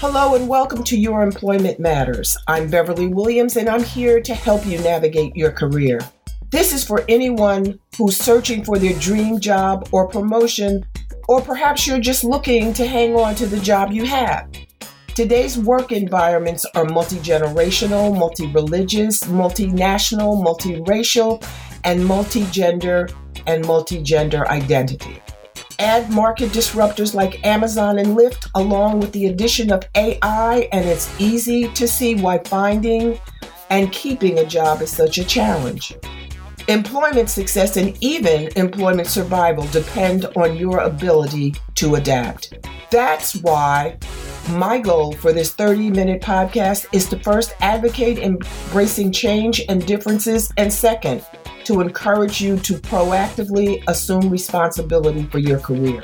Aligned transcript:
Hello 0.00 0.34
and 0.34 0.48
welcome 0.48 0.82
to 0.84 0.98
Your 0.98 1.22
Employment 1.22 1.78
Matters. 1.78 2.34
I'm 2.46 2.70
Beverly 2.70 3.08
Williams 3.08 3.58
and 3.58 3.68
I'm 3.68 3.84
here 3.84 4.18
to 4.22 4.34
help 4.34 4.64
you 4.64 4.78
navigate 4.78 5.36
your 5.36 5.52
career. 5.52 6.00
This 6.48 6.72
is 6.72 6.82
for 6.82 7.04
anyone 7.06 7.78
who's 7.98 8.16
searching 8.16 8.64
for 8.64 8.78
their 8.78 8.98
dream 8.98 9.38
job 9.38 9.90
or 9.92 10.08
promotion, 10.08 10.86
or 11.28 11.42
perhaps 11.42 11.86
you're 11.86 12.00
just 12.00 12.24
looking 12.24 12.72
to 12.72 12.86
hang 12.86 13.14
on 13.14 13.34
to 13.34 13.46
the 13.46 13.60
job 13.60 13.92
you 13.92 14.06
have. 14.06 14.50
Today's 15.08 15.58
work 15.58 15.92
environments 15.92 16.64
are 16.74 16.86
multi 16.86 17.16
generational, 17.16 18.18
multi 18.18 18.46
religious, 18.46 19.20
multinational, 19.24 20.42
multiracial, 20.42 21.46
and 21.84 22.02
multi 22.06 22.46
gender 22.46 23.06
and 23.46 23.66
multi 23.66 24.02
gender 24.02 24.48
identity. 24.48 25.20
Add 25.80 26.10
market 26.10 26.50
disruptors 26.50 27.14
like 27.14 27.42
Amazon 27.42 27.98
and 28.00 28.08
Lyft, 28.08 28.50
along 28.54 29.00
with 29.00 29.12
the 29.12 29.28
addition 29.28 29.72
of 29.72 29.82
AI, 29.94 30.68
and 30.72 30.86
it's 30.86 31.18
easy 31.18 31.68
to 31.68 31.88
see 31.88 32.14
why 32.16 32.36
finding 32.44 33.18
and 33.70 33.90
keeping 33.90 34.40
a 34.40 34.44
job 34.44 34.82
is 34.82 34.90
such 34.90 35.16
a 35.16 35.24
challenge. 35.24 35.94
Employment 36.68 37.30
success 37.30 37.78
and 37.78 37.96
even 38.02 38.50
employment 38.56 39.08
survival 39.08 39.64
depend 39.68 40.26
on 40.36 40.54
your 40.54 40.80
ability 40.80 41.54
to 41.76 41.94
adapt. 41.94 42.52
That's 42.90 43.36
why 43.36 43.96
my 44.50 44.80
goal 44.80 45.12
for 45.12 45.32
this 45.32 45.54
30 45.54 45.92
minute 45.92 46.20
podcast 46.20 46.88
is 46.92 47.08
to 47.08 47.18
first 47.20 47.54
advocate 47.60 48.18
embracing 48.18 49.12
change 49.12 49.62
and 49.70 49.86
differences, 49.86 50.52
and 50.58 50.70
second, 50.70 51.24
to 51.70 51.80
encourage 51.80 52.40
you 52.40 52.58
to 52.58 52.72
proactively 52.74 53.80
assume 53.86 54.28
responsibility 54.28 55.22
for 55.26 55.38
your 55.38 55.60
career. 55.60 56.02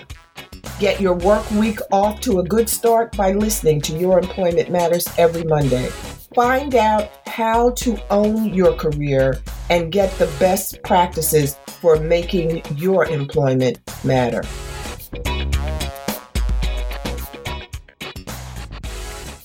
Get 0.79 1.01
your 1.01 1.15
work 1.15 1.51
week 1.51 1.81
off 1.91 2.21
to 2.21 2.39
a 2.39 2.45
good 2.45 2.69
start 2.69 3.17
by 3.17 3.33
listening 3.33 3.81
to 3.81 3.99
Your 3.99 4.21
Employment 4.21 4.71
Matters 4.71 5.09
every 5.19 5.43
Monday. 5.43 5.89
Find 6.37 6.77
out 6.77 7.11
how 7.27 7.71
to 7.71 8.01
own 8.13 8.55
your 8.55 8.75
career 8.75 9.41
and 9.69 9.91
get 9.91 10.17
the 10.21 10.27
best 10.39 10.81
practices 10.85 11.59
for 11.67 11.99
making 11.99 12.63
your 12.77 13.05
employment 13.07 13.81
matter. 14.05 14.45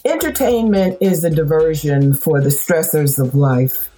Entertainment 0.05 0.99
is 1.01 1.23
a 1.23 1.31
diversion 1.31 2.13
for 2.13 2.39
the 2.41 2.49
stressors 2.49 3.17
of 3.17 3.33
life 3.33 3.90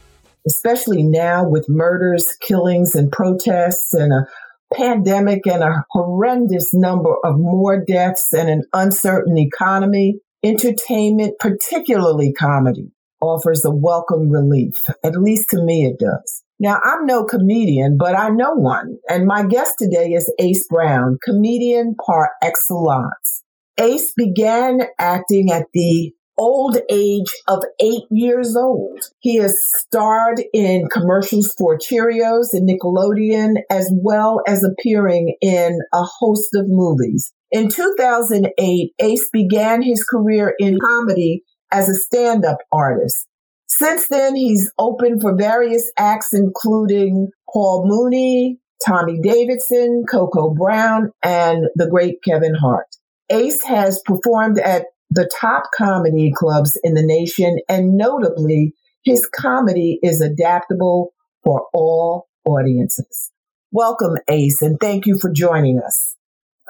especially 0.48 1.04
now 1.04 1.48
with 1.48 1.66
murders, 1.70 2.28
killings, 2.42 2.96
and 2.96 3.12
protests, 3.12 3.94
and 3.94 4.14
a 4.14 4.26
pandemic 4.74 5.46
and 5.46 5.64
a 5.64 5.86
horrendous 5.92 6.74
number 6.74 7.14
of 7.24 7.36
more 7.38 7.84
deaths 7.84 8.34
and 8.34 8.50
an 8.50 8.64
uncertain 8.74 9.38
economy, 9.38 10.20
entertainment, 10.44 11.34
particularly 11.40 12.34
comedy, 12.34 12.92
offers 13.22 13.64
a 13.66 13.72
welcome 13.72 14.30
relief. 14.30 14.82
At 15.04 15.16
least 15.16 15.50
to 15.52 15.64
me, 15.64 15.86
it 15.86 16.00
does. 16.00 16.44
Now, 16.60 16.80
I'm 16.84 17.06
no 17.06 17.26
comedian, 17.26 17.98
but 17.98 18.18
I 18.18 18.30
know 18.30 18.54
one. 18.54 18.98
And 19.10 19.26
my 19.26 19.46
guest 19.46 19.74
today 19.80 20.12
is 20.12 20.32
Ace 20.40 20.66
Brown, 20.70 21.18
comedian 21.24 21.96
par 21.96 22.32
excellence. 22.42 23.44
Ace 23.78 24.14
began 24.16 24.82
acting 25.00 25.52
at 25.52 25.66
the 25.74 26.14
old 26.38 26.78
age 26.90 27.32
of 27.48 27.64
eight 27.80 28.04
years 28.10 28.56
old. 28.56 29.00
He 29.20 29.38
has 29.38 29.58
starred 29.78 30.42
in 30.54 30.88
commercials 30.92 31.54
for 31.58 31.78
Cheerios 31.78 32.48
and 32.54 32.68
Nickelodeon, 32.68 33.56
as 33.70 33.92
well 33.96 34.42
as 34.48 34.64
appearing 34.64 35.36
in 35.42 35.80
a 35.94 36.04
host 36.04 36.50
of 36.56 36.66
movies. 36.68 37.34
In 37.52 37.70
2008, 37.70 38.94
Ace 39.00 39.30
began 39.32 39.82
his 39.82 40.04
career 40.04 40.54
in 40.58 40.80
comedy 40.80 41.44
as 41.72 41.90
a 41.90 41.96
stand 41.96 42.46
up 42.46 42.58
artist. 42.72 43.28
Since 43.68 44.08
then, 44.08 44.36
he's 44.36 44.72
opened 44.78 45.22
for 45.22 45.36
various 45.36 45.92
acts, 45.98 46.34
including 46.34 47.30
Paul 47.52 47.86
Mooney, 47.88 48.60
Tommy 48.86 49.20
Davidson, 49.22 50.04
Coco 50.10 50.54
Brown, 50.54 51.12
and 51.24 51.66
the 51.76 51.90
great 51.90 52.18
Kevin 52.24 52.56
Hart. 52.56 52.88
Ace 53.30 53.64
has 53.64 54.02
performed 54.06 54.60
at 54.60 54.86
the 55.14 55.30
top 55.40 55.64
comedy 55.78 56.32
clubs 56.36 56.80
in 56.84 56.96
the 56.96 57.06
nation, 57.06 57.60
and 57.70 57.96
notably, 57.98 58.74
his 59.04 59.28
comedy 59.28 60.00
is 60.02 60.22
adaptable 60.22 61.14
for 61.44 61.68
all 61.74 62.28
audiences. 62.46 63.32
Welcome, 63.72 64.18
Ace, 64.28 64.62
and 64.62 64.80
thank 64.80 65.06
you 65.06 65.20
for 65.20 65.32
joining 65.32 65.80
us. 65.80 66.16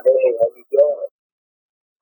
Hey, 0.03 0.33
how 0.39 0.47
you 0.55 0.63
doing? 0.71 1.07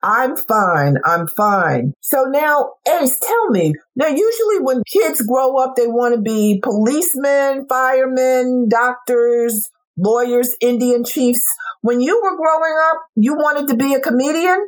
I'm 0.02 0.36
fine. 0.36 0.96
I'm 1.04 1.28
fine. 1.28 1.92
So 2.00 2.24
now, 2.24 2.72
Ace, 2.88 3.18
tell 3.20 3.50
me. 3.50 3.74
Now, 3.94 4.08
usually 4.08 4.58
when 4.60 4.82
kids 4.90 5.22
grow 5.22 5.56
up, 5.58 5.76
they 5.76 5.86
want 5.86 6.16
to 6.16 6.20
be 6.20 6.60
policemen, 6.62 7.66
firemen, 7.68 8.68
doctors, 8.68 9.70
lawyers, 9.96 10.56
Indian 10.60 11.04
chiefs. 11.04 11.44
When 11.82 12.00
you 12.00 12.20
were 12.20 12.36
growing 12.36 12.76
up, 12.90 13.02
you 13.14 13.34
wanted 13.34 13.68
to 13.68 13.76
be 13.76 13.94
a 13.94 14.00
comedian? 14.00 14.66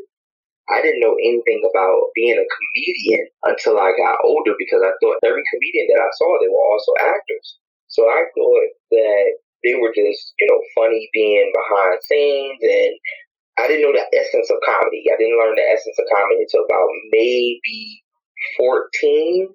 I 0.69 0.81
didn't 0.81 1.05
know 1.05 1.17
anything 1.21 1.61
about 1.69 2.09
being 2.15 2.41
a 2.41 2.49
comedian 2.49 3.29
until 3.45 3.77
I 3.77 3.93
got 3.93 4.25
older 4.25 4.57
because 4.57 4.81
I 4.81 4.97
thought 5.01 5.21
every 5.21 5.45
comedian 5.53 5.89
that 5.93 6.01
I 6.01 6.11
saw, 6.17 6.29
they 6.41 6.49
were 6.49 6.69
also 6.73 6.93
actors. 7.05 7.59
So 7.89 8.09
I 8.09 8.25
thought 8.33 8.69
that 8.91 9.25
they 9.63 9.75
were 9.77 9.93
just, 9.93 10.33
you 10.41 10.47
know, 10.49 10.61
funny 10.77 11.09
being 11.13 11.53
behind 11.53 12.01
scenes 12.05 12.61
and 12.65 12.93
I 13.61 13.69
didn't 13.69 13.87
know 13.87 13.95
the 13.95 14.09
essence 14.17 14.51
of 14.51 14.59
comedy. 14.65 15.05
I 15.07 15.17
didn't 15.21 15.39
learn 15.39 15.55
the 15.55 15.69
essence 15.69 15.97
of 16.01 16.09
comedy 16.11 16.43
until 16.43 16.65
about 16.67 16.89
maybe 17.13 18.03
14. 18.57 19.49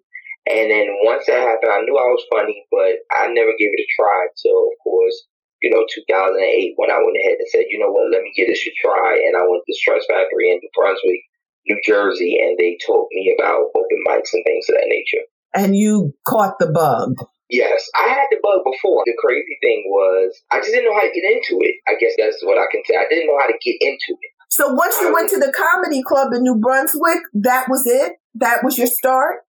And 0.50 0.72
then 0.72 0.88
once 1.04 1.28
that 1.28 1.42
happened, 1.42 1.74
I 1.74 1.82
knew 1.84 1.98
I 1.98 2.10
was 2.10 2.26
funny, 2.32 2.66
but 2.72 3.04
I 3.12 3.28
never 3.28 3.52
gave 3.60 3.70
it 3.70 3.86
a 3.86 3.88
try 3.98 4.18
until, 4.30 4.72
of 4.72 4.78
course, 4.82 5.28
you 5.62 5.72
know, 5.72 5.84
2008 5.84 6.74
when 6.78 6.92
I 6.92 7.00
went 7.04 7.20
ahead 7.20 7.38
and 7.40 7.50
said, 7.52 7.70
you 7.70 7.80
know 7.80 7.92
what, 7.92 8.12
let 8.12 8.24
me 8.24 8.32
give 8.36 8.48
this 8.48 8.64
a 8.64 8.72
try. 8.80 9.20
And 9.28 9.36
I 9.36 9.44
went 9.44 9.64
to 9.68 9.74
Stress 9.76 10.06
Factory 10.08 10.52
in 10.52 10.60
New 10.64 10.72
Brunswick, 10.76 11.22
New 11.68 11.80
Jersey, 11.86 12.40
and 12.40 12.58
they 12.58 12.78
taught 12.86 13.08
me 13.12 13.36
about 13.38 13.76
open 13.76 14.00
mics 14.08 14.32
and 14.34 14.44
things 14.46 14.68
of 14.70 14.76
that 14.80 14.88
nature. 14.88 15.26
And 15.54 15.76
you 15.76 16.14
caught 16.28 16.60
the 16.60 16.72
bug. 16.72 17.16
Yes, 17.50 17.90
I 17.98 18.10
had 18.10 18.30
the 18.30 18.38
bug 18.44 18.62
before. 18.62 19.02
The 19.06 19.18
crazy 19.18 19.58
thing 19.62 19.84
was, 19.90 20.38
I 20.52 20.60
just 20.60 20.70
didn't 20.70 20.86
know 20.86 20.94
how 20.94 21.02
to 21.02 21.12
get 21.12 21.26
into 21.26 21.58
it. 21.66 21.82
I 21.90 21.98
guess 22.00 22.14
that's 22.18 22.46
what 22.46 22.62
I 22.62 22.70
can 22.72 22.82
say. 22.86 22.96
I 22.96 23.10
didn't 23.10 23.26
know 23.26 23.40
how 23.40 23.48
to 23.48 23.58
get 23.58 23.76
into 23.82 24.14
it. 24.22 24.32
So 24.50 24.74
once 24.74 24.96
you 25.02 25.14
went 25.14 25.30
to 25.32 25.40
the 25.40 25.52
comedy 25.52 26.04
club 26.04 26.34
in 26.34 26.44
New 26.44 26.56
Brunswick, 26.62 27.22
that 27.34 27.66
was 27.68 27.86
it? 27.86 28.14
That 28.36 28.64
was 28.64 28.78
your 28.78 28.88
start? 28.88 29.42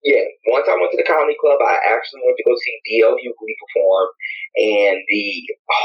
Yeah, 0.00 0.24
once 0.48 0.64
I 0.64 0.80
went 0.80 0.88
to 0.96 1.00
the 1.00 1.04
comedy 1.04 1.36
club, 1.36 1.60
I 1.60 1.76
actually 1.92 2.24
went 2.24 2.40
to 2.40 2.48
go 2.48 2.56
see 2.56 2.80
D.L. 2.88 3.20
Hughley 3.20 3.56
perform, 3.60 4.08
and 4.56 4.96
the 5.12 5.28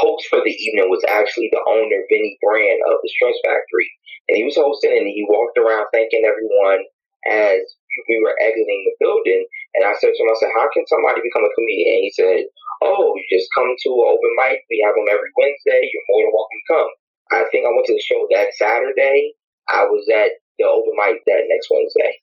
host 0.00 0.24
for 0.32 0.40
the 0.40 0.56
evening 0.56 0.88
was 0.88 1.04
actually 1.04 1.52
the 1.52 1.60
owner, 1.68 2.00
Vinny 2.08 2.40
Brand 2.40 2.80
of 2.88 2.96
the 3.04 3.12
Stress 3.12 3.36
Factory, 3.44 3.88
and 4.32 4.40
he 4.40 4.44
was 4.48 4.56
hosting, 4.56 4.96
and 4.96 5.04
he 5.04 5.28
walked 5.28 5.60
around 5.60 5.92
thanking 5.92 6.24
everyone 6.24 6.80
as 7.28 7.60
we 8.08 8.16
were 8.24 8.32
exiting 8.40 8.88
the 8.88 8.96
building, 9.04 9.44
and 9.76 9.84
I 9.84 9.92
said 10.00 10.16
to 10.16 10.20
him, 10.20 10.32
I 10.32 10.36
said, 10.40 10.56
how 10.56 10.68
can 10.72 10.88
somebody 10.88 11.20
become 11.20 11.44
a 11.44 11.52
comedian? 11.52 12.00
And 12.00 12.04
he 12.08 12.12
said, 12.16 12.40
oh, 12.88 13.12
you 13.20 13.24
just 13.28 13.52
come 13.52 13.68
to 13.68 13.90
an 14.00 14.08
open 14.16 14.32
mic, 14.40 14.64
we 14.72 14.80
have 14.80 14.96
them 14.96 15.12
every 15.12 15.28
Wednesday, 15.36 15.80
you're 15.92 16.08
more 16.08 16.24
than 16.24 16.32
welcome 16.32 16.60
to 16.60 16.70
come. 16.72 16.90
I 17.36 17.40
think 17.52 17.68
I 17.68 17.72
went 17.72 17.84
to 17.88 17.96
the 17.96 18.08
show 18.08 18.20
that 18.32 18.56
Saturday, 18.56 19.36
I 19.68 19.84
was 19.84 20.08
at 20.08 20.40
the 20.56 20.64
open 20.64 20.96
mic 20.96 21.20
that 21.28 21.48
next 21.52 21.68
Wednesday. 21.68 22.16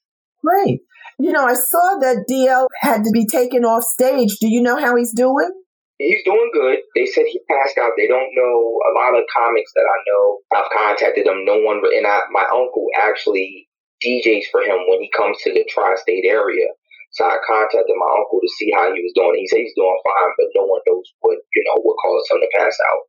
Great. 0.44 0.80
You 1.18 1.32
know, 1.32 1.44
I 1.44 1.54
saw 1.54 1.98
that 2.00 2.26
DL 2.28 2.66
had 2.80 3.04
to 3.04 3.10
be 3.12 3.26
taken 3.26 3.64
off 3.64 3.84
stage. 3.84 4.36
Do 4.40 4.48
you 4.48 4.60
know 4.60 4.76
how 4.76 4.96
he's 4.96 5.14
doing? 5.14 5.50
He's 5.98 6.24
doing 6.24 6.50
good. 6.52 6.78
They 6.96 7.06
said 7.06 7.24
he 7.30 7.40
passed 7.48 7.78
out. 7.78 7.92
They 7.96 8.08
don't 8.08 8.34
know 8.34 8.54
a 8.82 8.92
lot 8.98 9.14
of 9.14 9.24
comics 9.30 9.70
that 9.74 9.86
I 9.86 9.98
know. 10.10 10.38
I've 10.52 10.70
contacted 10.74 11.24
them. 11.24 11.44
No 11.44 11.56
one, 11.62 11.80
and 11.86 12.06
I, 12.06 12.20
my 12.32 12.42
uncle 12.50 12.86
actually 12.98 13.68
DJs 14.04 14.50
for 14.50 14.60
him 14.60 14.84
when 14.90 15.00
he 15.00 15.10
comes 15.16 15.38
to 15.42 15.54
the 15.54 15.64
tri-state 15.70 16.26
area. 16.26 16.66
So 17.12 17.24
I 17.24 17.38
contacted 17.46 17.94
my 17.94 18.10
uncle 18.18 18.40
to 18.42 18.50
see 18.58 18.72
how 18.74 18.92
he 18.92 18.98
was 18.98 19.14
doing. 19.14 19.38
He 19.38 19.46
said 19.46 19.62
he's 19.62 19.78
doing 19.78 20.00
fine, 20.02 20.34
but 20.36 20.50
no 20.58 20.66
one 20.66 20.82
knows 20.86 21.06
what 21.20 21.38
you 21.54 21.62
know 21.64 21.80
what 21.80 21.94
caused 22.02 22.30
him 22.32 22.42
to 22.42 22.58
pass 22.58 22.76
out. 22.90 23.02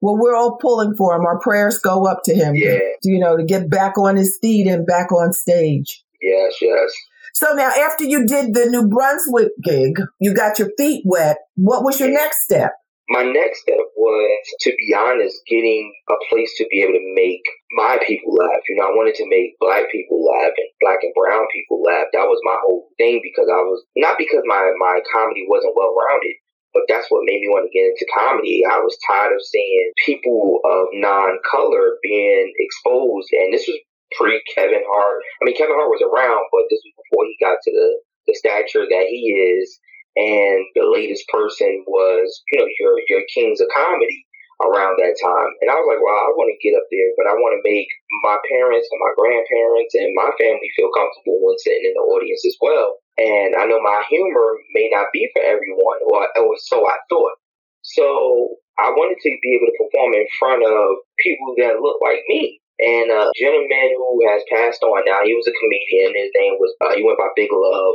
Well, 0.00 0.16
we're 0.16 0.36
all 0.36 0.56
pulling 0.56 0.94
for 0.94 1.16
him. 1.16 1.26
Our 1.26 1.40
prayers 1.40 1.78
go 1.78 2.06
up 2.06 2.20
to 2.24 2.34
him. 2.34 2.54
Yeah. 2.54 2.78
You 3.02 3.18
know, 3.18 3.36
to 3.36 3.44
get 3.44 3.68
back 3.68 3.98
on 3.98 4.16
his 4.16 4.38
feet 4.40 4.68
and 4.68 4.86
back 4.86 5.10
on 5.12 5.32
stage. 5.32 6.04
Yes, 6.20 6.56
yes. 6.60 6.92
So 7.34 7.54
now, 7.54 7.70
after 7.70 8.04
you 8.04 8.26
did 8.26 8.54
the 8.54 8.66
New 8.66 8.88
Brunswick 8.88 9.52
gig, 9.62 9.96
you 10.20 10.34
got 10.34 10.58
your 10.58 10.70
feet 10.76 11.02
wet. 11.06 11.38
What 11.56 11.84
was 11.84 12.00
your 12.00 12.10
next 12.10 12.42
step? 12.44 12.72
My 13.08 13.22
next 13.22 13.62
step 13.62 13.82
was, 13.96 14.42
to 14.60 14.70
be 14.70 14.94
honest, 14.94 15.34
getting 15.48 15.92
a 16.08 16.14
place 16.30 16.54
to 16.58 16.66
be 16.70 16.82
able 16.82 16.94
to 16.94 17.14
make 17.14 17.42
my 17.74 17.98
people 18.06 18.34
laugh. 18.34 18.62
You 18.68 18.76
know, 18.76 18.86
I 18.86 18.94
wanted 18.94 19.18
to 19.18 19.26
make 19.26 19.58
black 19.58 19.90
people 19.90 20.22
laugh 20.22 20.54
and 20.54 20.70
black 20.80 21.02
and 21.02 21.14
brown 21.14 21.42
people 21.50 21.82
laugh. 21.82 22.06
That 22.12 22.30
was 22.30 22.38
my 22.46 22.58
whole 22.62 22.86
thing 22.98 23.18
because 23.22 23.50
I 23.50 23.62
was, 23.66 23.82
not 23.96 24.14
because 24.18 24.42
my, 24.46 24.62
my 24.78 25.02
comedy 25.10 25.42
wasn't 25.50 25.74
well 25.74 25.90
rounded, 25.90 26.38
but 26.70 26.86
that's 26.86 27.10
what 27.10 27.26
made 27.26 27.42
me 27.42 27.50
want 27.50 27.66
to 27.66 27.74
get 27.74 27.90
into 27.90 28.06
comedy. 28.14 28.62
I 28.62 28.78
was 28.78 28.94
tired 29.02 29.34
of 29.34 29.42
seeing 29.42 29.90
people 30.06 30.62
of 30.62 30.86
non 30.94 31.42
color 31.42 31.98
being 32.02 32.54
exposed. 32.62 33.26
And 33.34 33.50
this 33.50 33.66
was 33.66 33.78
pre 34.16 34.42
Kevin 34.54 34.82
Hart. 34.86 35.20
I 35.40 35.44
mean, 35.44 35.56
Kevin 35.56 35.76
Hart 35.76 35.90
was 35.90 36.04
around, 36.04 36.44
but 36.50 36.66
this 36.70 36.82
was 36.82 36.94
before 37.04 37.24
he 37.26 37.36
got 37.42 37.58
to 37.62 37.70
the, 37.70 37.88
the 38.28 38.34
stature 38.34 38.86
that 38.88 39.06
he 39.08 39.34
is. 39.34 39.78
And 40.16 40.66
the 40.74 40.90
latest 40.90 41.28
person 41.30 41.70
was, 41.86 42.26
you 42.50 42.58
know, 42.58 42.66
your 42.80 42.98
your 43.06 43.22
kings 43.32 43.60
of 43.62 43.70
comedy 43.70 44.26
around 44.60 45.00
that 45.00 45.16
time. 45.16 45.52
And 45.64 45.72
I 45.72 45.76
was 45.80 45.88
like, 45.88 46.02
well, 46.04 46.20
I 46.20 46.34
want 46.36 46.52
to 46.52 46.60
get 46.60 46.76
up 46.76 46.84
there, 46.92 47.10
but 47.16 47.30
I 47.30 47.34
want 47.40 47.56
to 47.56 47.64
make 47.64 47.88
my 48.26 48.36
parents 48.52 48.88
and 48.92 49.00
my 49.00 49.12
grandparents 49.16 49.92
and 49.96 50.12
my 50.12 50.30
family 50.36 50.68
feel 50.76 50.92
comfortable 50.92 51.40
when 51.40 51.56
sitting 51.64 51.88
in 51.88 51.96
the 51.96 52.04
audience 52.04 52.44
as 52.44 52.56
well. 52.60 53.00
And 53.16 53.56
I 53.56 53.64
know 53.64 53.80
my 53.80 54.04
humor 54.12 54.60
may 54.76 54.92
not 54.92 55.08
be 55.12 55.28
for 55.32 55.40
everyone, 55.40 56.00
or, 56.12 56.28
or 56.28 56.54
so 56.60 56.84
I 56.84 56.96
thought. 57.08 57.36
So 57.82 58.56
I 58.76 58.92
wanted 58.92 59.20
to 59.20 59.30
be 59.40 59.50
able 59.56 59.68
to 59.72 59.78
perform 59.80 60.12
in 60.14 60.28
front 60.36 60.62
of 60.64 61.00
people 61.20 61.56
that 61.58 61.80
look 61.80 62.00
like 62.04 62.20
me. 62.28 62.60
And 62.80 63.12
a 63.12 63.28
gentleman 63.36 63.92
who 63.96 64.24
has 64.28 64.40
passed 64.48 64.80
on 64.82 65.04
now, 65.04 65.20
he 65.24 65.36
was 65.36 65.44
a 65.44 65.52
comedian. 65.52 66.16
His 66.16 66.32
name 66.32 66.56
was, 66.56 66.72
uh, 66.80 66.96
he 66.96 67.04
went 67.04 67.20
by 67.20 67.28
Big 67.36 67.52
Love. 67.52 67.94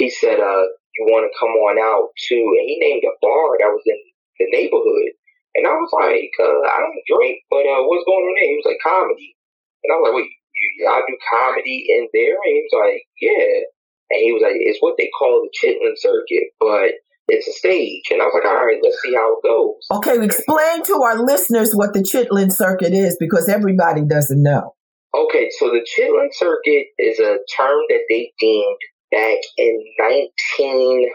He 0.00 0.08
said, 0.08 0.40
uh, 0.40 0.64
you 0.96 1.04
want 1.12 1.28
to 1.28 1.38
come 1.38 1.52
on 1.52 1.76
out 1.76 2.08
to, 2.30 2.36
and 2.36 2.66
he 2.66 2.80
named 2.80 3.04
a 3.04 3.12
bar 3.20 3.60
that 3.60 3.68
was 3.68 3.84
in 3.84 4.00
the 4.40 4.48
neighborhood. 4.48 5.12
And 5.54 5.66
I 5.68 5.74
was 5.76 5.92
like, 5.92 6.32
uh, 6.40 6.62
I 6.66 6.82
don't 6.82 7.06
drink, 7.06 7.44
but 7.50 7.62
uh, 7.68 7.84
what's 7.86 8.06
going 8.08 8.24
on 8.26 8.34
there? 8.34 8.50
He 8.50 8.58
was 8.58 8.66
like, 8.66 8.82
comedy. 8.82 9.36
And 9.84 9.92
I 9.92 10.00
was 10.00 10.04
like, 10.10 10.16
wait, 10.18 10.30
you, 10.32 10.66
y'all 10.82 11.04
do 11.06 11.14
comedy 11.30 11.86
in 11.94 12.08
there? 12.10 12.34
And 12.40 12.52
he 12.58 12.60
was 12.64 12.74
like, 12.74 13.00
yeah. 13.20 13.68
And 14.10 14.20
he 14.24 14.32
was 14.32 14.42
like, 14.42 14.56
it's 14.56 14.82
what 14.82 14.96
they 14.98 15.10
call 15.14 15.44
the 15.44 15.52
Chitlin 15.54 15.94
circuit, 15.98 16.54
but 16.58 16.96
it's 17.28 17.48
a 17.48 17.52
stage. 17.52 18.04
And 18.10 18.20
I 18.20 18.26
was 18.26 18.34
like, 18.34 18.46
all 18.46 18.64
right, 18.64 18.78
let's 18.82 19.00
see 19.02 19.14
how 19.14 19.36
it 19.36 19.42
goes. 19.42 19.98
Okay, 19.98 20.24
explain 20.24 20.84
to 20.84 21.02
our 21.02 21.24
listeners 21.24 21.74
what 21.74 21.94
the 21.94 22.00
Chitlin 22.00 22.52
circuit 22.52 22.92
is 22.92 23.16
because 23.18 23.48
everybody 23.48 24.02
doesn't 24.02 24.42
know. 24.42 24.74
Okay, 25.14 25.48
so 25.58 25.70
the 25.70 25.86
Chitlin 25.86 26.28
circuit 26.32 26.86
is 26.98 27.20
a 27.20 27.38
term 27.56 27.80
that 27.88 28.02
they 28.08 28.32
deemed 28.38 28.78
back 29.14 29.38
in 29.56 29.78
19, 30.00 31.08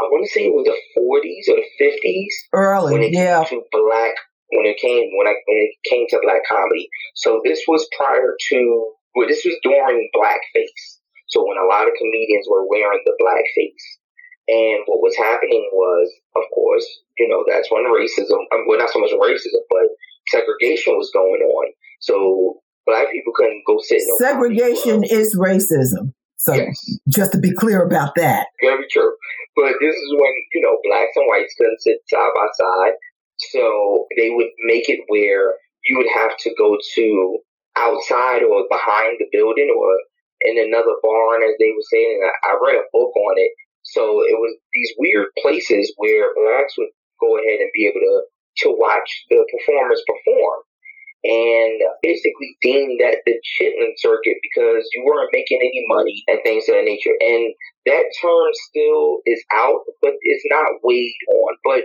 I 0.00 0.02
want 0.10 0.26
to 0.26 0.32
say 0.32 0.50
it 0.50 0.54
was 0.54 0.66
the 0.66 0.74
40s 0.98 1.46
or 1.54 1.62
the 1.62 1.70
50s. 1.78 2.34
Early, 2.52 2.92
when 2.92 3.02
it 3.02 3.14
yeah. 3.14 3.44
Came 3.46 3.62
to 3.62 3.70
black, 3.70 4.18
when 4.50 4.66
it 4.66 4.76
came, 4.82 5.06
when, 5.14 5.30
I, 5.30 5.38
when 5.46 5.58
it 5.62 5.74
came 5.86 6.06
to 6.10 6.18
black 6.22 6.42
comedy. 6.50 6.88
So 7.14 7.40
this 7.44 7.62
was 7.68 7.86
prior 7.96 8.34
to, 8.50 8.58
well, 9.14 9.28
this 9.28 9.46
was 9.46 9.54
during 9.62 10.10
blackface. 10.10 10.98
So 11.28 11.46
when 11.46 11.56
a 11.56 11.70
lot 11.70 11.86
of 11.86 11.94
comedians 11.94 12.46
were 12.50 12.66
wearing 12.66 13.00
the 13.06 13.14
blackface. 13.22 14.01
And 14.52 14.84
what 14.84 15.00
was 15.00 15.16
happening 15.16 15.64
was, 15.72 16.12
of 16.36 16.44
course, 16.52 16.84
you 17.16 17.24
know, 17.24 17.40
that's 17.48 17.72
when 17.72 17.88
racism, 17.88 18.44
um, 18.52 18.68
well, 18.68 18.76
not 18.76 18.92
so 18.92 19.00
much 19.00 19.16
racism, 19.16 19.64
but 19.72 19.88
segregation 20.28 20.92
was 21.00 21.10
going 21.14 21.40
on. 21.40 21.72
So 22.00 22.60
black 22.84 23.08
people 23.10 23.32
couldn't 23.34 23.64
go 23.66 23.80
sit 23.80 24.04
in 24.04 24.16
Segregation 24.18 25.04
is 25.04 25.38
racism. 25.40 26.12
So 26.36 26.52
yes. 26.52 26.76
just 27.08 27.32
to 27.32 27.38
be 27.38 27.54
clear 27.54 27.80
about 27.80 28.14
that. 28.16 28.48
Very 28.60 28.84
true. 28.92 29.14
But 29.56 29.80
this 29.80 29.96
is 29.96 30.10
when, 30.12 30.34
you 30.52 30.60
know, 30.60 30.76
blacks 30.84 31.16
and 31.16 31.24
whites 31.30 31.54
couldn't 31.56 31.80
sit 31.80 32.04
side 32.12 32.32
by 32.36 32.48
side. 32.52 32.94
So 33.54 34.06
they 34.18 34.30
would 34.30 34.52
make 34.68 34.90
it 34.90 35.00
where 35.08 35.54
you 35.88 35.96
would 35.96 36.12
have 36.12 36.36
to 36.36 36.50
go 36.58 36.76
to 36.76 37.38
outside 37.78 38.42
or 38.44 38.68
behind 38.68 39.16
the 39.16 39.32
building 39.32 39.72
or 39.72 39.96
in 40.42 40.58
another 40.58 40.98
barn, 41.00 41.40
as 41.40 41.56
they 41.58 41.72
were 41.72 41.88
saying. 41.88 42.20
And 42.20 42.28
I, 42.28 42.52
I 42.52 42.58
read 42.60 42.82
a 42.82 42.90
book 42.92 43.16
on 43.16 43.34
it 43.38 43.52
so 43.82 44.22
it 44.22 44.38
was 44.38 44.56
these 44.72 44.92
weird 44.98 45.26
places 45.42 45.92
where 45.96 46.30
blacks 46.34 46.74
would 46.78 46.90
go 47.20 47.38
ahead 47.38 47.60
and 47.60 47.70
be 47.74 47.86
able 47.86 48.00
to 48.00 48.22
to 48.58 48.68
watch 48.76 49.10
the 49.30 49.44
performers 49.50 50.02
perform 50.06 50.60
and 51.24 51.80
basically 52.02 52.56
deem 52.62 52.98
that 52.98 53.22
the 53.26 53.38
chitlin 53.54 53.94
circuit 53.96 54.36
because 54.42 54.88
you 54.92 55.04
weren't 55.06 55.30
making 55.32 55.58
any 55.60 55.84
money 55.86 56.22
and 56.26 56.40
things 56.42 56.68
of 56.68 56.74
that 56.74 56.84
nature. 56.84 57.14
And 57.20 57.54
that 57.86 58.04
term 58.20 58.50
still 58.68 59.22
is 59.24 59.42
out, 59.54 59.82
but 60.02 60.14
it's 60.20 60.44
not 60.50 60.82
weighed 60.82 61.14
on. 61.30 61.56
But 61.64 61.84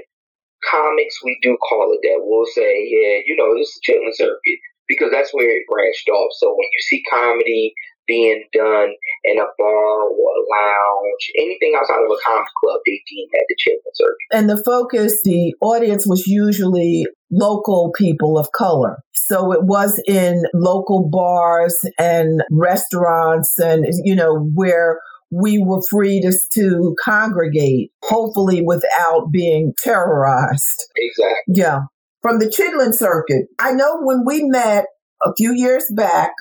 comics, 0.65 1.21
we 1.23 1.37
do 1.43 1.55
call 1.57 1.93
it 1.93 2.01
that. 2.01 2.21
We'll 2.25 2.49
say, 2.49 2.81
yeah, 2.89 3.21
you 3.25 3.35
know, 3.37 3.53
this 3.53 3.69
is 3.69 3.81
chitlin 3.85 4.13
circuit 4.13 4.59
because 4.87 5.09
that's 5.11 5.33
where 5.33 5.49
it 5.49 5.69
branched 5.69 6.09
off. 6.09 6.31
So 6.37 6.49
when 6.49 6.67
you 6.73 6.81
see 6.89 7.03
comedy 7.09 7.73
being 8.07 8.43
done 8.53 8.89
in 9.25 9.37
a 9.37 9.45
bar 9.57 10.09
or 10.09 10.31
a 10.31 10.43
lounge, 10.49 11.31
anything 11.37 11.73
outside 11.77 11.99
of 11.99 12.11
a 12.11 12.19
comedy 12.25 12.49
club, 12.63 12.79
they 12.85 13.01
deem 13.09 13.27
that 13.33 13.45
the 13.47 13.55
chitlin 13.55 13.93
circuit. 13.93 14.15
And 14.31 14.49
the 14.49 14.61
focus, 14.63 15.21
the 15.23 15.53
audience 15.61 16.07
was 16.07 16.25
usually 16.27 17.05
local 17.31 17.91
people 17.95 18.37
of 18.37 18.51
color. 18.53 18.97
So 19.13 19.51
it 19.51 19.63
was 19.63 20.01
in 20.07 20.43
local 20.53 21.09
bars 21.09 21.77
and 21.99 22.41
restaurants 22.51 23.59
and, 23.59 23.85
you 24.03 24.15
know, 24.15 24.49
where 24.53 24.99
we 25.29 25.61
were 25.61 25.81
free 25.89 26.21
to, 26.21 26.33
to 26.53 26.95
congregate, 27.03 27.91
hopefully 28.03 28.61
without 28.65 29.29
being 29.31 29.73
terrorized. 29.77 30.85
Exactly. 30.95 31.55
Yeah. 31.55 31.79
From 32.21 32.39
the 32.39 32.47
Chitlin 32.47 32.93
circuit, 32.93 33.47
I 33.59 33.73
know 33.73 33.99
when 34.01 34.23
we 34.25 34.43
met 34.43 34.85
a 35.25 35.33
few 35.35 35.53
years 35.53 35.91
back, 35.93 36.31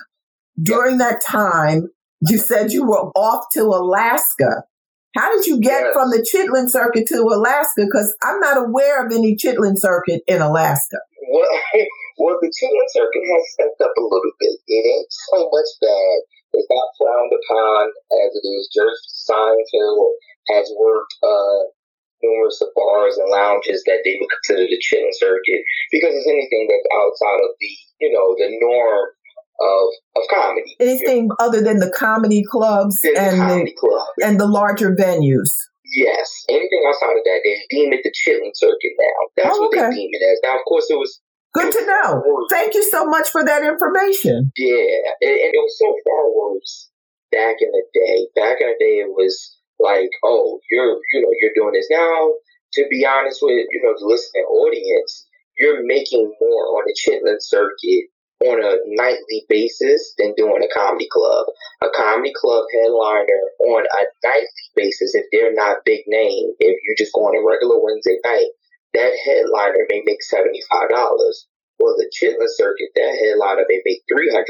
during 0.61 0.97
that 0.97 1.21
time, 1.21 1.89
you 2.21 2.37
said 2.37 2.71
you 2.71 2.85
were 2.85 3.11
off 3.13 3.45
to 3.53 3.63
Alaska. 3.63 4.63
How 5.15 5.33
did 5.33 5.45
you 5.45 5.59
get 5.59 5.81
yes. 5.81 5.93
from 5.93 6.09
the 6.09 6.21
Chitlin 6.21 6.69
Circuit 6.69 7.07
to 7.09 7.21
Alaska? 7.21 7.85
Because 7.85 8.13
I'm 8.21 8.39
not 8.39 8.57
aware 8.57 9.05
of 9.05 9.11
any 9.11 9.35
Chitlin 9.35 9.77
Circuit 9.77 10.21
in 10.27 10.41
Alaska. 10.41 10.97
Well, 11.29 11.49
well, 12.17 12.37
the 12.41 12.53
Chitlin 12.53 12.89
Circuit 12.93 13.25
has 13.25 13.43
stepped 13.53 13.81
up 13.81 13.93
a 13.97 14.01
little 14.01 14.33
bit. 14.39 14.61
It 14.67 14.83
ain't 14.85 15.11
so 15.33 15.49
much 15.49 15.71
bad. 15.81 16.17
It's 16.53 16.69
not 16.69 16.89
frowned 16.97 17.33
upon 17.33 17.81
as 18.25 18.29
it 18.33 18.45
is. 18.45 18.69
Jerry 18.73 18.93
Seinfeld 19.29 20.11
has 20.53 20.71
worked 20.79 21.13
uh, 21.21 21.69
numerous 22.23 22.61
bars 22.73 23.17
and 23.17 23.29
lounges 23.29 23.83
that 23.85 24.01
they 24.05 24.17
would 24.17 24.31
consider 24.41 24.65
the 24.65 24.81
Chitlin 24.81 25.13
Circuit 25.13 25.61
because 25.91 26.13
it's 26.13 26.29
anything 26.29 26.65
that's 26.69 26.89
outside 26.93 27.41
of 27.41 27.51
the, 27.59 27.71
you 28.01 28.09
know, 28.13 28.33
the 28.37 28.53
norm 28.57 29.16
of 29.59 29.87
of 30.15 30.23
comedy. 30.29 30.75
Anything 30.79 31.29
other 31.39 31.61
than 31.61 31.79
the 31.79 31.91
comedy 31.91 32.43
clubs 32.49 32.99
and 33.03 33.39
the, 33.39 33.65
the 33.65 33.75
club. 33.77 34.07
and 34.23 34.39
the 34.39 34.47
larger 34.47 34.95
venues. 34.95 35.49
Yes, 35.95 36.45
anything 36.49 36.83
outside 36.87 37.15
of 37.15 37.23
that, 37.23 37.39
they 37.43 37.55
deem 37.69 37.93
it 37.93 38.01
the 38.03 38.11
Chitlin 38.11 38.51
Circuit 38.53 38.95
now. 38.99 39.19
That's 39.37 39.57
oh, 39.57 39.67
okay. 39.67 39.79
what 39.79 39.89
they 39.89 39.95
deem 39.95 40.09
it 40.11 40.23
as. 40.23 40.39
Now, 40.43 40.59
of 40.59 40.65
course, 40.67 40.87
it 40.89 40.99
was 40.99 41.21
good 41.53 41.71
to 41.71 41.85
know. 41.85 42.23
Thank 42.49 42.73
you 42.73 42.83
so 42.83 43.05
much 43.05 43.29
for 43.29 43.43
that 43.45 43.63
information. 43.63 44.51
Yeah, 44.57 45.15
and, 45.21 45.31
and 45.31 45.51
it 45.55 45.63
was 45.63 45.77
so 45.79 45.87
far 46.03 46.27
worse 46.27 46.89
back 47.31 47.55
in 47.61 47.71
the 47.71 47.83
day. 47.93 48.27
Back 48.35 48.59
in 48.59 48.67
the 48.67 48.79
day, 48.79 48.99
it 48.99 49.09
was 49.09 49.57
like, 49.79 50.09
oh, 50.23 50.59
you're 50.71 50.99
you 51.13 51.21
know 51.21 51.31
you're 51.41 51.55
doing 51.55 51.73
this 51.73 51.87
now. 51.89 52.33
To 52.73 52.85
be 52.89 53.05
honest 53.05 53.39
with 53.41 53.65
you 53.71 53.81
know 53.81 53.95
the 53.97 54.05
listening 54.05 54.43
audience, 54.43 55.25
you're 55.57 55.85
making 55.85 56.33
more 56.39 56.63
on 56.75 56.83
the 56.85 56.95
Chitlin 56.99 57.39
Circuit 57.39 58.11
on 58.45 58.61
a 58.61 58.77
nightly 58.85 59.45
basis 59.49 60.13
than 60.17 60.33
doing 60.37 60.61
a 60.61 60.73
comedy 60.73 61.07
club. 61.11 61.47
A 61.81 61.87
comedy 61.95 62.33
club 62.35 62.65
headliner 62.73 63.41
on 63.65 63.83
a 63.83 64.03
nightly 64.25 64.65
basis, 64.75 65.15
if 65.15 65.25
they're 65.31 65.53
not 65.53 65.85
big 65.85 66.01
name, 66.07 66.53
if 66.59 66.77
you 66.83 66.95
just 66.97 67.13
go 67.13 67.21
on 67.25 67.37
a 67.37 67.41
regular 67.41 67.81
Wednesday 67.81 68.17
night, 68.25 68.53
that 68.93 69.13
headliner 69.25 69.85
may 69.89 70.03
make 70.05 70.21
$75. 70.21 70.89
Well, 71.79 71.95
the 71.97 72.09
Chitlin 72.09 72.49
circuit, 72.57 72.89
that 72.95 73.17
headliner 73.21 73.65
may 73.69 73.81
make 73.85 74.01
$300. 74.09 74.41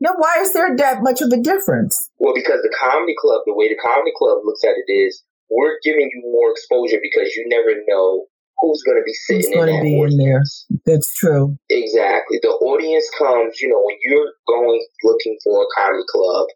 Now, 0.00 0.14
why 0.18 0.38
is 0.40 0.52
there 0.52 0.76
that 0.76 1.02
much 1.02 1.22
of 1.22 1.30
a 1.32 1.40
difference? 1.40 2.10
Well, 2.18 2.34
because 2.34 2.62
the 2.62 2.74
comedy 2.78 3.14
club, 3.18 3.42
the 3.46 3.54
way 3.54 3.68
the 3.68 3.78
comedy 3.78 4.12
club 4.16 4.38
looks 4.44 4.64
at 4.64 4.74
it 4.74 4.90
is, 4.90 5.22
we're 5.50 5.78
giving 5.84 6.10
you 6.12 6.22
more 6.32 6.50
exposure 6.50 6.98
because 7.00 7.32
you 7.34 7.46
never 7.46 7.78
know 7.86 8.26
who's 8.60 8.82
going 8.86 8.98
to 8.98 9.06
be 9.06 9.14
sitting 9.26 9.52
in, 9.52 9.82
be 9.82 10.00
in 10.00 10.16
there. 10.18 10.42
That's 10.86 11.10
true. 11.16 11.56
Exactly. 11.70 12.38
The 12.42 12.54
audience 12.62 13.08
comes, 13.18 13.60
you 13.60 13.68
know, 13.68 13.82
when 13.82 13.96
you're 14.02 14.32
going 14.46 14.80
looking 15.02 15.38
for 15.42 15.62
a 15.62 15.68
comedy 15.76 16.04
club, 16.08 16.46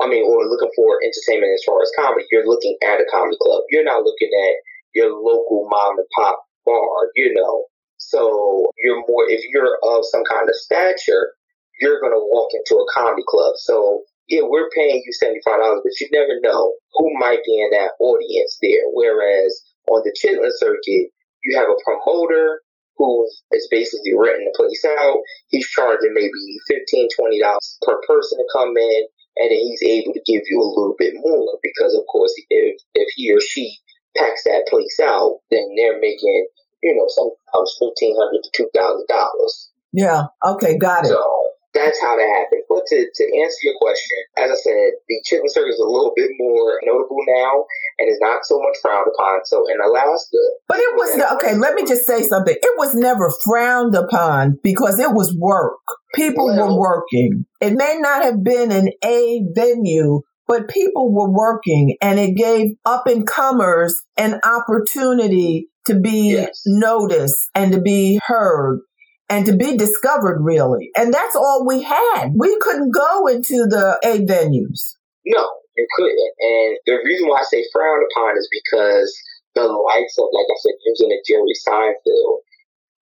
I 0.00 0.08
mean, 0.08 0.24
or 0.24 0.44
looking 0.44 0.72
for 0.76 1.00
entertainment 1.00 1.56
as 1.56 1.64
far 1.64 1.80
as 1.80 1.90
comedy, 1.96 2.26
you're 2.30 2.46
looking 2.46 2.76
at 2.84 3.00
a 3.00 3.06
comedy 3.10 3.36
club. 3.40 3.64
You're 3.70 3.84
not 3.88 4.04
looking 4.04 4.28
at 4.28 4.54
your 4.94 5.12
local 5.12 5.68
mom 5.70 5.98
and 5.98 6.08
pop 6.16 6.44
bar, 6.64 7.10
you 7.14 7.32
know. 7.32 7.64
So 7.96 8.70
you're 8.84 9.00
more, 9.08 9.24
if 9.28 9.40
you're 9.52 9.78
of 9.82 10.04
some 10.04 10.24
kind 10.28 10.48
of 10.48 10.54
stature, 10.54 11.32
you're 11.80 12.00
going 12.00 12.12
to 12.12 12.28
walk 12.28 12.50
into 12.52 12.76
a 12.76 12.86
comedy 12.92 13.24
club. 13.26 13.54
So 13.56 14.04
yeah, 14.28 14.42
we're 14.42 14.68
paying 14.74 15.02
you 15.04 15.12
$75, 15.16 15.40
but 15.82 16.00
you 16.00 16.08
never 16.12 16.40
know 16.42 16.74
who 16.94 17.10
might 17.18 17.40
be 17.46 17.60
in 17.60 17.70
that 17.70 17.92
audience 18.00 18.58
there. 18.60 18.84
Whereas 18.92 19.62
on 19.88 20.02
the 20.04 20.12
Chitlin 20.12 20.50
circuit, 20.58 21.10
you 21.46 21.54
have 21.58 21.70
a 21.70 21.78
promoter 21.86 22.60
who 22.98 23.28
is 23.52 23.68
basically 23.70 24.12
renting 24.16 24.50
the 24.50 24.56
place 24.56 24.84
out. 24.84 25.20
He's 25.48 25.68
charging 25.68 26.14
maybe 26.14 26.32
$15, 26.72 27.06
$20 27.14 27.40
per 27.82 28.00
person 28.08 28.38
to 28.38 28.46
come 28.52 28.74
in, 28.76 29.02
and 29.36 29.50
then 29.52 29.58
he's 29.58 29.82
able 29.84 30.12
to 30.14 30.24
give 30.26 30.42
you 30.50 30.58
a 30.58 30.72
little 30.74 30.96
bit 30.98 31.14
more 31.16 31.58
because, 31.62 31.94
of 31.94 32.04
course, 32.10 32.32
if, 32.50 32.80
if 32.94 33.08
he 33.16 33.32
or 33.32 33.40
she 33.40 33.76
packs 34.16 34.44
that 34.44 34.66
place 34.68 34.98
out, 35.02 35.40
then 35.50 35.68
they're 35.76 36.00
making, 36.00 36.46
you 36.82 36.96
know, 36.96 37.06
sometimes 37.08 37.76
1,500 37.78 38.16
uh, 38.16 38.40
to 38.42 38.68
$2,000. 39.12 39.68
Yeah. 39.92 40.24
Okay. 40.44 40.78
Got 40.78 41.04
it. 41.04 41.08
So 41.08 41.35
that's 41.76 42.00
how 42.00 42.16
that 42.16 42.30
happened. 42.40 42.64
But 42.68 42.88
to, 42.88 42.96
to 42.96 43.24
answer 43.44 43.60
your 43.62 43.76
question, 43.76 44.16
as 44.40 44.50
I 44.50 44.56
said, 44.56 44.88
the 45.08 45.20
chicken 45.24 45.48
circuit 45.52 45.76
is 45.76 45.84
a 45.84 45.84
little 45.84 46.12
bit 46.16 46.30
more 46.40 46.80
notable 46.82 47.20
now 47.28 47.64
and 47.98 48.08
is 48.08 48.18
not 48.20 48.44
so 48.44 48.58
much 48.58 48.76
frowned 48.80 49.06
upon. 49.12 49.44
So 49.44 49.64
in 49.68 49.76
Alaska. 49.80 50.40
But 50.68 50.78
it 50.78 50.96
was, 50.96 51.18
yeah. 51.18 51.34
okay, 51.36 51.54
let 51.56 51.74
me 51.74 51.84
just 51.84 52.06
say 52.06 52.22
something. 52.22 52.56
It 52.56 52.78
was 52.78 52.94
never 52.94 53.30
frowned 53.44 53.94
upon 53.94 54.58
because 54.64 54.98
it 54.98 55.12
was 55.12 55.36
work. 55.38 55.78
People 56.14 56.46
well, 56.46 56.72
were 56.72 56.80
working. 56.80 57.44
It 57.60 57.74
may 57.74 57.98
not 58.00 58.24
have 58.24 58.42
been 58.42 58.72
an 58.72 58.88
A 59.04 59.44
venue, 59.54 60.22
but 60.48 60.68
people 60.68 61.12
were 61.12 61.30
working 61.30 61.96
and 62.00 62.18
it 62.18 62.36
gave 62.36 62.68
up 62.84 63.06
and 63.06 63.26
comers 63.26 63.94
an 64.16 64.40
opportunity 64.42 65.68
to 65.86 65.98
be 66.00 66.32
yes. 66.32 66.62
noticed 66.66 67.50
and 67.54 67.72
to 67.72 67.80
be 67.80 68.20
heard 68.26 68.80
and 69.28 69.46
to 69.46 69.56
be 69.56 69.76
discovered 69.76 70.40
really. 70.40 70.90
And 70.96 71.12
that's 71.12 71.36
all 71.36 71.66
we 71.66 71.82
had. 71.82 72.32
We 72.34 72.58
couldn't 72.60 72.92
go 72.92 73.26
into 73.26 73.66
the 73.66 73.98
A 74.04 74.24
venues. 74.24 74.94
No, 75.26 75.44
you 75.76 75.86
couldn't. 75.96 76.32
And 76.40 76.78
the 76.86 77.02
reason 77.04 77.28
why 77.28 77.40
I 77.40 77.44
say 77.50 77.64
frowned 77.72 78.06
upon 78.10 78.38
is 78.38 78.48
because 78.50 79.10
the 79.54 79.66
likes 79.66 80.14
of, 80.18 80.28
like 80.32 80.46
I 80.46 80.58
said, 80.62 80.78
using 80.84 81.10
a 81.10 81.20
Jerry 81.26 81.56
Seinfeld, 81.66 82.38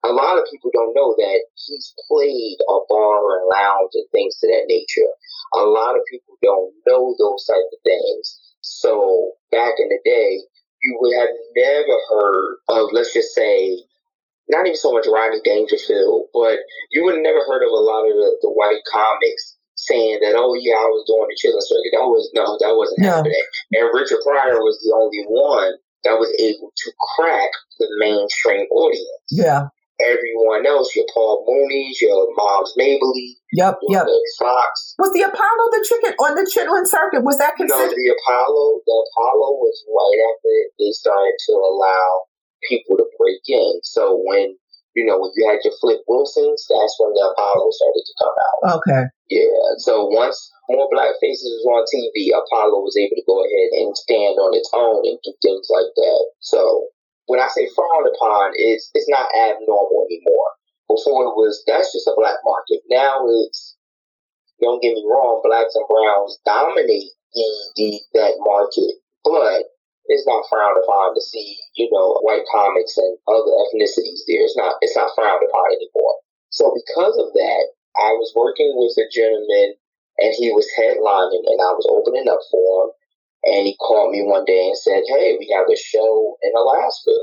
a 0.04 0.12
lot 0.12 0.38
of 0.38 0.45
people 0.50 0.71
don't 0.73 0.95
know 0.95 1.16
that 1.16 1.40
he's 1.57 1.95
played 2.09 2.59
a 2.69 2.78
bar 2.88 3.40
and 3.40 3.49
lounge 3.52 3.93
and 3.95 4.09
things 4.12 4.37
to 4.40 4.47
that 4.49 4.69
nature. 4.69 5.11
A 5.54 5.64
lot 5.64 5.97
of 5.97 6.02
people 6.11 6.37
don't 6.43 6.73
know 6.87 7.14
those 7.19 7.45
type 7.47 7.69
of 7.73 7.81
things. 7.85 8.40
So 8.61 9.33
back 9.50 9.75
in 9.78 9.88
the 9.88 10.00
day, 10.04 10.40
you 10.83 10.99
would 11.00 11.16
have 11.16 11.33
never 11.57 11.97
heard 12.11 12.57
of, 12.69 12.93
let's 12.93 13.12
just 13.12 13.35
say, 13.35 13.81
not 14.49 14.67
even 14.67 14.77
so 14.77 14.93
much 14.93 15.09
Rodney 15.09 15.41
Dangerfield, 15.45 16.29
but 16.33 16.59
you 16.93 17.05
would 17.05 17.17
have 17.17 17.25
never 17.25 17.41
heard 17.47 17.65
of 17.65 17.73
a 17.73 17.85
lot 17.85 18.05
of 18.05 18.15
the, 18.15 18.29
the 18.43 18.53
white 18.53 18.83
comics 18.93 19.57
saying 19.77 20.21
that, 20.23 20.37
oh 20.37 20.55
yeah, 20.55 20.79
I 20.79 20.89
was 20.93 21.05
doing 21.09 21.29
the 21.29 21.37
chitlin 21.37 21.65
circuit. 21.65 21.93
That 21.93 22.07
was 22.07 22.31
no, 22.35 22.57
that 22.61 22.77
wasn't 22.77 23.01
no. 23.01 23.21
happening. 23.21 23.45
And 23.73 23.91
Richard 23.93 24.21
Pryor 24.25 24.61
was 24.61 24.79
the 24.85 24.93
only 24.95 25.25
one 25.29 25.81
that 26.05 26.21
was 26.21 26.31
able 26.39 26.71
to 26.73 26.89
crack 27.17 27.51
the 27.81 27.89
mainstream 27.99 28.69
audience. 28.69 29.29
Yeah. 29.31 29.73
Everyone 30.03 30.67
else, 30.67 30.91
your 30.99 31.07
Paul 31.15 31.47
Mooney's, 31.47 32.03
your 32.03 32.27
Moms 32.35 32.75
Mabley, 32.77 33.39
yep, 33.55 33.79
yep. 33.87 34.05
Foxx. 34.43 34.99
Was 34.99 35.15
the 35.15 35.23
Apollo 35.23 35.65
the 35.71 35.87
chicken 35.87 36.13
on 36.19 36.35
the 36.35 36.43
chitlin 36.51 36.83
circuit? 36.83 37.23
Was 37.23 37.39
that 37.39 37.55
considered? 37.55 37.95
No, 37.95 37.95
the 37.95 38.11
Apollo. 38.11 38.83
The 38.83 38.97
Apollo 39.07 39.49
was 39.63 39.77
right 39.87 40.21
after 40.35 40.55
they 40.83 40.91
started 40.91 41.39
to 41.47 41.53
allow 41.55 42.27
people 42.68 42.97
to 42.97 43.06
break 43.18 43.42
in. 43.49 43.80
So 43.83 44.21
when 44.25 44.56
you 44.94 45.04
know 45.04 45.18
when 45.18 45.33
you 45.35 45.49
had 45.49 45.62
your 45.64 45.75
Flip 45.80 46.00
Wilsons, 46.06 46.66
that's 46.71 46.97
when 46.99 47.12
the 47.12 47.25
Apollo 47.35 47.66
started 47.73 48.04
to 48.04 48.14
come 48.21 48.37
out. 48.37 48.59
Okay. 48.78 49.04
Yeah. 49.30 49.78
So 49.78 50.06
once 50.06 50.38
more 50.71 50.88
black 50.92 51.16
faces 51.21 51.50
was 51.61 51.66
on 51.68 51.85
TV, 51.90 52.30
Apollo 52.30 52.80
was 52.80 52.97
able 52.97 53.16
to 53.16 53.28
go 53.28 53.42
ahead 53.42 53.71
and 53.80 53.97
stand 53.97 54.38
on 54.38 54.54
its 54.54 54.71
own 54.73 55.02
and 55.04 55.18
do 55.25 55.33
things 55.42 55.66
like 55.68 55.90
that. 55.97 56.23
So 56.40 56.88
when 57.26 57.40
I 57.40 57.49
say 57.49 57.68
frowned 57.75 58.09
upon, 58.09 58.52
it's 58.54 58.90
it's 58.94 59.09
not 59.09 59.28
abnormal 59.35 60.06
anymore. 60.09 60.50
Before 60.88 61.25
it 61.25 61.35
was 61.35 61.64
that's 61.66 61.92
just 61.92 62.06
a 62.06 62.14
black 62.16 62.38
market. 62.44 62.85
Now 62.88 63.25
it's 63.26 63.76
don't 64.61 64.80
get 64.80 64.94
me 64.94 65.04
wrong, 65.09 65.42
blacks 65.42 65.75
and 65.75 65.85
browns 65.88 66.38
dominate 66.44 67.11
the, 67.35 67.47
the 67.76 68.00
that 68.14 68.35
market, 68.38 69.02
but 69.25 69.74
it's 70.06 70.26
not 70.28 70.44
frowned 70.50 70.76
upon 70.76 71.14
to 71.14 71.23
see, 71.23 71.56
you 71.76 71.88
know, 71.92 72.20
white 72.20 72.44
comics 72.52 72.96
and 72.99 73.16
other 73.28 73.52
ethnicities 73.64 74.25
there. 74.28 74.44
It's 74.44 74.56
not 74.56 74.76
it's 74.80 74.96
not 74.96 75.12
frowned 75.16 75.42
upon 75.42 75.66
anymore. 75.73 76.20
So 76.50 76.73
because 76.75 77.16
of 77.16 77.32
that, 77.32 77.64
I 77.96 78.12
was 78.18 78.32
working 78.37 78.75
with 78.76 78.94
a 79.00 79.08
gentleman 79.08 79.75
and 80.18 80.32
he 80.37 80.50
was 80.52 80.68
headlining 80.78 81.44
and 81.46 81.58
I 81.58 81.73
was 81.75 81.88
opening 81.88 82.28
up 82.28 82.42
for 82.50 82.61
him 82.61 82.88
and 83.44 83.66
he 83.66 83.76
called 83.80 84.12
me 84.12 84.23
one 84.23 84.44
day 84.44 84.68
and 84.68 84.78
said, 84.78 85.02
Hey, 85.08 85.37
we 85.40 85.49
have 85.56 85.66
a 85.66 85.76
show 85.76 86.37
in 86.42 86.52
Alaska. 86.54 87.16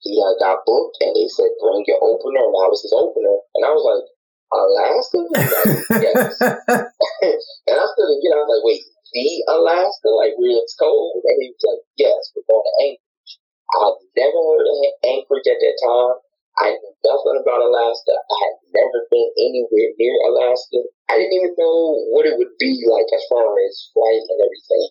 He 0.00 0.18
uh, 0.18 0.34
got 0.38 0.66
booked 0.66 0.98
and 1.00 1.14
they 1.14 1.28
said, 1.28 1.52
Bring 1.60 1.84
your 1.86 2.00
opener 2.02 2.42
and 2.42 2.56
I 2.56 2.66
was 2.70 2.82
his 2.82 2.94
opener 2.94 3.36
and 3.54 3.62
I 3.66 3.72
was 3.74 3.84
like, 3.86 4.06
Alaska? 4.52 5.18
Like, 5.32 6.02
yes. 6.04 6.36
and 6.42 7.76
I 7.76 7.84
still 7.88 8.08
didn't 8.08 8.22
get 8.22 8.36
I 8.36 8.42
was 8.44 8.52
like, 8.52 8.66
wait, 8.68 8.82
the 9.12 9.28
Alaska, 9.48 10.08
like 10.12 10.34
where 10.40 10.56
it's 10.64 10.76
cold? 10.76 11.20
And 11.24 11.38
he 11.40 11.52
was 11.52 11.64
like, 11.68 11.84
yes, 12.00 12.32
we're 12.32 12.48
going 12.48 12.64
to 12.64 12.74
Anchorage. 12.88 13.32
I've 13.72 14.00
never 14.16 14.40
heard 14.40 14.68
of 14.68 14.76
Anchorage 15.04 15.48
at 15.48 15.60
that 15.60 15.76
time. 15.80 16.16
I 16.60 16.76
knew 16.76 16.96
nothing 17.04 17.40
about 17.40 17.64
Alaska. 17.64 18.12
I 18.12 18.36
had 18.44 18.56
never 18.76 19.08
been 19.08 19.30
anywhere 19.40 19.96
near 19.96 20.16
Alaska. 20.28 20.84
I 21.08 21.16
didn't 21.16 21.32
even 21.32 21.56
know 21.56 21.96
what 22.12 22.28
it 22.28 22.36
would 22.36 22.52
be 22.60 22.76
like 22.84 23.08
as 23.08 23.24
far 23.32 23.56
as 23.64 23.88
flight 23.96 24.20
and 24.20 24.40
everything. 24.40 24.88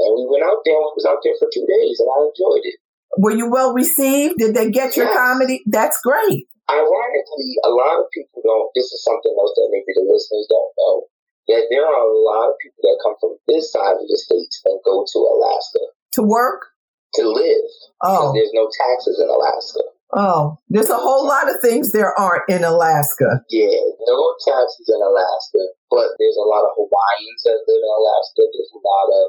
And 0.00 0.12
we 0.16 0.24
went 0.28 0.44
out 0.44 0.64
there 0.64 0.76
and 0.76 0.96
was 0.96 1.08
out 1.08 1.20
there 1.20 1.36
for 1.36 1.48
two 1.52 1.68
days 1.68 2.00
and 2.00 2.08
I 2.08 2.28
enjoyed 2.28 2.64
it. 2.64 2.80
Were 3.20 3.36
you 3.36 3.48
well 3.48 3.72
received? 3.72 4.40
Did 4.40 4.56
they 4.56 4.72
get 4.72 4.96
your 4.96 5.08
yes. 5.08 5.16
comedy? 5.16 5.64
That's 5.68 6.00
great. 6.00 6.48
Ironically, 6.68 7.52
a 7.64 7.72
lot 7.72 8.00
of 8.00 8.08
people 8.12 8.40
don't, 8.44 8.68
this 8.74 8.88
is 8.92 9.04
something 9.04 9.32
else 9.36 9.52
that 9.56 9.68
maybe 9.72 9.92
the 9.96 10.04
listeners 10.04 10.48
don't 10.48 10.72
know 10.80 11.08
that 11.48 11.70
there 11.70 11.86
are 11.86 12.02
a 12.02 12.14
lot 12.26 12.50
of 12.50 12.58
people 12.58 12.82
that 12.82 13.02
come 13.02 13.16
from 13.20 13.38
this 13.46 13.70
side 13.70 13.94
of 13.94 14.06
the 14.06 14.18
states 14.18 14.62
and 14.66 14.82
go 14.84 15.06
to 15.06 15.18
Alaska 15.18 15.82
to 16.18 16.22
work, 16.22 16.74
to 17.14 17.22
live. 17.22 17.70
Oh, 18.02 18.34
there's 18.34 18.52
no 18.52 18.66
taxes 18.66 19.22
in 19.22 19.28
Alaska. 19.30 19.82
Oh, 20.14 20.58
there's 20.70 20.90
a 20.90 20.98
whole 20.98 21.26
lot 21.26 21.50
of 21.50 21.58
things 21.58 21.90
there 21.90 22.14
aren't 22.14 22.46
in 22.46 22.62
Alaska. 22.62 23.42
Yeah, 23.50 23.74
no 24.06 24.18
taxes 24.46 24.86
in 24.86 25.02
Alaska, 25.02 25.62
but 25.90 26.14
there's 26.18 26.38
a 26.38 26.46
lot 26.46 26.62
of 26.62 26.78
Hawaiians 26.78 27.42
that 27.42 27.58
live 27.66 27.82
in 27.82 27.90
Alaska. 27.90 28.42
There's 28.46 28.74
a 28.74 28.82
lot 28.82 29.08
of, 29.10 29.24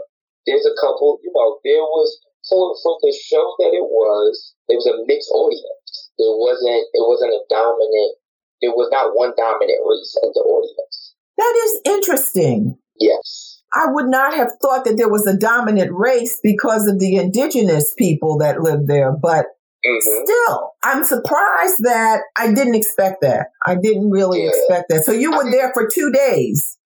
there's 0.46 0.68
a 0.70 0.78
couple, 0.78 1.18
you 1.26 1.34
know, 1.34 1.58
there 1.66 1.82
was, 1.82 2.22
for, 2.46 2.78
for 2.86 2.94
the 3.02 3.10
show 3.10 3.58
that 3.58 3.74
it 3.74 3.90
was, 3.90 4.54
it 4.70 4.78
was 4.78 4.86
a 4.86 5.02
mixed 5.10 5.34
audience. 5.34 6.14
It 6.18 6.34
wasn't, 6.38 6.86
it 6.94 7.04
wasn't 7.06 7.34
a 7.34 7.42
dominant, 7.50 8.22
there 8.62 8.74
was 8.74 8.90
not 8.94 9.14
one 9.18 9.34
dominant 9.38 9.82
race 9.82 10.14
in 10.22 10.30
the 10.34 10.46
audience. 10.46 11.07
That 11.38 11.53
is 11.65 11.82
interesting. 11.86 12.77
Yes. 13.00 13.62
I 13.74 13.86
would 13.91 14.08
not 14.08 14.34
have 14.34 14.53
thought 14.62 14.86
that 14.86 14.98
there 14.98 15.10
was 15.10 15.27
a 15.27 15.38
dominant 15.38 15.91
race 15.94 16.39
because 16.41 16.88
of 16.88 17.00
the 17.00 17.17
indigenous 17.17 17.94
people 17.98 18.38
that 18.39 18.62
lived 18.62 18.88
there, 18.88 19.12
but 19.12 19.46
mm-hmm. 19.86 20.24
still, 20.24 20.72
I'm 20.84 21.03
surprised 21.03 21.84
that 21.84 22.22
I 22.36 22.53
didn't 22.53 22.75
expect 22.75 23.22
that. 23.22 23.48
I 23.65 23.75
didn't 23.75 24.10
really 24.10 24.44
yeah. 24.44 24.50
expect 24.50 24.89
that. 24.89 25.03
So 25.03 25.12
you 25.12 25.32
were 25.32 25.51
there 25.51 25.72
for 25.74 25.88
two 25.88 26.12
days. 26.12 26.77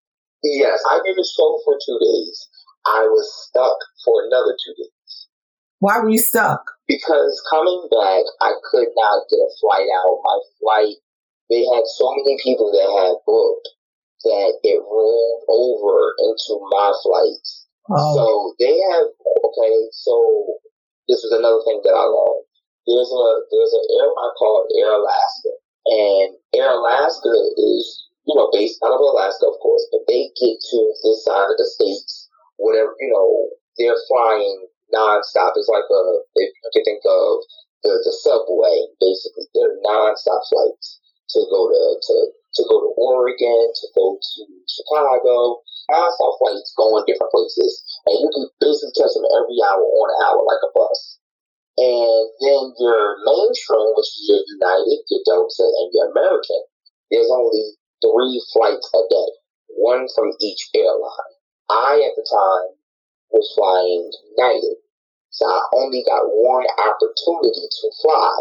Yes, 0.44 0.80
I 0.90 1.00
did 1.06 1.14
a 1.14 1.24
show 1.24 1.60
for 1.64 1.78
two 1.86 2.00
days. 2.02 2.50
I 2.86 3.06
was 3.06 3.30
stuck 3.48 3.78
for 4.04 4.26
another 4.26 4.58
two 4.58 4.74
days. 4.74 5.28
Why 5.80 6.00
were 6.00 6.10
you 6.10 6.20
stuck? 6.20 6.66
Because 6.88 7.42
coming 7.50 7.88
back, 7.90 8.26
I 8.42 8.54
could 8.70 8.90
not 8.98 9.30
get 9.30 9.38
a 9.38 9.50
flight 9.62 9.88
out. 10.02 10.18
My 10.26 10.40
flight, 10.60 10.96
they 11.50 11.62
had 11.62 11.86
so 11.86 12.10
many 12.18 12.38
people 12.44 12.72
that 12.74 12.90
had 12.90 13.22
booked 13.26 13.70
that 14.24 14.52
it 14.64 14.80
rolled 14.82 15.42
over 15.50 16.14
into 16.30 16.54
my 16.72 16.90
flights. 17.04 17.68
Oh. 17.90 18.16
So 18.16 18.26
they 18.60 18.78
have 18.94 19.08
okay. 19.46 19.76
So 19.92 20.16
this 21.10 21.24
is 21.24 21.32
another 21.32 21.62
thing 21.66 21.82
that 21.84 21.96
I 21.96 22.06
learned. 22.06 22.46
There's 22.88 23.12
a 23.12 23.26
there's 23.52 23.74
an 23.74 23.86
airline 24.00 24.34
called 24.38 24.72
Air 24.78 24.94
Alaska, 24.96 25.52
and 25.86 26.30
Air 26.56 26.72
Alaska 26.72 27.34
is 27.58 27.84
you 28.26 28.36
know 28.36 28.50
based 28.54 28.82
out 28.86 28.94
of 28.94 29.02
Alaska, 29.02 29.46
of 29.50 29.58
course, 29.62 29.86
but 29.92 30.06
they 30.08 30.30
get 30.40 30.58
to 30.58 30.80
this 31.04 31.26
side 31.26 31.50
of 31.50 31.58
the 31.58 31.68
states. 31.68 32.30
Whatever 32.58 32.94
you 33.02 33.10
know, 33.10 33.50
they're 33.78 33.98
flying 34.08 34.68
nonstop. 34.94 35.58
It's 35.58 35.70
like 35.72 35.88
a 35.90 36.04
if 36.36 36.50
you 36.54 36.70
can 36.74 36.84
think 36.86 37.02
of 37.06 37.42
the, 37.84 37.98
the 38.06 38.14
subway, 38.22 38.86
basically, 39.02 39.50
they're 39.58 39.82
nonstop 39.82 40.46
flights 40.46 41.02
to 41.34 41.40
go 41.50 41.70
to 41.70 41.82
to 41.98 42.16
to 42.54 42.62
go 42.68 42.76
to 42.84 42.92
Oregon, 43.00 43.72
to 43.72 43.86
go 43.96 44.20
to 44.20 44.42
Chicago. 44.68 45.64
I 45.92 46.08
saw 46.16 46.36
flights 46.40 46.74
going 46.76 47.04
different 47.08 47.32
places, 47.32 47.84
and 48.08 48.16
you 48.20 48.30
can 48.32 48.46
basically 48.60 48.96
catch 48.96 49.14
them 49.16 49.28
every 49.28 49.60
hour 49.64 49.84
on 49.84 50.08
an 50.12 50.20
hour 50.28 50.42
like 50.44 50.64
a 50.64 50.72
bus. 50.72 51.20
And 51.80 52.24
then 52.44 52.64
your 52.80 53.18
mainstream, 53.24 53.96
which 53.96 54.12
is 54.12 54.26
your 54.28 54.44
United, 54.60 55.00
your 55.08 55.24
Delta, 55.24 55.64
and 55.64 55.90
your 55.92 56.12
American, 56.12 56.62
there's 57.10 57.32
only 57.32 57.76
three 58.04 58.36
flights 58.52 58.88
a 58.96 59.04
day, 59.10 59.32
one 59.76 60.08
from 60.16 60.32
each 60.40 60.70
airline. 60.76 61.34
I, 61.72 62.04
at 62.04 62.16
the 62.16 62.26
time, 62.28 62.76
was 63.32 63.48
flying 63.56 64.12
United, 64.36 64.76
so 65.32 65.48
I 65.48 65.60
only 65.76 66.04
got 66.04 66.28
one 66.28 66.68
opportunity 66.76 67.68
to 67.68 67.88
fly. 68.04 68.36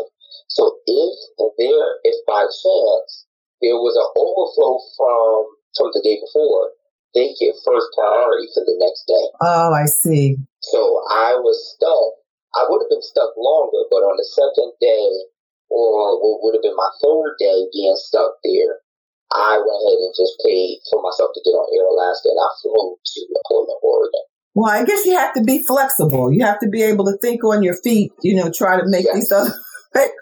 So 0.49 0.79
if 0.87 1.15
there, 1.59 2.03
if 2.03 2.17
by 2.27 2.43
chance 2.43 3.27
there 3.61 3.77
was 3.77 3.97
an 3.97 4.09
overflow 4.17 4.81
from 4.97 5.57
from 5.77 5.89
the 5.95 6.03
day 6.03 6.19
before, 6.19 6.75
they 7.15 7.35
get 7.39 7.55
first 7.63 7.87
priority 7.95 8.47
for 8.55 8.63
the 8.67 8.77
next 8.79 9.07
day. 9.07 9.27
Oh, 9.43 9.71
I 9.75 9.87
see. 9.87 10.37
So 10.63 10.81
I 11.11 11.39
was 11.39 11.59
stuck. 11.75 12.11
I 12.59 12.67
would 12.67 12.83
have 12.83 12.91
been 12.91 13.03
stuck 13.03 13.31
longer, 13.39 13.87
but 13.91 14.03
on 14.03 14.19
the 14.19 14.27
second 14.27 14.75
day, 14.83 15.11
or 15.71 16.19
what 16.19 16.43
would 16.43 16.55
have 16.59 16.67
been 16.67 16.75
my 16.75 16.91
third 16.99 17.39
day 17.39 17.71
being 17.71 17.95
stuck 17.95 18.35
there, 18.43 18.83
I 19.31 19.63
went 19.63 19.79
ahead 19.87 20.03
and 20.03 20.15
just 20.19 20.35
paid 20.43 20.83
for 20.91 20.99
myself 20.99 21.31
to 21.35 21.43
get 21.47 21.55
on 21.55 21.71
Air 21.71 21.87
Alaska, 21.87 22.35
and 22.35 22.43
I 22.43 22.51
flew 22.59 22.99
to 22.99 23.21
Portland, 23.47 23.79
Oregon. 23.83 24.27
Well, 24.55 24.71
I 24.71 24.83
guess 24.83 25.07
you 25.07 25.15
have 25.15 25.35
to 25.35 25.43
be 25.43 25.63
flexible. 25.63 26.33
You 26.33 26.45
have 26.45 26.59
to 26.59 26.69
be 26.69 26.83
able 26.83 27.07
to 27.07 27.17
think 27.23 27.45
on 27.45 27.63
your 27.63 27.79
feet. 27.79 28.11
You 28.23 28.35
know, 28.35 28.51
try 28.51 28.77
to 28.81 28.87
make 28.87 29.07
yes. 29.07 29.15
these 29.15 29.31
other 29.31 29.55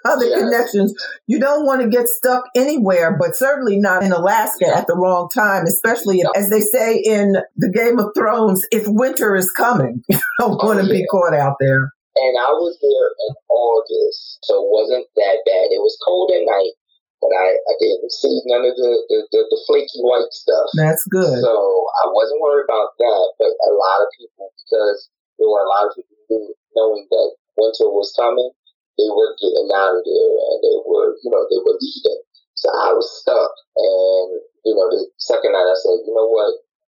other 0.04 0.26
yes. 0.26 0.40
connections. 0.40 0.94
You 1.26 1.38
don't 1.38 1.66
want 1.66 1.82
to 1.82 1.88
get 1.88 2.08
stuck 2.08 2.44
anywhere, 2.56 3.16
but 3.18 3.36
certainly 3.36 3.78
not 3.78 4.02
in 4.02 4.12
Alaska 4.12 4.66
at 4.66 4.86
the 4.86 4.96
wrong 4.96 5.28
time, 5.28 5.64
especially 5.64 6.22
no. 6.22 6.30
as 6.34 6.50
they 6.50 6.60
say 6.60 6.96
in 6.96 7.36
the 7.56 7.70
Game 7.70 7.98
of 7.98 8.12
Thrones, 8.14 8.66
if 8.70 8.84
winter 8.86 9.36
is 9.36 9.50
coming, 9.50 10.02
you 10.08 10.20
don't 10.40 10.58
oh, 10.60 10.66
want 10.66 10.80
to 10.80 10.86
yeah. 10.86 11.00
be 11.00 11.06
caught 11.06 11.34
out 11.34 11.56
there. 11.60 11.92
And 12.18 12.34
I 12.34 12.50
was 12.50 12.74
there 12.82 13.08
in 13.28 13.32
August, 13.46 14.42
so 14.42 14.58
it 14.58 14.68
wasn't 14.74 15.06
that 15.14 15.38
bad. 15.46 15.70
It 15.70 15.78
was 15.78 15.94
cold 16.02 16.34
at 16.34 16.42
night, 16.42 16.74
but 17.22 17.30
I, 17.30 17.54
I 17.54 17.74
didn't 17.78 18.10
see 18.10 18.42
none 18.50 18.66
of 18.66 18.74
the, 18.74 18.90
the, 19.06 19.18
the, 19.30 19.40
the 19.46 19.60
flaky 19.70 20.02
white 20.02 20.32
stuff. 20.34 20.66
That's 20.74 21.06
good. 21.06 21.38
So 21.38 21.54
I 22.02 22.10
wasn't 22.10 22.42
worried 22.42 22.66
about 22.66 22.98
that, 22.98 23.26
but 23.38 23.54
a 23.54 23.70
lot 23.70 24.02
of 24.02 24.10
people, 24.18 24.50
because 24.50 25.06
there 25.38 25.46
were 25.46 25.62
a 25.62 25.70
lot 25.70 25.86
of 25.86 25.94
people 25.94 26.18
who, 26.26 26.38
knowing 26.74 27.06
that 27.06 27.28
winter 27.54 27.86
was 27.86 28.10
coming, 28.18 28.50
they 28.98 29.08
were 29.08 29.38
getting 29.38 29.70
out 29.70 29.94
of 29.94 30.02
there 30.02 30.34
and 30.34 30.58
they 30.60 30.76
were, 30.82 31.14
you 31.22 31.30
know, 31.30 31.46
they 31.46 31.60
were 31.62 31.78
leaving. 31.78 32.20
So 32.58 32.66
I 32.68 32.90
was 32.90 33.06
stuck. 33.22 33.54
And, 33.78 34.42
you 34.66 34.74
know, 34.74 34.90
the 34.90 35.06
second 35.22 35.54
night 35.54 35.70
I 35.70 35.78
said, 35.78 36.02
you 36.02 36.12
know 36.12 36.26
what? 36.26 36.50